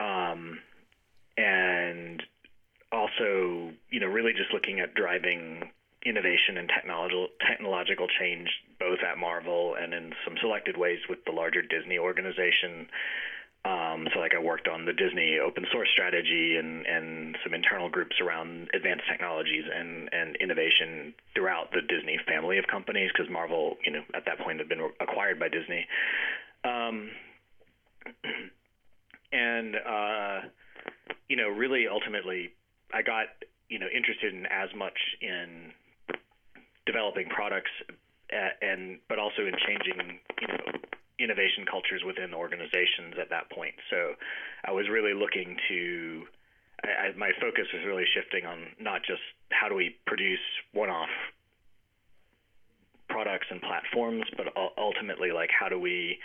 Um, 0.00 0.58
and 1.36 2.22
also, 2.90 3.70
you 3.90 4.00
know, 4.00 4.08
really 4.08 4.32
just 4.32 4.52
looking 4.52 4.80
at 4.80 4.94
driving 4.94 5.70
innovation 6.04 6.58
and 6.58 6.68
technological 6.68 7.28
technological 7.40 8.06
change 8.18 8.48
both 8.78 8.98
at 9.08 9.18
Marvel 9.18 9.76
and 9.80 9.94
in 9.94 10.12
some 10.24 10.34
selected 10.40 10.76
ways 10.76 10.98
with 11.08 11.24
the 11.24 11.32
larger 11.32 11.62
Disney 11.62 11.98
organization 11.98 12.88
um, 13.64 14.08
so 14.12 14.18
like 14.18 14.34
I 14.34 14.42
worked 14.42 14.66
on 14.66 14.86
the 14.86 14.92
Disney 14.92 15.38
open 15.38 15.64
source 15.70 15.88
strategy 15.92 16.56
and, 16.58 16.84
and 16.84 17.36
some 17.44 17.54
internal 17.54 17.88
groups 17.88 18.16
around 18.20 18.68
advanced 18.74 19.04
technologies 19.08 19.62
and, 19.72 20.08
and 20.12 20.34
innovation 20.36 21.14
throughout 21.34 21.70
the 21.70 21.80
Disney 21.80 22.18
family 22.26 22.58
of 22.58 22.66
companies 22.66 23.10
because 23.14 23.30
Marvel, 23.30 23.76
you 23.86 23.92
know, 23.92 24.02
at 24.14 24.24
that 24.26 24.40
point 24.40 24.58
had 24.58 24.68
been 24.68 24.82
acquired 24.98 25.38
by 25.38 25.48
Disney. 25.48 25.86
Um, 26.64 27.10
and, 29.32 29.76
uh, 29.76 30.40
you 31.28 31.36
know, 31.36 31.48
really 31.48 31.86
ultimately 31.86 32.50
I 32.92 33.02
got, 33.02 33.26
you 33.68 33.78
know, 33.78 33.86
interested 33.94 34.34
in 34.34 34.44
as 34.46 34.70
much 34.76 34.98
in 35.20 35.70
developing 36.86 37.28
products 37.28 37.70
at, 38.30 38.58
and, 38.62 38.98
but 39.08 39.18
also 39.18 39.42
in 39.46 39.54
changing, 39.66 40.18
you 40.40 40.48
know, 40.48 40.78
innovation 41.18 41.64
cultures 41.70 42.02
within 42.04 42.34
organizations 42.34 43.14
at 43.20 43.30
that 43.30 43.50
point. 43.50 43.74
So 43.90 44.14
I 44.64 44.72
was 44.72 44.88
really 44.88 45.14
looking 45.14 45.56
to, 45.68 46.24
I, 46.82 47.16
my 47.16 47.30
focus 47.40 47.66
was 47.72 47.84
really 47.86 48.04
shifting 48.12 48.46
on 48.46 48.58
not 48.80 49.02
just 49.06 49.22
how 49.50 49.68
do 49.68 49.74
we 49.74 49.96
produce 50.06 50.42
one 50.72 50.90
off 50.90 51.10
products 53.08 53.46
and 53.50 53.60
platforms, 53.60 54.24
but 54.36 54.46
ultimately, 54.78 55.30
like, 55.30 55.50
how 55.52 55.68
do 55.68 55.78
we 55.78 56.18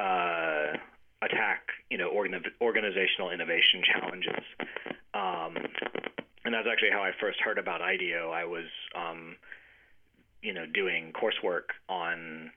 uh, 0.00 0.76
attack, 1.22 1.70
you 1.90 1.98
know, 1.98 2.08
organ- 2.08 2.42
organizational 2.60 3.30
innovation 3.30 3.82
challenges. 3.82 4.44
Um, 5.14 5.56
and 6.44 6.54
that's 6.54 6.66
actually 6.70 6.90
how 6.90 7.02
I 7.02 7.12
first 7.20 7.40
heard 7.40 7.58
about 7.58 7.80
IDEO. 7.82 8.30
I 8.30 8.44
was, 8.44 8.66
um, 8.94 9.36
you 10.42 10.52
know, 10.52 10.66
doing 10.66 11.12
coursework 11.12 11.74
on 11.88 12.50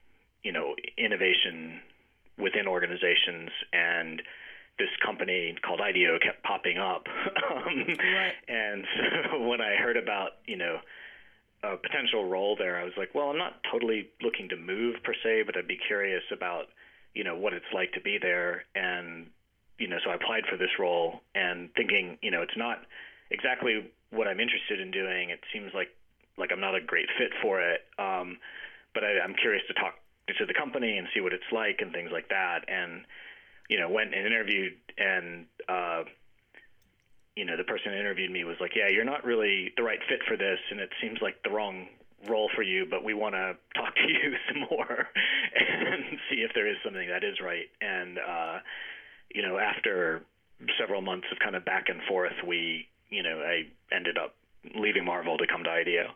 you 0.43 0.51
know 0.51 0.75
innovation 0.97 1.79
within 2.37 2.67
organizations 2.67 3.49
and 3.73 4.21
this 4.79 4.89
company 5.05 5.55
called 5.61 5.79
IDEO 5.79 6.17
kept 6.19 6.43
popping 6.43 6.77
up. 6.77 7.05
um, 7.51 7.85
right. 7.87 8.33
And 8.47 8.83
so 9.29 9.39
when 9.47 9.61
I 9.61 9.75
heard 9.75 9.97
about, 9.97 10.41
you 10.47 10.57
know, 10.57 10.79
a 11.63 11.77
potential 11.77 12.25
role 12.25 12.55
there, 12.57 12.79
I 12.79 12.83
was 12.83 12.93
like, 12.97 13.13
well, 13.13 13.29
I'm 13.29 13.37
not 13.37 13.61
totally 13.71 14.09
looking 14.21 14.49
to 14.49 14.57
move 14.57 14.95
per 15.03 15.13
se, 15.23 15.43
but 15.45 15.55
I'd 15.55 15.67
be 15.67 15.77
curious 15.77 16.23
about, 16.31 16.65
you 17.13 17.23
know, 17.23 17.37
what 17.37 17.53
it's 17.53 17.69
like 17.73 17.93
to 17.93 18.01
be 18.01 18.17
there. 18.19 18.65
And, 18.73 19.27
you 19.77 19.87
know, 19.87 19.97
so 20.03 20.09
I 20.09 20.15
applied 20.15 20.43
for 20.49 20.57
this 20.57 20.73
role 20.79 21.21
and 21.35 21.69
thinking, 21.75 22.17
you 22.21 22.31
know, 22.31 22.41
it's 22.41 22.57
not 22.57 22.79
exactly 23.29 23.91
what 24.09 24.27
I'm 24.27 24.39
interested 24.39 24.79
in 24.79 24.89
doing. 24.89 25.29
It 25.29 25.39
seems 25.53 25.71
like, 25.75 25.89
like 26.37 26.51
I'm 26.51 26.61
not 26.61 26.75
a 26.75 26.81
great 26.81 27.07
fit 27.17 27.31
for 27.41 27.61
it. 27.61 27.81
Um, 27.99 28.37
but 28.93 29.03
I, 29.03 29.19
I'm 29.23 29.35
curious 29.35 29.63
to 29.67 29.73
talk 29.73 29.95
to 30.27 30.45
the 30.45 30.53
company 30.53 30.97
and 30.97 31.07
see 31.13 31.21
what 31.21 31.33
it's 31.33 31.51
like 31.51 31.79
and 31.81 31.91
things 31.91 32.09
like 32.11 32.29
that. 32.29 32.65
And 32.67 33.03
you 33.69 33.79
know, 33.79 33.89
went 33.89 34.13
and 34.13 34.25
interviewed, 34.25 34.73
and 34.97 35.45
uh, 35.69 36.03
you 37.35 37.45
know, 37.45 37.55
the 37.55 37.63
person 37.63 37.93
who 37.93 37.97
interviewed 37.97 38.29
me 38.29 38.43
was 38.43 38.57
like, 38.59 38.71
"Yeah, 38.75 38.89
you're 38.89 39.05
not 39.05 39.23
really 39.23 39.71
the 39.77 39.83
right 39.83 39.99
fit 40.09 40.19
for 40.27 40.35
this, 40.35 40.59
and 40.69 40.79
it 40.79 40.89
seems 41.01 41.19
like 41.21 41.41
the 41.43 41.51
wrong 41.51 41.87
role 42.27 42.49
for 42.53 42.61
you, 42.63 42.85
but 42.89 43.03
we 43.03 43.13
want 43.13 43.33
to 43.33 43.55
talk 43.75 43.95
to 43.95 44.07
you 44.07 44.35
some 44.49 44.67
more 44.69 45.07
and 45.55 46.19
see 46.29 46.43
if 46.43 46.51
there 46.53 46.67
is 46.67 46.75
something 46.83 47.07
that 47.07 47.23
is 47.23 47.39
right." 47.39 47.69
And 47.79 48.19
uh, 48.19 48.59
you 49.33 49.41
know, 49.41 49.57
after 49.57 50.21
several 50.77 51.01
months 51.01 51.27
of 51.31 51.39
kind 51.39 51.55
of 51.55 51.63
back 51.63 51.85
and 51.87 52.01
forth, 52.09 52.35
we, 52.45 52.87
you 53.09 53.23
know, 53.23 53.39
I 53.39 53.71
ended 53.95 54.17
up 54.17 54.35
leaving 54.75 55.05
Marvel 55.05 55.37
to 55.37 55.47
come 55.47 55.63
to 55.63 55.69
IDEO. 55.69 56.11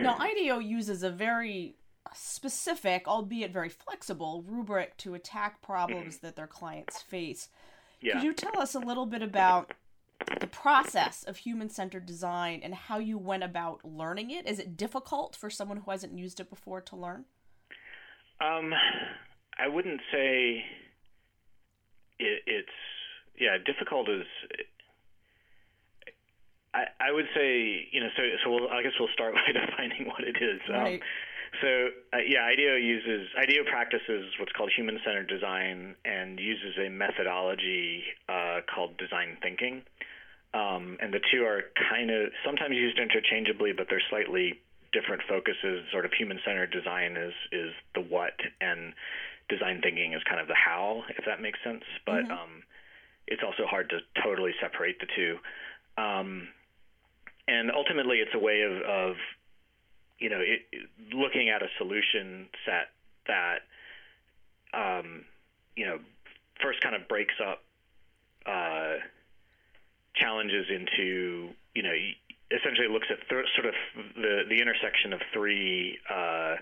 Now, 0.00 0.16
IDEO 0.18 0.58
uses 0.58 1.02
a 1.02 1.10
very 1.10 1.76
specific, 2.14 3.08
albeit 3.08 3.52
very 3.52 3.68
flexible, 3.68 4.44
rubric 4.46 4.96
to 4.98 5.14
attack 5.14 5.62
problems 5.62 6.16
mm-hmm. 6.16 6.26
that 6.26 6.36
their 6.36 6.46
clients 6.46 7.02
face. 7.02 7.48
Yeah. 8.00 8.14
Could 8.14 8.22
you 8.24 8.32
tell 8.32 8.58
us 8.60 8.74
a 8.74 8.78
little 8.78 9.06
bit 9.06 9.22
about 9.22 9.72
the 10.40 10.46
process 10.46 11.24
of 11.24 11.38
human 11.38 11.68
centered 11.68 12.06
design 12.06 12.60
and 12.62 12.74
how 12.74 12.98
you 12.98 13.18
went 13.18 13.42
about 13.42 13.84
learning 13.84 14.30
it? 14.30 14.46
Is 14.46 14.58
it 14.58 14.76
difficult 14.76 15.36
for 15.36 15.50
someone 15.50 15.78
who 15.78 15.90
hasn't 15.90 16.16
used 16.16 16.40
it 16.40 16.50
before 16.50 16.80
to 16.82 16.96
learn? 16.96 17.24
Um, 18.40 18.72
I 19.58 19.68
wouldn't 19.68 20.00
say 20.12 20.64
it, 22.18 22.42
it's 22.46 22.68
yeah 23.38 23.56
difficult 23.64 24.08
is. 24.08 24.26
I, 26.76 27.08
I 27.08 27.12
would 27.12 27.26
say 27.34 27.88
you 27.90 28.00
know 28.00 28.12
so 28.16 28.22
so 28.44 28.50
we'll, 28.52 28.68
I 28.68 28.82
guess 28.82 28.92
we'll 29.00 29.12
start 29.12 29.34
by 29.40 29.48
defining 29.52 30.08
what 30.08 30.20
it 30.20 30.36
is. 30.36 30.60
Um, 30.68 30.74
right. 30.76 31.00
Um, 31.00 31.08
so 31.60 31.88
uh, 32.12 32.20
yeah, 32.26 32.44
IDEO 32.44 32.76
uses 32.76 33.28
IDEO 33.38 33.64
practices 33.64 34.28
what's 34.38 34.52
called 34.52 34.70
human-centered 34.76 35.28
design 35.28 35.94
and 36.04 36.38
uses 36.38 36.76
a 36.76 36.90
methodology 36.90 38.04
uh, 38.28 38.60
called 38.68 38.98
design 38.98 39.38
thinking. 39.40 39.82
Um, 40.52 40.96
and 41.00 41.12
the 41.12 41.20
two 41.32 41.44
are 41.44 41.64
kind 41.90 42.10
of 42.10 42.32
sometimes 42.44 42.76
used 42.76 42.98
interchangeably, 42.98 43.72
but 43.72 43.86
they're 43.88 44.04
slightly 44.10 44.60
different 44.92 45.22
focuses. 45.28 45.84
Sort 45.92 46.04
of 46.04 46.12
human-centered 46.12 46.70
design 46.70 47.16
is 47.16 47.34
is 47.52 47.72
the 47.94 48.00
what, 48.00 48.36
and 48.60 48.92
design 49.48 49.80
thinking 49.82 50.12
is 50.12 50.22
kind 50.28 50.40
of 50.40 50.48
the 50.48 50.56
how, 50.56 51.04
if 51.16 51.24
that 51.24 51.40
makes 51.40 51.58
sense. 51.64 51.84
But 52.04 52.24
mm-hmm. 52.24 52.32
um, 52.32 52.62
it's 53.26 53.42
also 53.42 53.66
hard 53.66 53.90
to 53.90 54.00
totally 54.22 54.52
separate 54.60 55.00
the 55.00 55.06
two. 55.14 55.38
Um, 55.96 56.48
and 57.48 57.70
ultimately, 57.70 58.18
it's 58.18 58.34
a 58.34 58.38
way 58.38 58.62
of, 58.62 58.82
of 58.82 59.16
you 60.18 60.30
know, 60.30 60.40
it, 60.40 60.62
looking 61.14 61.48
at 61.48 61.62
a 61.62 61.68
solution 61.78 62.48
set 62.64 62.88
that, 63.26 63.58
um, 64.72 65.24
you 65.76 65.86
know, 65.86 65.98
first 66.62 66.80
kind 66.80 66.94
of 66.94 67.06
breaks 67.08 67.34
up 67.44 67.62
uh, 68.46 68.96
challenges 70.14 70.66
into, 70.70 71.50
you 71.74 71.82
know, 71.82 71.94
essentially 72.50 72.88
looks 72.88 73.08
at 73.10 73.18
th- 73.28 73.46
sort 73.54 73.66
of 73.66 73.74
the 74.14 74.42
the 74.48 74.60
intersection 74.60 75.12
of 75.12 75.20
three 75.32 75.98
uh, 76.08 76.56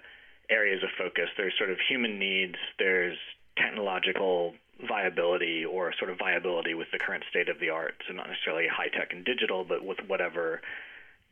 areas 0.51 0.82
of 0.82 0.91
focus. 0.99 1.28
There's 1.37 1.53
sort 1.59 1.70
of 1.70 1.78
human 1.89 2.18
needs. 2.18 2.57
There's 2.78 3.16
technological 3.57 4.55
viability 4.83 5.64
or 5.64 5.93
sort 5.99 6.11
of 6.11 6.18
viability 6.18 6.75
with 6.75 6.89
the 6.93 6.99
current 6.99 7.25
state 7.31 7.49
of 7.49 7.61
the 7.61 7.70
art. 7.70 7.95
So 8.07 8.14
not 8.14 8.29
necessarily 8.29 8.66
high 8.66 8.89
tech 8.89 9.12
and 9.12 9.25
digital, 9.25 9.64
but 9.64 9.85
with 9.85 9.99
whatever 10.07 10.61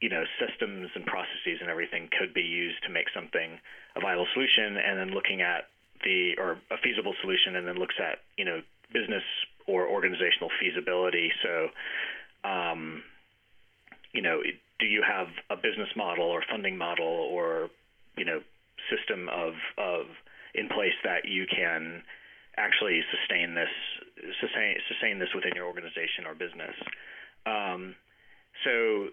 you 0.00 0.08
know 0.08 0.24
systems 0.38 0.90
and 0.94 1.06
processes 1.06 1.62
and 1.62 1.70
everything 1.70 2.08
could 2.18 2.34
be 2.34 2.42
used 2.42 2.82
to 2.82 2.90
make 2.90 3.06
something 3.14 3.58
a 3.96 4.00
viable 4.00 4.26
solution, 4.34 4.76
and 4.76 4.98
then 4.98 5.10
looking 5.14 5.42
at 5.42 5.68
the 6.04 6.34
or 6.38 6.58
a 6.70 6.78
feasible 6.82 7.14
solution, 7.22 7.56
and 7.56 7.66
then 7.66 7.76
looks 7.76 7.96
at 7.98 8.18
you 8.36 8.44
know 8.44 8.60
business 8.92 9.24
or 9.66 9.86
organizational 9.86 10.50
feasibility. 10.60 11.30
So, 11.42 11.68
um, 12.44 13.02
you 14.12 14.20
know, 14.20 14.42
do 14.78 14.86
you 14.86 15.02
have 15.06 15.28
a 15.50 15.56
business 15.56 15.88
model 15.96 16.26
or 16.26 16.42
funding 16.50 16.76
model 16.76 17.06
or 17.06 17.70
you 18.16 18.24
know 18.24 18.40
system 18.90 19.28
of 19.28 19.54
of 19.78 20.06
in 20.54 20.68
place 20.68 20.96
that 21.04 21.24
you 21.24 21.46
can 21.46 22.02
actually 22.56 23.00
sustain 23.10 23.54
this 23.54 23.70
sustain 24.40 24.76
sustain 24.88 25.18
this 25.18 25.28
within 25.34 25.52
your 25.54 25.66
organization 25.66 26.26
or 26.26 26.34
business. 26.34 26.76
Um, 27.46 27.94
so 28.64 29.08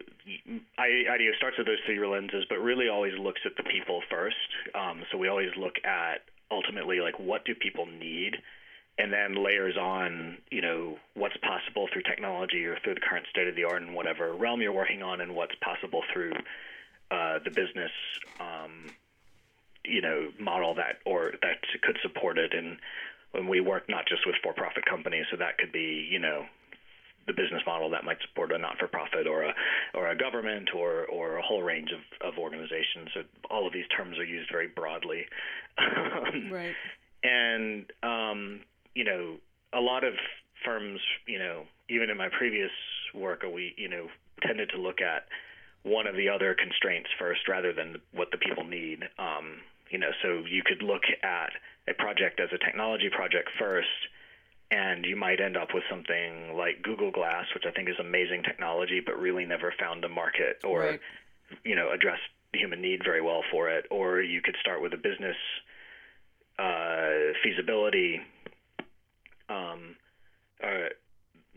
IDEO 0.77 1.31
starts 1.37 1.57
with 1.57 1.65
those 1.65 1.79
three 1.85 2.05
lenses, 2.05 2.45
but 2.49 2.59
really 2.59 2.89
always 2.89 3.17
looks 3.17 3.41
at 3.45 3.55
the 3.55 3.63
people 3.63 4.01
first. 4.09 4.35
Um, 4.75 5.03
so 5.11 5.17
we 5.17 5.27
always 5.27 5.49
look 5.57 5.75
at 5.83 6.21
ultimately 6.51 6.99
like 6.99 7.17
what 7.19 7.45
do 7.45 7.55
people 7.55 7.85
need, 7.85 8.35
and 8.97 9.11
then 9.11 9.43
layers 9.43 9.77
on 9.77 10.37
you 10.51 10.61
know 10.61 10.97
what's 11.13 11.37
possible 11.37 11.87
through 11.91 12.03
technology 12.03 12.65
or 12.65 12.77
through 12.83 12.95
the 12.95 13.01
current 13.01 13.25
state 13.29 13.47
of 13.47 13.55
the 13.55 13.63
art 13.63 13.81
in 13.81 13.93
whatever 13.93 14.33
realm 14.33 14.61
you're 14.61 14.73
working 14.73 15.01
on, 15.01 15.21
and 15.21 15.33
what's 15.33 15.55
possible 15.61 16.03
through 16.13 16.33
uh, 17.09 17.39
the 17.43 17.51
business 17.51 17.91
um, 18.39 18.91
you 19.85 20.01
know 20.01 20.27
model 20.39 20.75
that 20.75 20.97
or 21.05 21.33
that 21.41 21.57
could 21.81 21.97
support 22.03 22.37
it 22.37 22.53
and 22.53 22.77
when 23.31 23.47
we 23.47 23.61
work 23.61 23.83
not 23.89 24.05
just 24.07 24.25
with 24.25 24.35
for-profit 24.43 24.85
companies 24.85 25.25
so 25.31 25.37
that 25.37 25.57
could 25.57 25.71
be 25.71 26.07
you 26.09 26.19
know 26.19 26.45
the 27.29 27.33
business 27.33 27.61
model 27.65 27.91
that 27.91 28.03
might 28.03 28.17
support 28.27 28.51
a 28.51 28.57
not-for-profit 28.57 29.27
or 29.27 29.43
a 29.43 29.53
or 29.93 30.09
a 30.09 30.17
government 30.17 30.69
or 30.75 31.05
or 31.05 31.37
a 31.37 31.41
whole 31.41 31.61
range 31.61 31.89
of, 31.91 32.01
of 32.27 32.39
organizations. 32.39 33.09
So 33.13 33.21
all 33.51 33.67
of 33.67 33.73
these 33.73 33.85
terms 33.95 34.17
are 34.17 34.25
used 34.25 34.49
very 34.51 34.67
broadly. 34.67 35.25
Right. 36.51 36.75
And 37.23 37.85
um, 38.01 38.61
you 38.95 39.03
know 39.03 39.35
a 39.73 39.79
lot 39.79 40.03
of 40.03 40.13
firms 40.65 40.99
you 41.27 41.37
know 41.37 41.63
even 41.89 42.09
in 42.09 42.17
my 42.17 42.29
previous 42.35 42.71
work 43.13 43.43
we 43.43 43.73
you 43.77 43.89
know 43.89 44.07
tended 44.41 44.69
to 44.69 44.81
look 44.81 44.99
at 45.01 45.27
one 45.83 46.07
of 46.07 46.15
the 46.15 46.27
other 46.29 46.55
constraints 46.55 47.09
first 47.17 47.47
rather 47.47 47.71
than 47.73 47.97
what 48.13 48.29
the 48.31 48.37
people 48.37 48.63
need. 48.63 49.03
Um, 49.17 49.61
you 49.89 49.97
know, 49.97 50.11
so 50.21 50.43
you 50.49 50.61
could 50.65 50.83
look 50.83 51.03
at 51.23 51.51
a 51.89 51.93
project 51.93 52.39
as 52.39 52.49
a 52.53 52.57
technology 52.57 53.09
project 53.09 53.49
first, 53.57 53.87
and 54.71 55.05
you 55.05 55.15
might 55.15 55.41
end 55.41 55.57
up 55.57 55.69
with 55.73 55.83
something 55.89 56.55
like 56.55 56.83
Google 56.83 57.11
Glass, 57.11 57.45
which 57.53 57.63
I 57.67 57.71
think 57.71 57.89
is 57.89 57.95
amazing 57.99 58.43
technology, 58.43 59.01
but 59.03 59.19
really 59.19 59.45
never 59.45 59.73
found 59.79 60.03
a 60.05 60.09
market 60.09 60.61
or, 60.63 60.79
right. 60.81 60.99
you 61.65 61.75
know, 61.75 61.91
addressed 61.91 62.21
the 62.53 62.59
human 62.59 62.81
need 62.81 63.01
very 63.03 63.21
well 63.21 63.41
for 63.51 63.69
it. 63.69 63.85
Or 63.89 64.21
you 64.21 64.41
could 64.41 64.55
start 64.61 64.81
with 64.81 64.93
a 64.93 64.97
business 64.97 65.37
uh, 66.59 67.33
feasibility 67.43 68.21
um, 69.49 69.95
uh, 70.63 70.93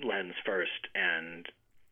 lens 0.02 0.34
first 0.46 0.88
and 0.94 1.46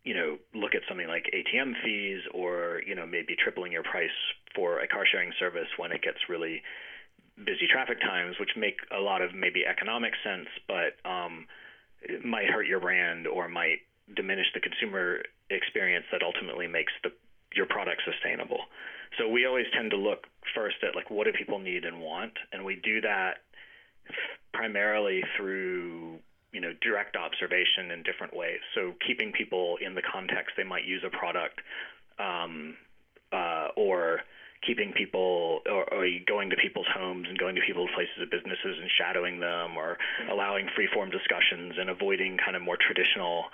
you 0.04 0.14
know, 0.14 0.38
look 0.54 0.74
at 0.74 0.80
something 0.88 1.08
like 1.08 1.26
ATM 1.34 1.74
fees 1.84 2.22
or, 2.32 2.80
you 2.86 2.94
know, 2.94 3.06
maybe 3.06 3.36
tripling 3.36 3.72
your 3.72 3.82
price 3.82 4.08
for 4.54 4.80
a 4.80 4.88
car 4.88 5.04
sharing 5.10 5.32
service 5.38 5.68
when 5.76 5.92
it 5.92 6.02
gets 6.02 6.18
really 6.28 6.62
busy 7.44 7.66
traffic 7.70 8.00
times, 8.00 8.36
which 8.38 8.50
make 8.56 8.78
a 8.90 9.00
lot 9.00 9.22
of 9.22 9.34
maybe 9.34 9.64
economic 9.66 10.12
sense, 10.24 10.48
but 10.68 10.96
um, 11.08 11.46
it 12.02 12.24
might 12.24 12.46
hurt 12.46 12.66
your 12.66 12.80
brand 12.80 13.26
or 13.26 13.48
might 13.48 13.80
diminish 14.14 14.46
the 14.54 14.60
consumer 14.60 15.22
experience 15.50 16.04
that 16.12 16.22
ultimately 16.22 16.66
makes 16.66 16.92
the 17.02 17.10
your 17.54 17.66
product 17.66 18.02
sustainable. 18.04 18.60
So 19.18 19.28
we 19.28 19.44
always 19.44 19.66
tend 19.74 19.90
to 19.90 19.96
look 19.96 20.26
first 20.54 20.76
at 20.86 20.94
like 20.94 21.10
what 21.10 21.24
do 21.24 21.32
people 21.32 21.58
need 21.58 21.84
and 21.84 22.00
want, 22.00 22.32
and 22.52 22.64
we 22.64 22.76
do 22.76 23.00
that 23.00 23.42
primarily 24.52 25.22
through 25.36 26.18
you 26.52 26.60
know 26.60 26.72
direct 26.80 27.16
observation 27.16 27.90
in 27.90 28.02
different 28.02 28.36
ways. 28.36 28.60
So 28.74 28.94
keeping 29.06 29.32
people 29.32 29.78
in 29.84 29.94
the 29.94 30.02
context 30.02 30.54
they 30.56 30.64
might 30.64 30.84
use 30.84 31.02
a 31.04 31.10
product, 31.10 31.60
um, 32.18 32.76
uh, 33.32 33.68
or 33.76 34.20
keeping 34.66 34.92
people 34.92 35.60
or, 35.66 35.84
or, 35.92 36.06
going 36.26 36.50
to 36.50 36.56
people's 36.56 36.86
homes 36.94 37.26
and 37.28 37.38
going 37.38 37.54
to 37.54 37.62
people's 37.66 37.90
places 37.94 38.20
of 38.20 38.30
businesses 38.30 38.76
and 38.80 38.90
shadowing 38.98 39.40
them, 39.40 39.76
or 39.76 39.96
allowing 40.30 40.68
free 40.76 40.88
form 40.92 41.10
discussions 41.10 41.74
and 41.78 41.88
avoiding 41.88 42.36
kind 42.36 42.56
of 42.56 42.62
more 42.62 42.76
traditional 42.76 43.44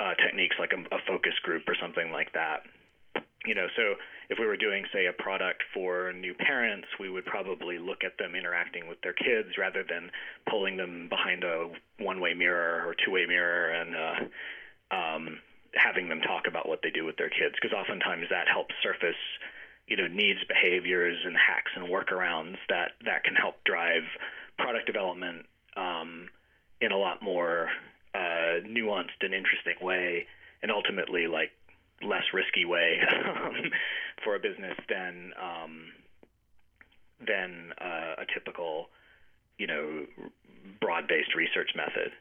uh, 0.00 0.14
techniques 0.14 0.56
like 0.58 0.72
a, 0.72 0.80
a 0.94 0.98
focus 1.06 1.34
group 1.42 1.62
or 1.68 1.76
something 1.80 2.10
like 2.10 2.32
that. 2.32 2.62
You 3.44 3.54
know, 3.54 3.66
so 3.76 3.94
if 4.30 4.38
we 4.38 4.46
were 4.46 4.56
doing, 4.56 4.84
say, 4.92 5.06
a 5.06 5.12
product 5.12 5.62
for 5.74 6.12
new 6.12 6.32
parents, 6.32 6.86
we 6.98 7.10
would 7.10 7.26
probably 7.26 7.78
look 7.78 8.04
at 8.04 8.16
them 8.18 8.34
interacting 8.34 8.88
with 8.88 9.00
their 9.02 9.12
kids 9.12 9.58
rather 9.58 9.82
than 9.82 10.10
pulling 10.48 10.76
them 10.76 11.08
behind 11.08 11.44
a 11.44 11.68
one-way 11.98 12.34
mirror 12.34 12.84
or 12.86 12.94
two-way 13.04 13.26
mirror 13.26 13.70
and 13.70 13.96
uh, 13.96 14.96
um, 14.96 15.38
having 15.74 16.08
them 16.08 16.20
talk 16.20 16.46
about 16.46 16.68
what 16.68 16.80
they 16.82 16.90
do 16.90 17.04
with 17.04 17.16
their 17.16 17.30
kids, 17.30 17.54
because 17.60 17.76
oftentimes 17.76 18.26
that 18.30 18.46
helps 18.48 18.74
surface, 18.82 19.20
you 19.92 19.98
know, 19.98 20.08
needs, 20.08 20.40
behaviors, 20.48 21.18
and 21.22 21.36
hacks 21.36 21.70
and 21.76 21.84
workarounds 21.86 22.56
that 22.70 22.92
that 23.04 23.24
can 23.24 23.34
help 23.34 23.56
drive 23.64 24.04
product 24.56 24.86
development 24.86 25.44
um, 25.76 26.30
in 26.80 26.92
a 26.92 26.96
lot 26.96 27.20
more 27.20 27.68
uh, 28.14 28.64
nuanced 28.64 29.20
and 29.20 29.34
interesting 29.34 29.76
way, 29.82 30.26
and 30.62 30.72
ultimately 30.72 31.26
like 31.26 31.50
less 32.00 32.24
risky 32.32 32.64
way 32.64 33.00
for 34.24 34.34
a 34.34 34.38
business 34.38 34.78
than 34.88 35.32
um, 35.36 35.92
than 37.20 37.74
uh, 37.78 38.22
a 38.22 38.26
typical, 38.32 38.88
you 39.58 39.66
know, 39.66 40.06
broad-based 40.80 41.34
research 41.36 41.72
method. 41.76 42.12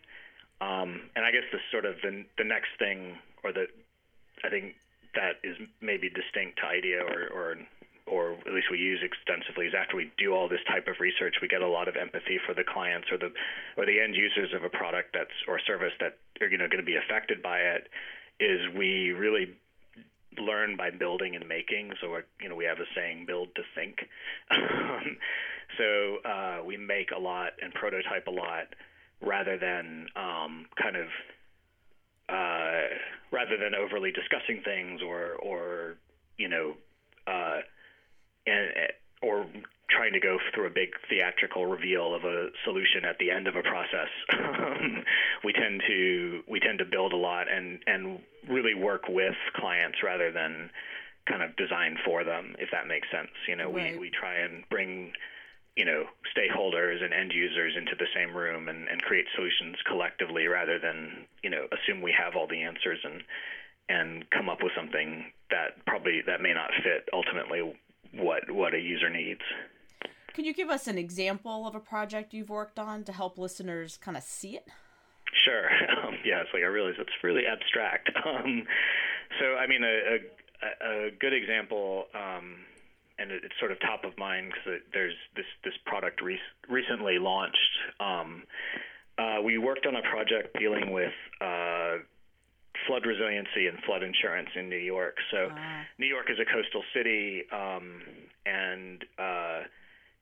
Um, 0.59 1.07
and 1.15 1.23
I 1.23 1.31
guess 1.31 1.47
the 1.53 1.59
sort 1.71 1.85
of 1.85 1.95
the, 2.03 2.25
the 2.37 2.43
next 2.43 2.71
thing, 2.77 3.15
or 3.45 3.53
the 3.53 3.67
I 4.43 4.49
think 4.49 4.75
that 5.15 5.39
is 5.43 5.57
maybe 5.81 6.09
distinct 6.09 6.59
to 6.59 6.65
IDEO 6.67 7.03
or, 7.03 7.27
or 7.33 7.57
or 8.07 8.33
at 8.45 8.53
least 8.53 8.67
we 8.69 8.77
use 8.77 8.99
extensively 9.03 9.67
is 9.67 9.73
after 9.73 9.95
we 9.95 10.11
do 10.17 10.33
all 10.33 10.49
this 10.49 10.59
type 10.67 10.87
of 10.87 10.99
research, 10.99 11.35
we 11.41 11.47
get 11.47 11.61
a 11.61 11.67
lot 11.67 11.87
of 11.87 11.95
empathy 11.95 12.39
for 12.45 12.53
the 12.53 12.63
clients 12.63 13.07
or 13.11 13.17
the 13.17 13.31
or 13.77 13.85
the 13.85 13.99
end 14.01 14.15
users 14.15 14.53
of 14.53 14.63
a 14.63 14.69
product 14.69 15.13
that's 15.13 15.37
or 15.47 15.59
service 15.65 15.93
that 15.99 16.17
are 16.41 16.47
you 16.47 16.57
know 16.57 16.67
going 16.67 16.83
to 16.83 16.85
be 16.85 16.97
affected 16.97 17.41
by 17.41 17.59
it. 17.59 17.87
Is 18.39 18.59
we 18.75 19.11
really 19.11 19.55
learn 20.37 20.77
by 20.77 20.89
building 20.89 21.35
and 21.35 21.47
making. 21.47 21.93
So 22.01 22.17
you 22.41 22.49
know 22.49 22.55
we 22.55 22.65
have 22.65 22.79
a 22.79 22.89
saying, 22.95 23.25
"Build 23.25 23.49
to 23.55 23.63
think." 23.75 23.97
so 25.77 26.17
uh, 26.25 26.63
we 26.65 26.77
make 26.77 27.11
a 27.15 27.19
lot 27.19 27.53
and 27.61 27.73
prototype 27.73 28.27
a 28.27 28.31
lot 28.31 28.73
rather 29.21 29.57
than 29.57 30.07
um, 30.15 30.65
kind 30.81 30.95
of 30.95 31.07
uh, 32.31 32.81
rather 33.31 33.57
than 33.57 33.75
overly 33.75 34.11
discussing 34.11 34.61
things 34.63 35.01
or 35.01 35.33
or 35.35 35.95
you 36.37 36.47
know 36.47 36.73
uh, 37.27 37.59
and 38.47 38.71
or 39.21 39.45
trying 39.89 40.13
to 40.13 40.19
go 40.19 40.37
through 40.53 40.67
a 40.67 40.69
big 40.69 40.89
theatrical 41.09 41.65
reveal 41.65 42.15
of 42.15 42.23
a 42.23 42.47
solution 42.63 43.03
at 43.03 43.17
the 43.19 43.29
end 43.29 43.47
of 43.47 43.55
a 43.55 43.61
process. 43.61 44.07
we 45.43 45.53
tend 45.53 45.83
to 45.87 46.41
we 46.47 46.59
tend 46.59 46.79
to 46.79 46.85
build 46.85 47.13
a 47.13 47.17
lot 47.17 47.51
and 47.51 47.79
and 47.85 48.19
really 48.49 48.73
work 48.73 49.03
with 49.07 49.35
clients 49.55 49.97
rather 50.03 50.31
than 50.31 50.69
kind 51.27 51.43
of 51.43 51.55
design 51.55 51.97
for 52.03 52.23
them, 52.23 52.55
if 52.57 52.69
that 52.71 52.87
makes 52.87 53.07
sense. 53.11 53.31
You 53.47 53.55
know, 53.55 53.71
right. 53.71 53.93
we 53.93 53.99
we 53.99 54.09
try 54.09 54.39
and 54.39 54.63
bring 54.69 55.11
you 55.75 55.85
know 55.85 56.03
stakeholders 56.35 57.03
and 57.03 57.13
end 57.13 57.31
users 57.33 57.73
into 57.77 57.95
the 57.97 58.07
same 58.15 58.35
room 58.35 58.67
and, 58.67 58.87
and 58.87 59.01
create 59.01 59.25
solutions 59.35 59.77
collectively 59.87 60.47
rather 60.47 60.79
than 60.79 61.25
you 61.43 61.49
know 61.49 61.65
assume 61.71 62.01
we 62.01 62.13
have 62.17 62.35
all 62.35 62.47
the 62.47 62.61
answers 62.61 62.99
and 63.03 63.23
and 63.89 64.29
come 64.29 64.49
up 64.49 64.59
with 64.63 64.71
something 64.75 65.31
that 65.49 65.83
probably 65.85 66.21
that 66.25 66.41
may 66.41 66.53
not 66.53 66.71
fit 66.83 67.07
ultimately 67.13 67.73
what 68.13 68.49
what 68.51 68.73
a 68.73 68.79
user 68.79 69.09
needs. 69.09 69.41
Can 70.33 70.45
you 70.45 70.53
give 70.53 70.69
us 70.69 70.87
an 70.87 70.97
example 70.97 71.67
of 71.67 71.75
a 71.75 71.79
project 71.79 72.33
you've 72.33 72.49
worked 72.49 72.79
on 72.79 73.03
to 73.03 73.11
help 73.11 73.37
listeners 73.37 73.97
kind 73.97 74.15
of 74.15 74.23
see 74.23 74.55
it? 74.55 74.67
Sure. 75.45 75.69
Um, 76.01 76.15
yeah, 76.25 76.41
it's 76.41 76.49
like 76.53 76.63
I 76.63 76.67
realize 76.67 76.95
it's 76.97 77.11
really 77.23 77.43
abstract. 77.45 78.09
Um, 78.25 78.63
so, 79.39 79.55
I 79.55 79.67
mean, 79.67 79.83
a, 79.83 80.17
a, 80.65 81.07
a 81.07 81.11
good 81.11 81.33
example, 81.33 82.05
um, 82.13 82.55
and 83.21 83.31
it's 83.31 83.53
sort 83.59 83.71
of 83.71 83.79
top 83.79 84.03
of 84.03 84.17
mind 84.17 84.51
because 84.51 84.81
there's 84.93 85.13
this 85.35 85.45
this 85.63 85.73
product 85.85 86.21
re- 86.21 86.39
recently 86.69 87.19
launched. 87.19 87.73
Um, 87.99 88.43
uh, 89.17 89.41
we 89.43 89.57
worked 89.57 89.85
on 89.85 89.95
a 89.95 90.01
project 90.01 90.57
dealing 90.57 90.91
with 90.91 91.13
uh, 91.39 91.97
flood 92.87 93.05
resiliency 93.05 93.67
and 93.67 93.77
flood 93.85 94.01
insurance 94.01 94.49
in 94.55 94.69
New 94.69 94.79
York. 94.79 95.17
So, 95.29 95.49
uh. 95.51 95.83
New 95.99 96.07
York 96.07 96.27
is 96.29 96.37
a 96.39 96.45
coastal 96.45 96.83
city, 96.95 97.43
um, 97.51 98.01
and 98.45 99.03
uh, 99.19 99.59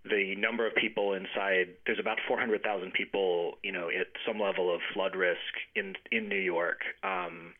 the 0.03 0.35
number 0.35 0.67
of 0.67 0.75
people 0.75 1.13
inside 1.13 1.69
there's 1.85 1.99
about 1.99 2.17
400,000 2.27 2.93
people 2.93 3.57
you 3.63 3.71
know 3.71 3.89
at 3.89 4.07
some 4.27 4.39
level 4.39 4.73
of 4.73 4.81
flood 4.93 5.15
risk 5.15 5.39
in 5.75 5.95
in 6.11 6.29
New 6.29 6.39
York 6.39 6.81
um, 7.03 7.53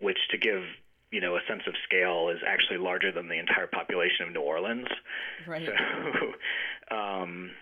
which 0.00 0.18
to 0.30 0.38
give 0.38 0.62
you 1.14 1.20
know 1.20 1.36
a 1.36 1.40
sense 1.46 1.62
of 1.68 1.74
scale 1.84 2.28
is 2.28 2.40
actually 2.44 2.78
larger 2.78 3.12
than 3.12 3.28
the 3.28 3.38
entire 3.38 3.68
population 3.68 4.26
of 4.26 4.32
New 4.32 4.40
Orleans. 4.40 4.88
Right. 5.46 5.64
So, 5.64 6.96
um, 6.96 7.52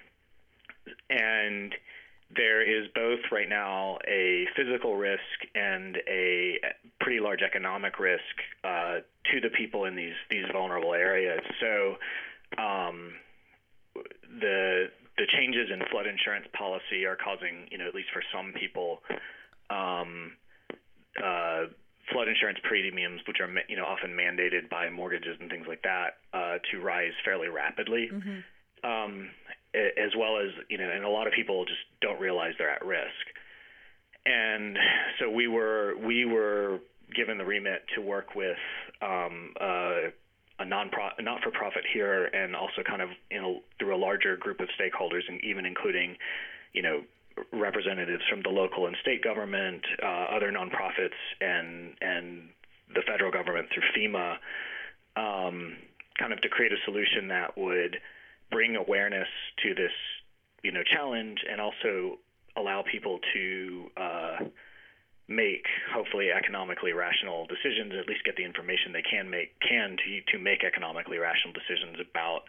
and 1.11 1.75
there 2.35 2.63
is 2.63 2.89
both 2.95 3.21
right 3.31 3.49
now 3.49 3.99
a 4.09 4.47
physical 4.57 4.97
risk 4.97 5.21
and 5.55 5.99
a 6.09 6.61
pretty 6.99 7.21
large 7.21 7.43
economic 7.43 7.99
risk 7.99 8.23
uh, 8.65 9.01
to 9.31 9.41
the 9.43 9.51
people 9.51 9.85
in 9.85 9.97
these 9.97 10.17
these 10.31 10.47
vulnerable 10.51 10.95
areas. 10.95 11.43
So 11.61 11.97
um, 12.57 13.13
the 14.41 14.87
the 15.19 15.27
changes 15.37 15.69
in 15.71 15.83
flood 15.91 16.07
insurance 16.07 16.47
policy 16.57 17.05
are 17.05 17.19
causing, 17.23 17.69
you 17.71 17.77
know, 17.77 17.87
at 17.87 17.95
least 17.95 18.09
for 18.15 18.23
some 18.33 18.55
people, 18.59 19.03
um, 19.69 20.33
uh, 21.23 21.65
flood 22.11 22.29
insurance 22.29 22.59
premiums, 22.65 23.21
which 23.29 23.39
are 23.41 23.49
you 23.69 23.77
know 23.77 23.85
often 23.85 24.11
mandated 24.11 24.69
by 24.69 24.91
mortgages 24.91 25.37
and 25.41 25.51
things 25.51 25.67
like 25.69 25.83
that, 25.83 26.19
uh, 26.33 26.59
to 26.71 26.81
rise 26.81 27.13
fairly 27.25 27.49
rapidly. 27.49 28.11
Mm-hmm. 28.13 28.41
Um, 28.85 29.31
as 29.75 30.11
well 30.19 30.39
as 30.39 30.51
you 30.69 30.77
know, 30.77 30.91
and 30.91 31.05
a 31.05 31.09
lot 31.09 31.27
of 31.27 31.33
people 31.33 31.65
just 31.65 31.81
don't 32.01 32.21
realize 32.21 32.53
they're 32.59 32.71
at 32.71 32.85
risk. 32.85 33.25
And 34.27 34.77
so 35.19 35.31
we 35.31 35.49
were 35.49 35.95
we 35.97 36.25
were 36.25 36.81
given 37.15 37.39
the 37.39 37.45
remit 37.45 37.85
to 37.95 38.01
work 38.01 38.35
with 38.35 38.59
um, 39.01 39.55
uh, 39.61 40.11
a 40.59 40.65
non 40.65 40.91
not 41.21 41.43
for 41.43 41.51
profit 41.51 41.85
here, 41.93 42.27
and 42.27 42.55
also 42.55 42.83
kind 42.87 43.03
of 43.03 43.11
a, 43.31 43.61
through 43.79 43.95
a 43.95 43.97
larger 43.97 44.37
group 44.37 44.61
of 44.61 44.69
stakeholders, 44.79 45.23
and 45.29 45.43
even 45.43 45.67
including, 45.67 46.17
you 46.73 46.83
know, 46.83 47.03
representatives 47.53 48.23
from 48.29 48.43
the 48.43 48.49
local 48.49 48.87
and 48.87 48.97
state 49.01 49.23
government, 49.23 49.83
uh, 50.03 50.27
other 50.37 50.53
nonprofits, 50.53 51.19
and 51.41 51.95
and 52.01 52.49
the 52.95 53.03
federal 53.07 53.31
government 53.31 53.69
through 53.73 53.83
FEMA, 53.97 54.37
um, 55.17 55.77
kind 56.19 56.33
of 56.33 56.41
to 56.41 56.49
create 56.49 56.73
a 56.73 56.77
solution 56.85 57.29
that 57.29 57.57
would 57.57 57.99
bring 58.51 58.77
awareness 58.77 59.29
to 59.63 59.75
this, 59.75 59.93
you 60.63 60.73
know, 60.73 60.83
challenge, 60.83 61.39
and 61.51 61.61
also 61.61 62.19
allow 62.57 62.83
people 62.83 63.19
to 63.33 63.91
uh, 63.97 64.37
make 65.29 65.67
hopefully 65.93 66.31
economically 66.31 66.93
rational 66.93 67.47
decisions. 67.47 67.93
At 67.99 68.09
least 68.09 68.25
get 68.25 68.37
the 68.37 68.45
information 68.45 68.93
they 68.93 69.03
can 69.03 69.31
make 69.31 69.59
can 69.61 69.97
to 69.97 70.33
to 70.33 70.39
make 70.39 70.65
economically 70.65 71.19
rational 71.19 71.53
decisions 71.53 71.99
about 71.99 72.45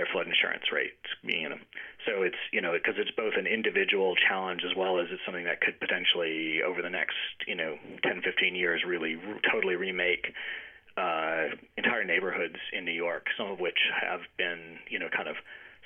their 0.00 0.08
flood 0.08 0.24
insurance 0.24 0.64
rates. 0.72 1.04
You 1.20 1.52
know, 1.52 1.60
so 2.08 2.24
it's 2.24 2.40
you 2.56 2.64
know 2.64 2.72
because 2.72 2.96
it's 2.96 3.12
both 3.12 3.36
an 3.36 3.46
individual 3.46 4.16
challenge 4.16 4.64
as 4.64 4.72
well 4.72 4.96
as 4.96 5.12
it's 5.12 5.20
something 5.28 5.44
that 5.44 5.60
could 5.60 5.76
potentially 5.76 6.64
over 6.64 6.80
the 6.80 6.88
next 6.88 7.20
you 7.46 7.54
know 7.54 7.76
10, 8.02 8.24
15 8.24 8.56
years 8.56 8.80
really 8.88 9.20
totally 9.52 9.76
remake 9.76 10.32
uh, 10.96 11.54
entire 11.76 12.04
neighborhoods 12.04 12.56
in 12.72 12.84
New 12.84 12.96
York, 12.96 13.26
some 13.36 13.50
of 13.50 13.60
which 13.60 13.78
have 14.00 14.20
been, 14.36 14.78
you 14.88 14.98
know, 14.98 15.08
kind 15.14 15.28
of 15.28 15.36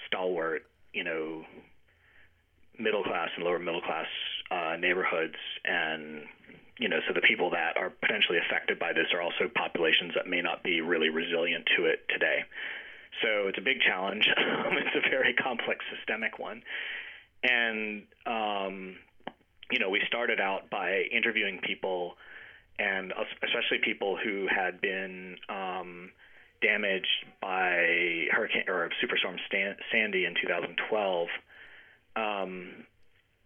stalwart, 0.07 0.63
you 0.93 1.05
know, 1.05 1.45
middle 2.79 3.05
class 3.05 3.29
and 3.37 3.45
lower 3.45 3.59
middle 3.59 3.83
class 3.83 4.07
uh, 4.51 4.77
neighborhoods, 4.79 5.37
and 5.65 6.23
you 6.79 6.89
know, 6.89 6.99
so 7.07 7.15
the 7.15 7.23
people 7.23 7.51
that 7.51 7.77
are 7.77 7.91
potentially 7.91 8.39
affected 8.39 8.79
by 8.79 8.93
this 8.93 9.07
are 9.15 9.23
also 9.23 9.47
populations 9.55 10.13
that 10.17 10.27
may 10.27 10.43
not 10.43 10.65
be 10.65 10.81
really 10.81 11.09
resilient 11.09 11.65
to 11.77 11.85
it 11.85 12.01
today. 12.09 12.43
So 13.23 13.49
it's 13.49 13.59
a 13.59 13.63
big 13.63 13.81
challenge. 13.81 14.29
it's 14.37 15.07
a 15.07 15.11
very 15.11 15.35
complex 15.35 15.85
systemic 15.97 16.39
one, 16.39 16.63
and 17.43 18.03
um, 18.27 18.97
you 19.71 19.79
know, 19.79 19.91
we 19.91 20.01
started 20.07 20.41
out 20.41 20.71
by 20.71 21.03
interviewing 21.13 21.61
people 21.63 22.17
and 22.79 23.13
especially 23.43 23.79
people 23.83 24.17
who 24.17 24.47
had 24.49 24.81
been 24.81 25.37
um, 25.49 26.11
damaged 26.61 27.25
by 27.41 28.27
hurricane 28.31 28.65
or 28.69 28.91
superstorm 29.03 29.37
Stan- 29.47 29.77
Sandy 29.93 30.25
in 30.25 30.35
2012, 30.35 31.29
um, 32.17 32.71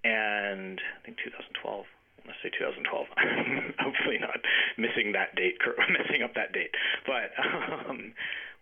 and 0.04 0.80
I 0.80 1.04
think 1.04 1.18
2012. 1.24 1.84
Let's 2.26 2.38
say 2.42 2.50
2012. 2.58 3.06
Hopefully 3.78 4.18
not 4.20 4.40
missing 4.76 5.12
that 5.12 5.34
date, 5.36 5.56
messing 5.90 6.22
up 6.22 6.34
that 6.34 6.52
date. 6.52 6.70
But 7.06 7.32
um, 7.38 8.12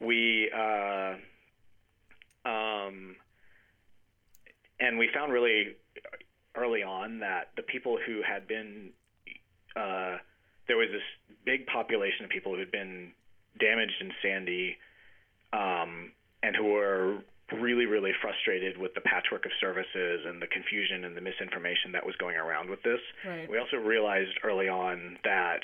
we 0.01 0.51
uh, 0.55 1.15
um, 2.49 3.17
and 4.81 4.99
we 4.99 5.09
found 5.13 5.33
really 5.33 5.77
early 6.55 6.83
on 6.83 7.21
that 7.21 7.51
the 7.57 7.63
people 7.63 7.99
who 8.05 8.23
had 8.23 8.47
been 8.47 8.91
uh, 9.77 10.17
there 10.69 10.77
was 10.77 10.89
this 10.91 11.37
big 11.45 11.67
population 11.67 12.25
of 12.25 12.31
people 12.31 12.53
who 12.53 12.61
had 12.61 12.73
been 12.73 13.13
damaged 13.59 13.95
in 14.01 14.11
Sandy 14.23 14.77
um, 15.53 16.13
and 16.43 16.57
who 16.57 16.65
were 16.65 17.19
really, 17.53 17.87
really 17.87 18.13
frustrated 18.21 18.77
with 18.77 18.95
the 18.95 19.01
patchwork 19.01 19.47
of 19.47 19.53
services 19.61 20.25
and 20.27 20.43
the 20.43 20.47
confusion 20.47 21.05
and 21.05 21.17
the 21.17 21.21
misinformation 21.21 21.93
that 21.93 22.05
was 22.05 22.17
going 22.17 22.37
around 22.37 22.69
with 22.69 22.83
this. 22.83 23.01
Right. 23.25 23.49
We 23.49 23.59
also 23.59 23.77
realized 23.77 24.33
early 24.43 24.69
on 24.69 25.19
that 25.25 25.61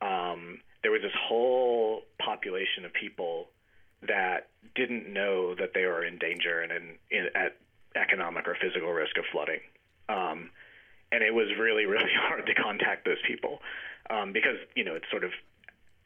um, 0.00 0.60
there 0.82 0.90
was 0.90 1.02
this 1.02 1.14
whole 1.28 2.02
population 2.18 2.84
of 2.84 2.92
people 2.92 3.48
that 4.02 4.48
didn't 4.74 5.12
know 5.12 5.54
that 5.54 5.70
they 5.74 5.86
were 5.86 6.04
in 6.04 6.18
danger 6.18 6.60
and 6.60 6.72
in, 6.72 6.82
in, 7.10 7.26
at 7.34 7.56
economic 7.96 8.46
or 8.46 8.56
physical 8.60 8.92
risk 8.92 9.16
of 9.18 9.24
flooding. 9.32 9.60
Um, 10.08 10.50
and 11.10 11.22
it 11.22 11.34
was 11.34 11.48
really, 11.58 11.86
really 11.86 12.10
hard 12.14 12.46
to 12.46 12.54
contact 12.54 13.04
those 13.04 13.22
people 13.26 13.60
um, 14.10 14.32
because 14.32 14.56
you 14.74 14.84
know 14.84 14.94
it's 14.94 15.08
sort 15.10 15.24
of 15.24 15.30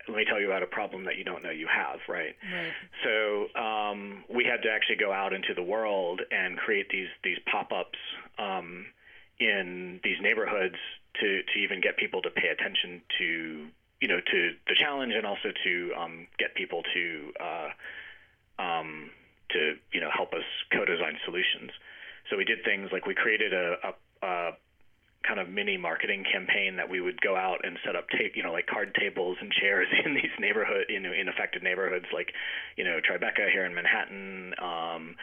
let 0.09 0.16
me 0.16 0.24
tell 0.24 0.40
you 0.40 0.46
about 0.46 0.62
a 0.62 0.66
problem 0.66 1.05
that 1.05 1.16
you 1.16 1.24
don't 1.24 1.42
know 1.42 1.50
you 1.50 1.66
have, 1.66 2.00
right? 2.09 2.34
Right. 2.53 2.72
So 3.05 3.61
um, 3.61 4.24
we 4.28 4.44
had 4.44 4.62
to 4.62 4.70
actually 4.70 4.96
go 4.96 5.12
out 5.12 5.32
into 5.32 5.55
the 5.55 5.62
world 5.62 6.20
and 6.30 6.57
create 6.57 6.88
these 6.90 7.09
these 7.22 7.38
pop-ups 7.50 7.98
um, 8.38 8.86
in 9.38 10.00
these 10.03 10.16
neighborhoods 10.20 10.76
to 11.20 11.42
to 11.42 11.59
even 11.59 11.80
get 11.80 11.96
people 11.96 12.22
to 12.22 12.30
pay 12.30 12.48
attention 12.48 13.03
to 13.18 13.66
you 14.00 14.09
know 14.09 14.20
to 14.20 14.50
the 14.66 14.74
challenge 14.74 15.14
and 15.14 15.26
also 15.26 15.53
to 15.64 15.92
um, 15.98 16.26
get 16.38 16.55
people 16.55 16.82
to 16.94 17.32
uh, 17.40 17.68
um, 18.62 19.11
to 19.50 19.76
you 19.92 20.00
know 20.00 20.11
help 20.14 20.32
us 20.34 20.44
co-design 20.72 21.18
solutions. 21.24 21.70
So 22.30 22.36
we 22.36 22.44
did 22.44 22.64
things 22.64 22.90
like 22.92 23.07
we 23.07 23.14
created 23.14 23.53
a, 23.53 23.76
a, 23.82 24.26
a 24.26 24.50
kind 25.26 25.38
of 25.38 25.48
mini 25.48 25.76
marketing 25.76 26.24
campaign 26.30 26.76
that 26.76 26.88
we 26.88 27.00
would 27.00 27.20
go 27.20 27.36
out 27.36 27.60
and 27.64 27.78
set 27.84 27.94
up 27.96 28.08
tape, 28.10 28.32
you 28.34 28.42
know, 28.42 28.52
like 28.52 28.66
card 28.66 28.94
tables 28.98 29.36
and 29.40 29.52
chairs 29.52 29.88
in 30.04 30.14
these 30.14 30.32
neighborhood, 30.38 30.86
you 30.88 31.00
know, 31.00 31.12
in 31.12 31.28
affected 31.28 31.62
neighborhoods 31.62 32.06
like, 32.12 32.32
you 32.76 32.84
know, 32.84 32.98
Tribeca 32.98 33.50
here 33.50 33.64
in 33.64 33.74
Manhattan, 33.74 34.54
um, 34.60 35.16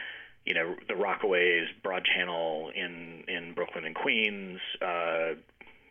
you 0.45 0.53
know, 0.53 0.75
the 0.87 0.93
Rockaways, 0.93 1.65
Broad 1.83 2.05
Channel 2.05 2.71
in 2.75 3.23
in 3.27 3.53
Brooklyn 3.53 3.85
and 3.85 3.95
Queens, 3.95 4.59
uh, 4.81 5.35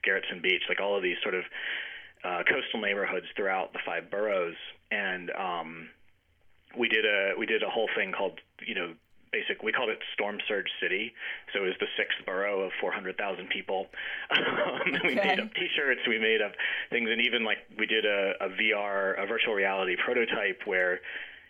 Gerritsen 0.06 0.42
Beach, 0.42 0.62
like 0.68 0.80
all 0.80 0.96
of 0.96 1.02
these 1.02 1.16
sort 1.22 1.34
of 1.34 1.44
uh, 2.24 2.42
coastal 2.48 2.80
neighborhoods 2.80 3.26
throughout 3.36 3.72
the 3.72 3.78
five 3.84 4.10
boroughs, 4.10 4.56
and 4.90 5.30
um, 5.30 5.88
we 6.76 6.88
did 6.88 7.04
a 7.04 7.34
we 7.38 7.46
did 7.46 7.62
a 7.62 7.68
whole 7.68 7.88
thing 7.94 8.12
called 8.12 8.40
you 8.66 8.74
know 8.74 8.94
basic 9.32 9.62
we 9.62 9.72
called 9.72 9.88
it 9.88 9.98
storm 10.14 10.38
surge 10.46 10.68
city 10.80 11.12
so 11.52 11.60
it 11.60 11.66
was 11.66 11.74
the 11.80 11.86
sixth 11.96 12.18
borough 12.24 12.60
of 12.62 12.72
400,000 12.80 13.48
people 13.48 13.86
um, 14.30 14.94
okay. 14.94 15.08
we 15.08 15.14
made 15.14 15.40
up 15.40 15.52
t-shirts 15.54 16.00
we 16.06 16.18
made 16.18 16.42
up 16.42 16.52
things 16.90 17.08
and 17.10 17.20
even 17.20 17.44
like 17.44 17.58
we 17.78 17.86
did 17.86 18.04
a, 18.04 18.32
a 18.40 18.48
VR 18.50 19.22
a 19.22 19.26
virtual 19.26 19.54
reality 19.54 19.96
prototype 19.96 20.60
where 20.64 21.00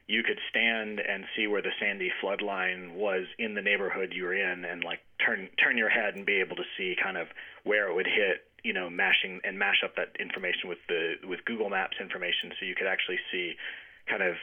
you 0.08 0.22
could 0.22 0.38
stand 0.48 1.00
and 1.00 1.24
see 1.36 1.46
where 1.46 1.60
the 1.60 1.70
Sandy 1.78 2.10
flood 2.20 2.40
line 2.40 2.94
was 2.94 3.26
in 3.38 3.54
the 3.54 3.62
neighborhood 3.62 4.12
you 4.14 4.24
were 4.24 4.34
in 4.34 4.64
and 4.64 4.82
like 4.82 5.00
turn 5.24 5.48
turn 5.62 5.76
your 5.76 5.90
head 5.90 6.16
and 6.16 6.24
be 6.24 6.40
able 6.40 6.56
to 6.56 6.64
see 6.76 6.96
kind 7.00 7.16
of 7.16 7.28
where 7.64 7.88
it 7.88 7.94
would 7.94 8.06
hit 8.06 8.48
you 8.64 8.72
know 8.72 8.88
mashing 8.90 9.40
and 9.44 9.58
mash 9.58 9.82
up 9.84 9.94
that 9.96 10.16
information 10.18 10.68
with 10.68 10.78
the 10.88 11.14
with 11.26 11.44
Google 11.44 11.68
Maps 11.70 11.98
information 12.00 12.52
so 12.58 12.66
you 12.66 12.74
could 12.74 12.86
actually 12.86 13.18
see 13.30 13.54
kind 14.08 14.22
of 14.22 14.36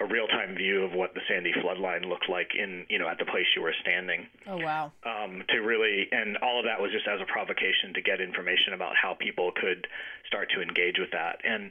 a 0.00 0.06
real 0.06 0.26
time 0.26 0.54
view 0.56 0.82
of 0.82 0.92
what 0.92 1.14
the 1.14 1.20
Sandy 1.28 1.52
floodline 1.52 2.08
looked 2.08 2.28
like 2.28 2.50
in 2.58 2.86
you 2.88 2.98
know 2.98 3.08
at 3.08 3.18
the 3.18 3.24
place 3.24 3.46
you 3.54 3.62
were 3.62 3.74
standing. 3.80 4.26
Oh 4.46 4.58
wow! 4.58 4.92
Um, 5.04 5.44
to 5.48 5.58
really 5.58 6.08
and 6.10 6.36
all 6.38 6.58
of 6.58 6.64
that 6.64 6.80
was 6.80 6.90
just 6.92 7.06
as 7.06 7.20
a 7.20 7.26
provocation 7.26 7.94
to 7.94 8.02
get 8.02 8.20
information 8.20 8.72
about 8.72 8.96
how 9.00 9.14
people 9.14 9.52
could 9.54 9.86
start 10.26 10.50
to 10.54 10.62
engage 10.62 10.98
with 10.98 11.10
that 11.12 11.40
and 11.44 11.70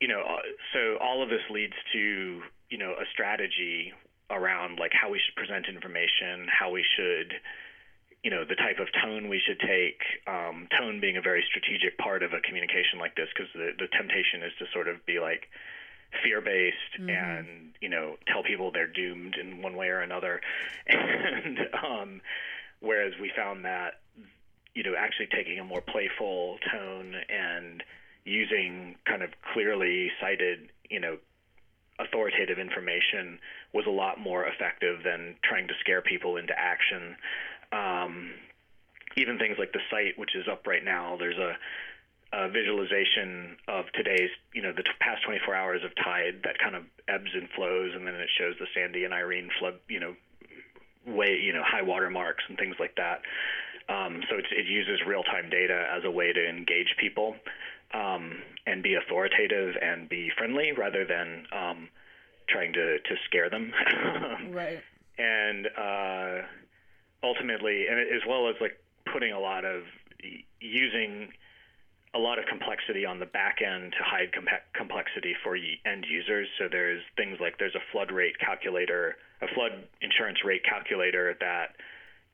you 0.00 0.08
know 0.08 0.20
uh, 0.20 0.42
so 0.72 0.96
all 1.00 1.22
of 1.22 1.28
this 1.28 1.42
leads 1.50 1.74
to 1.92 2.42
you 2.70 2.78
know 2.78 2.92
a 2.92 3.04
strategy 3.12 3.92
around 4.30 4.78
like 4.78 4.92
how 4.92 5.10
we 5.10 5.20
should 5.22 5.36
present 5.36 5.66
information, 5.68 6.48
how 6.50 6.70
we 6.70 6.84
should 6.96 7.32
you 8.24 8.30
know 8.30 8.44
the 8.44 8.56
type 8.56 8.78
of 8.80 8.88
tone 9.04 9.28
we 9.28 9.38
should 9.38 9.60
take 9.60 10.02
um, 10.26 10.66
tone 10.78 11.00
being 11.00 11.16
a 11.16 11.22
very 11.22 11.44
strategic 11.46 11.96
part 11.98 12.22
of 12.22 12.32
a 12.32 12.40
communication 12.40 12.98
like 12.98 13.14
this 13.14 13.28
because 13.34 13.50
the, 13.54 13.70
the 13.78 13.86
temptation 13.94 14.42
is 14.42 14.52
to 14.58 14.66
sort 14.72 14.88
of 14.88 15.04
be 15.06 15.20
like 15.20 15.46
fear 16.22 16.40
based 16.40 16.76
mm-hmm. 16.98 17.10
and 17.10 17.74
you 17.80 17.88
know 17.88 18.16
tell 18.26 18.42
people 18.42 18.70
they're 18.72 18.86
doomed 18.86 19.36
in 19.40 19.62
one 19.62 19.76
way 19.76 19.88
or 19.88 20.00
another 20.00 20.40
and 20.86 21.58
um, 21.84 22.20
whereas 22.80 23.12
we 23.20 23.30
found 23.36 23.64
that 23.64 24.00
you 24.74 24.82
know 24.82 24.94
actually 24.98 25.28
taking 25.34 25.58
a 25.58 25.64
more 25.64 25.80
playful 25.80 26.58
tone 26.70 27.14
and 27.28 27.82
using 28.26 28.96
kind 29.06 29.22
of 29.22 29.30
clearly 29.54 30.10
cited, 30.20 30.68
you 30.90 31.00
know, 31.00 31.16
authoritative 31.98 32.58
information 32.58 33.38
was 33.72 33.86
a 33.86 33.90
lot 33.90 34.20
more 34.20 34.44
effective 34.46 34.98
than 35.04 35.36
trying 35.42 35.68
to 35.68 35.74
scare 35.80 36.02
people 36.02 36.36
into 36.36 36.52
action. 36.58 37.16
Um, 37.72 38.32
even 39.16 39.38
things 39.38 39.56
like 39.58 39.72
the 39.72 39.80
site, 39.90 40.18
which 40.18 40.34
is 40.34 40.46
up 40.50 40.66
right 40.66 40.84
now, 40.84 41.16
there's 41.18 41.38
a, 41.38 41.54
a 42.32 42.48
visualization 42.48 43.56
of 43.68 43.84
today's, 43.94 44.30
you 44.52 44.62
know, 44.62 44.72
the 44.72 44.82
t- 44.82 44.90
past 45.00 45.22
24 45.24 45.54
hours 45.54 45.80
of 45.84 45.94
tide 45.96 46.42
that 46.44 46.58
kind 46.58 46.74
of 46.74 46.82
ebbs 47.08 47.30
and 47.34 47.48
flows, 47.54 47.92
and 47.94 48.06
then 48.06 48.14
it 48.14 48.28
shows 48.36 48.54
the 48.58 48.66
Sandy 48.74 49.04
and 49.04 49.14
Irene 49.14 49.48
flood, 49.58 49.74
you 49.88 50.00
know, 50.00 50.14
way, 51.06 51.38
you 51.40 51.52
know, 51.52 51.62
high 51.64 51.82
water 51.82 52.10
marks 52.10 52.44
and 52.48 52.58
things 52.58 52.76
like 52.80 52.96
that. 52.96 53.22
Um, 53.88 54.22
so 54.28 54.36
it 54.36 54.66
uses 54.66 55.00
real-time 55.06 55.48
data 55.48 55.86
as 55.96 56.02
a 56.04 56.10
way 56.10 56.32
to 56.32 56.48
engage 56.48 56.96
people 56.98 57.36
um, 57.94 58.42
and 58.66 58.82
be 58.82 58.94
authoritative 58.94 59.76
and 59.80 60.08
be 60.08 60.30
friendly 60.36 60.72
rather 60.72 61.04
than 61.04 61.46
um, 61.52 61.88
trying 62.48 62.72
to, 62.72 62.98
to 62.98 63.14
scare 63.26 63.48
them. 63.48 63.72
right. 64.50 64.80
And 65.18 65.68
uh, 65.78 66.46
ultimately, 67.22 67.86
and 67.88 68.00
as 68.00 68.22
well 68.28 68.48
as 68.48 68.56
like 68.60 68.78
putting 69.12 69.32
a 69.32 69.40
lot 69.40 69.64
of 69.64 69.82
using 70.60 71.28
a 72.16 72.18
lot 72.18 72.38
of 72.38 72.46
complexity 72.46 73.04
on 73.04 73.20
the 73.20 73.26
back 73.26 73.58
end 73.60 73.92
to 73.92 74.02
hide 74.02 74.32
com- 74.32 74.48
complexity 74.74 75.34
for 75.44 75.54
end 75.56 76.06
users. 76.08 76.48
So 76.58 76.68
there's 76.70 77.02
things 77.16 77.38
like 77.40 77.58
there's 77.58 77.74
a 77.74 77.84
flood 77.92 78.10
rate 78.10 78.38
calculator, 78.38 79.16
a 79.42 79.48
flood 79.54 79.84
insurance 80.00 80.38
rate 80.44 80.64
calculator 80.64 81.36
that 81.40 81.76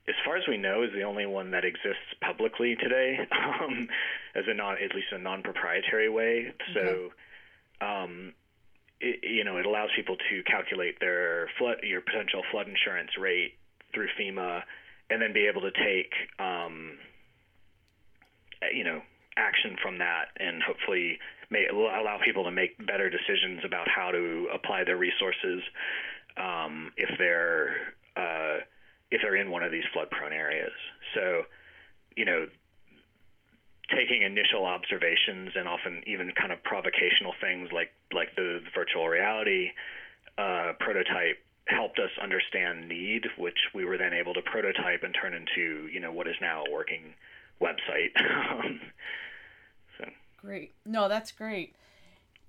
as 0.09 0.15
far 0.25 0.37
as 0.37 0.43
we 0.49 0.57
know, 0.57 0.83
is 0.83 0.91
the 0.95 1.03
only 1.03 1.27
one 1.27 1.53
that 1.53 1.65
exists 1.65 2.15
publicly 2.21 2.77
today, 2.77 3.19
um, 3.33 3.89
as 4.35 4.45
a 4.49 4.55
non, 4.55 4.75
at 4.75 4.95
least 4.95 5.09
a 5.13 5.19
non-proprietary 5.19 6.09
way. 6.09 6.53
So, 6.75 7.11
um, 7.81 8.33
it, 9.01 9.21
you 9.23 9.45
know, 9.45 9.59
it 9.59 9.67
allows 9.67 9.91
people 9.95 10.17
to 10.17 10.43
calculate 10.45 10.99
their 11.01 11.49
flood, 11.59 11.79
your 11.83 12.01
potential 12.01 12.43
flood 12.51 12.69
insurance 12.69 13.11
rate 13.19 13.55
through 13.95 14.09
FEMA, 14.19 14.63
and 15.11 15.23
then 15.23 15.33
be 15.33 15.47
able 15.47 15.61
to 15.61 15.71
take, 15.71 16.13
um, 16.39 16.99
you 18.75 18.83
know, 18.83 19.03
action 19.37 19.77
from 19.83 19.99
that, 19.99 20.31
and 20.39 20.63
hopefully 20.63 21.19
may 21.51 21.67
allow 21.69 22.19
people 22.25 22.45
to 22.45 22.51
make 22.51 22.77
better 22.87 23.11
decisions 23.11 23.61
about 23.65 23.89
how 23.89 24.11
to 24.11 24.49
apply 24.53 24.85
their 24.85 24.97
resources 24.97 25.63
um, 26.37 26.93
if 26.97 27.11
they're 27.19 27.95
uh, 28.17 28.65
if 29.11 29.21
they're 29.23 29.37
in 29.37 29.51
one 29.51 29.63
of 29.63 29.71
these 29.71 29.85
flood 29.93 30.11
prone 30.11 30.33
areas. 30.33 30.73
So, 31.15 31.43
you 32.17 32.25
know, 32.25 32.47
taking 33.95 34.23
initial 34.23 34.65
observations 34.65 35.53
and 35.55 35.69
often 35.69 36.03
even 36.07 36.33
kind 36.33 36.53
of 36.53 36.63
provocational 36.65 37.35
things 37.41 37.69
like 37.73 37.93
like 38.13 38.35
the 38.37 38.61
virtual 38.75 39.09
reality 39.09 39.71
uh, 40.39 40.73
prototype 40.81 41.39
helped 41.69 41.99
us 41.99 42.11
understand 42.21 42.89
need, 42.89 43.23
which 43.39 43.59
we 43.75 43.85
were 43.85 43.97
then 43.97 44.13
able 44.13 44.35
to 44.35 44.43
prototype 44.43 45.03
and 45.05 45.15
turn 45.15 45.35
into 45.35 45.87
you 45.93 46.01
know 46.01 46.13
what 46.13 46.27
is 46.27 46.37
now 46.41 46.65
a 46.65 46.71
working 46.73 47.15
website. 47.63 48.13
Um, 48.53 48.81
so 49.99 50.05
great. 50.41 50.75
No, 50.85 51.09
that's 51.09 51.33
great 51.33 51.75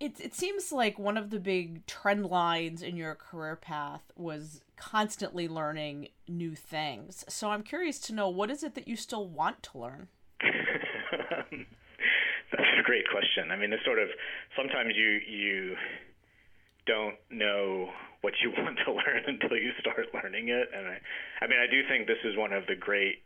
it, 0.03 0.19
it 0.19 0.35
seems 0.35 0.71
like 0.73 0.99
one 0.99 1.17
of 1.17 1.29
the 1.29 1.39
big 1.39 1.85
trend 1.85 2.25
lines 2.25 2.81
in 2.81 2.97
your 2.97 3.15
career 3.15 3.55
path 3.55 4.01
was 4.17 4.61
constantly 4.75 5.47
learning 5.47 6.09
new 6.27 6.55
things. 6.55 7.23
So 7.29 7.51
I'm 7.51 7.63
curious 7.63 7.99
to 7.99 8.13
know 8.13 8.27
what 8.27 8.51
is 8.51 8.63
it 8.63 8.75
that 8.75 8.85
you 8.87 8.97
still 8.97 9.25
want 9.25 9.63
to 9.63 9.77
learn? 9.77 10.09
That's 10.41 10.53
a 12.79 12.83
great 12.83 13.05
question. 13.09 13.49
I 13.49 13.55
mean, 13.55 13.71
it's 13.71 13.85
sort 13.85 13.99
of 13.99 14.09
sometimes 14.57 14.93
you 14.95 15.21
you 15.25 15.75
don't 16.85 17.15
know 17.31 17.89
what 18.21 18.33
you 18.43 18.51
want 18.57 18.77
to 18.85 18.91
learn 18.91 19.23
until 19.25 19.55
you 19.55 19.71
start 19.79 20.07
learning 20.13 20.49
it, 20.49 20.69
and 20.75 20.85
I, 20.85 20.99
I 21.41 21.47
mean, 21.47 21.59
I 21.59 21.67
do 21.71 21.81
think 21.87 22.07
this 22.07 22.19
is 22.25 22.35
one 22.35 22.51
of 22.51 22.67
the 22.67 22.75
great 22.75 23.23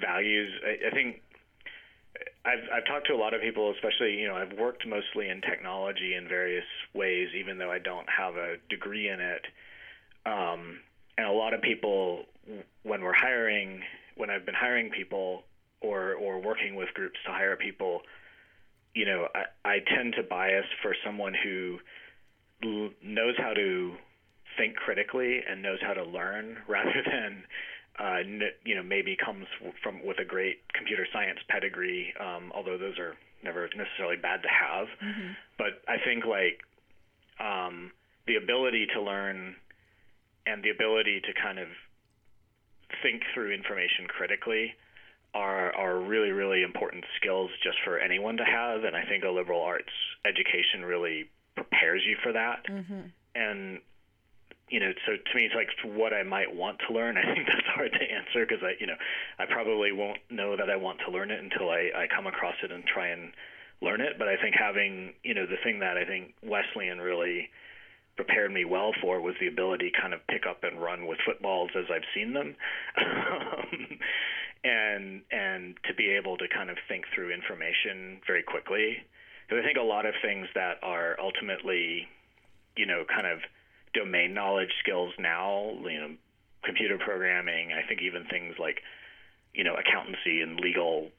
values. 0.00 0.52
I, 0.64 0.88
I 0.88 0.90
think 0.90 1.22
I've 2.44 2.64
I've 2.74 2.86
talked 2.86 3.06
to 3.06 3.14
a 3.14 3.16
lot 3.16 3.34
of 3.34 3.40
people, 3.40 3.72
especially 3.72 4.14
you 4.14 4.28
know 4.28 4.34
I've 4.34 4.58
worked 4.58 4.86
mostly 4.86 5.28
in 5.28 5.40
technology 5.40 6.14
in 6.14 6.28
various 6.28 6.64
ways, 6.94 7.28
even 7.38 7.58
though 7.58 7.70
I 7.70 7.78
don't 7.78 8.08
have 8.08 8.36
a 8.36 8.56
degree 8.68 9.08
in 9.08 9.20
it. 9.20 9.44
Um, 10.26 10.80
and 11.16 11.26
a 11.26 11.32
lot 11.32 11.54
of 11.54 11.62
people, 11.62 12.24
when 12.82 13.02
we're 13.02 13.14
hiring, 13.14 13.82
when 14.16 14.30
I've 14.30 14.46
been 14.46 14.54
hiring 14.54 14.90
people 14.90 15.44
or 15.80 16.14
or 16.14 16.40
working 16.40 16.74
with 16.74 16.88
groups 16.94 17.18
to 17.26 17.32
hire 17.32 17.56
people, 17.56 18.02
you 18.94 19.06
know, 19.06 19.28
I, 19.34 19.68
I 19.68 19.78
tend 19.94 20.14
to 20.16 20.22
bias 20.22 20.66
for 20.82 20.94
someone 21.04 21.34
who 21.34 21.78
l- 22.64 22.90
knows 23.02 23.34
how 23.38 23.52
to 23.54 23.94
think 24.58 24.76
critically 24.76 25.40
and 25.48 25.62
knows 25.62 25.78
how 25.80 25.94
to 25.94 26.04
learn 26.04 26.58
rather 26.68 27.02
than 27.06 27.44
uh, 27.98 28.18
you 28.64 28.74
know, 28.74 28.82
maybe 28.82 29.16
comes 29.16 29.46
from 29.82 30.04
with 30.04 30.18
a 30.18 30.24
great 30.24 30.60
computer 30.72 31.06
science 31.12 31.38
pedigree, 31.48 32.12
um, 32.18 32.52
although 32.54 32.78
those 32.78 32.98
are 32.98 33.14
never 33.44 33.68
necessarily 33.76 34.16
bad 34.16 34.42
to 34.42 34.48
have. 34.48 34.86
Mm-hmm. 35.02 35.32
But 35.58 35.82
I 35.88 35.96
think 36.04 36.24
like 36.24 36.60
um, 37.38 37.92
the 38.26 38.36
ability 38.36 38.86
to 38.94 39.02
learn 39.02 39.56
and 40.46 40.62
the 40.64 40.70
ability 40.70 41.20
to 41.20 41.32
kind 41.40 41.58
of 41.58 41.68
think 43.02 43.22
through 43.34 43.52
information 43.52 44.06
critically 44.08 44.74
are 45.34 45.74
are 45.74 45.98
really 45.98 46.30
really 46.30 46.62
important 46.62 47.04
skills 47.16 47.50
just 47.62 47.78
for 47.84 47.98
anyone 47.98 48.36
to 48.36 48.44
have, 48.44 48.84
and 48.84 48.96
I 48.96 49.04
think 49.04 49.24
a 49.24 49.30
liberal 49.30 49.62
arts 49.62 49.92
education 50.24 50.84
really 50.84 51.30
prepares 51.54 52.02
you 52.06 52.16
for 52.22 52.32
that. 52.32 52.64
Mm-hmm. 52.68 53.00
And 53.34 53.80
you 54.72 54.80
know, 54.80 54.90
so 55.04 55.12
to 55.12 55.32
me, 55.36 55.44
it's 55.44 55.54
like 55.54 55.68
what 55.84 56.14
I 56.14 56.22
might 56.22 56.48
want 56.48 56.80
to 56.88 56.94
learn. 56.94 57.16
I 57.20 57.34
think 57.34 57.46
that's 57.46 57.68
hard 57.76 57.92
to 57.92 58.00
answer 58.00 58.46
because 58.48 58.64
I, 58.64 58.72
you 58.80 58.86
know, 58.86 58.96
I 59.38 59.44
probably 59.44 59.92
won't 59.92 60.18
know 60.30 60.56
that 60.56 60.70
I 60.70 60.76
want 60.76 60.98
to 61.04 61.12
learn 61.12 61.30
it 61.30 61.38
until 61.38 61.68
I, 61.68 61.92
I 61.94 62.06
come 62.08 62.26
across 62.26 62.56
it 62.64 62.72
and 62.72 62.82
try 62.86 63.08
and 63.08 63.32
learn 63.82 64.00
it. 64.00 64.16
But 64.18 64.28
I 64.28 64.36
think 64.40 64.56
having, 64.58 65.12
you 65.22 65.34
know, 65.34 65.44
the 65.44 65.60
thing 65.62 65.80
that 65.80 65.98
I 65.98 66.06
think 66.06 66.32
Wesleyan 66.42 66.98
really 67.04 67.50
prepared 68.16 68.50
me 68.50 68.64
well 68.64 68.92
for 69.02 69.20
was 69.20 69.34
the 69.40 69.46
ability 69.48 69.90
to 69.92 70.00
kind 70.00 70.14
of 70.14 70.26
pick 70.26 70.46
up 70.48 70.64
and 70.64 70.80
run 70.80 71.06
with 71.06 71.18
footballs 71.26 71.70
as 71.76 71.84
I've 71.92 72.08
seen 72.16 72.32
them. 72.32 72.56
Um, 72.96 73.98
and 74.64 75.22
and 75.32 75.74
to 75.88 75.94
be 75.94 76.10
able 76.10 76.36
to 76.38 76.46
kind 76.46 76.70
of 76.70 76.76
think 76.86 77.04
through 77.12 77.34
information 77.34 78.20
very 78.26 78.44
quickly. 78.44 79.02
Because 79.48 79.62
I 79.62 79.66
think 79.66 79.76
a 79.76 79.82
lot 79.82 80.06
of 80.06 80.14
things 80.22 80.46
that 80.54 80.78
are 80.84 81.16
ultimately, 81.20 82.06
you 82.76 82.86
know, 82.86 83.02
kind 83.10 83.26
of 83.26 83.40
domain 83.94 84.34
knowledge 84.34 84.70
skills 84.80 85.12
now, 85.18 85.72
you 85.84 86.00
know, 86.00 86.10
computer 86.64 86.98
programming, 86.98 87.72
I 87.72 87.86
think 87.86 88.02
even 88.02 88.24
things 88.24 88.54
like, 88.58 88.80
you 89.54 89.64
know, 89.64 89.74
accountancy 89.74 90.40
and 90.40 90.58
legal 90.60 91.10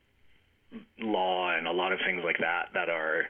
law 1.00 1.56
and 1.56 1.68
a 1.68 1.72
lot 1.72 1.92
of 1.92 2.00
things 2.06 2.22
like 2.24 2.38
that 2.40 2.70
that 2.74 2.90
are 2.90 3.26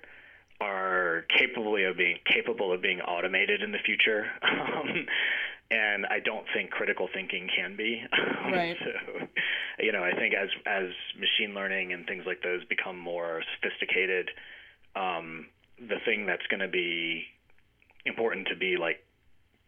are 0.62 1.26
capable 1.38 1.76
of 1.76 1.98
being 1.98 2.18
capable 2.26 2.72
of 2.72 2.82
being 2.82 3.02
automated 3.02 3.62
in 3.62 3.72
the 3.72 3.80
future. 3.86 4.26
Um, 4.44 5.08
and 5.72 6.06
I 6.06 6.20
don't 6.20 6.46
think 6.54 6.70
critical 6.70 7.10
thinking 7.14 7.50
can 7.54 7.76
be. 7.76 8.04
Right. 8.46 8.78
so, 8.80 9.28
you 9.80 9.92
know, 9.92 10.04
I 10.04 10.12
think 10.12 10.36
as 10.36 10.50
as 10.66 10.90
machine 11.18 11.56
learning 11.56 11.94
and 11.94 12.06
things 12.06 12.24
like 12.28 12.44
those 12.44 12.64
become 12.66 13.00
more 13.00 13.42
sophisticated, 13.56 14.30
um, 14.96 15.48
the 15.80 15.96
thing 16.06 16.26
that's 16.26 16.46
going 16.48 16.60
to 16.60 16.68
be 16.68 17.24
important 18.06 18.48
to 18.50 18.56
be 18.56 18.78
like 18.78 19.03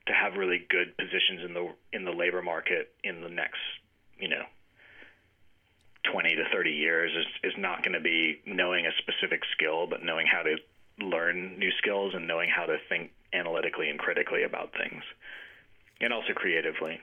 to 0.08 0.14
have 0.14 0.36
really 0.36 0.66
good 0.70 0.96
positions 0.98 1.42
in 1.46 1.54
the 1.54 1.74
in 1.94 2.06
the 2.06 2.12
labor 2.12 2.42
market 2.42 2.94
in 3.04 3.22
the 3.22 3.30
next 3.30 3.60
you 4.20 4.28
know 4.28 4.44
20 6.12 6.36
to 6.36 6.44
30 6.54 6.72
years 6.72 7.12
is 7.16 7.52
is 7.52 7.58
not 7.58 7.84
going 7.84 7.94
to 7.94 8.02
be 8.02 8.42
knowing 8.46 8.86
a 8.86 8.92
specific 9.00 9.42
skill 9.54 9.88
but 9.88 10.04
knowing 10.04 10.28
how 10.28 10.44
to 10.44 10.58
learn 11.00 11.58
new 11.60 11.72
skills 11.78 12.14
and 12.14 12.28
knowing 12.28 12.50
how 12.50 12.66
to 12.66 12.78
think 12.88 13.12
analytically 13.34 13.90
and 13.90 14.00
critically 14.00 14.44
about 14.44 14.72
things 14.78 15.04
and 16.00 16.14
also 16.14 16.34
creatively 16.34 17.00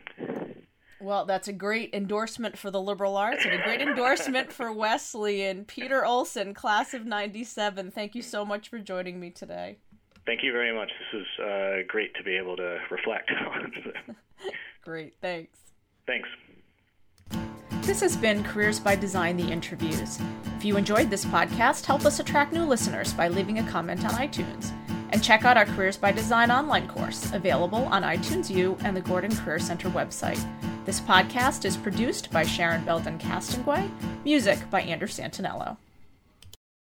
well, 1.03 1.25
that's 1.25 1.49
a 1.49 1.53
great 1.53 1.93
endorsement 1.95 2.57
for 2.57 2.71
the 2.71 2.81
liberal 2.81 3.17
arts 3.17 3.45
and 3.45 3.53
a 3.53 3.65
great 3.65 3.81
endorsement 3.81 4.53
for 4.53 4.73
Wesleyan 4.73 5.65
Peter 5.65 6.07
Olson, 6.07 6.55
class 6.55 6.95
of 6.95 7.05
97, 7.05 7.91
thank 7.91 8.15
you 8.15 8.23
so 8.23 8.45
much 8.45 8.69
for 8.69 8.79
joining 8.79 9.19
me 9.19 9.31
today. 9.31 9.79
Thank 10.25 10.43
you 10.43 10.53
very 10.53 10.73
much. 10.75 10.91
This 11.13 11.23
is 11.23 11.45
uh, 11.45 11.77
great 11.89 12.15
to 12.15 12.23
be 12.23 12.37
able 12.37 12.57
to 12.57 12.79
reflect 12.91 13.31
on. 13.51 13.73
great. 14.85 15.15
Thanks. 15.21 15.59
Thanks. 16.07 16.29
This 17.83 18.01
has 18.01 18.17
been 18.17 18.45
Careers 18.45 18.79
by 18.79 18.95
Design 18.95 19.37
The 19.37 19.51
Interviews. 19.51 20.21
If 20.57 20.65
you 20.65 20.77
enjoyed 20.77 21.11
this 21.11 21.25
podcast, 21.25 21.85
help 21.85 22.05
us 22.05 22.21
attract 22.21 22.53
new 22.53 22.65
listeners 22.65 23.13
by 23.13 23.27
leaving 23.27 23.59
a 23.59 23.69
comment 23.69 24.05
on 24.05 24.13
iTunes. 24.13 24.71
And 25.11 25.23
check 25.23 25.45
out 25.45 25.57
our 25.57 25.67
Careers 25.67 25.97
by 25.97 26.13
Design 26.13 26.51
online 26.51 26.87
course, 26.87 27.33
available 27.33 27.85
on 27.87 28.03
iTunes 28.03 28.49
U 28.55 28.79
and 28.85 28.97
the 28.97 29.01
Gordon 29.01 29.35
Career 29.35 29.59
Center 29.59 29.91
website. 29.91 30.43
This 30.87 31.01
podcast 31.01 31.65
is 31.65 31.77
produced 31.77 32.31
by 32.31 32.45
Sharon 32.45 32.85
Belden 32.85 33.19
Castonguay, 33.19 33.91
music 34.25 34.59
by 34.71 34.83
Andrew 34.83 35.09
Santinello. 35.09 35.77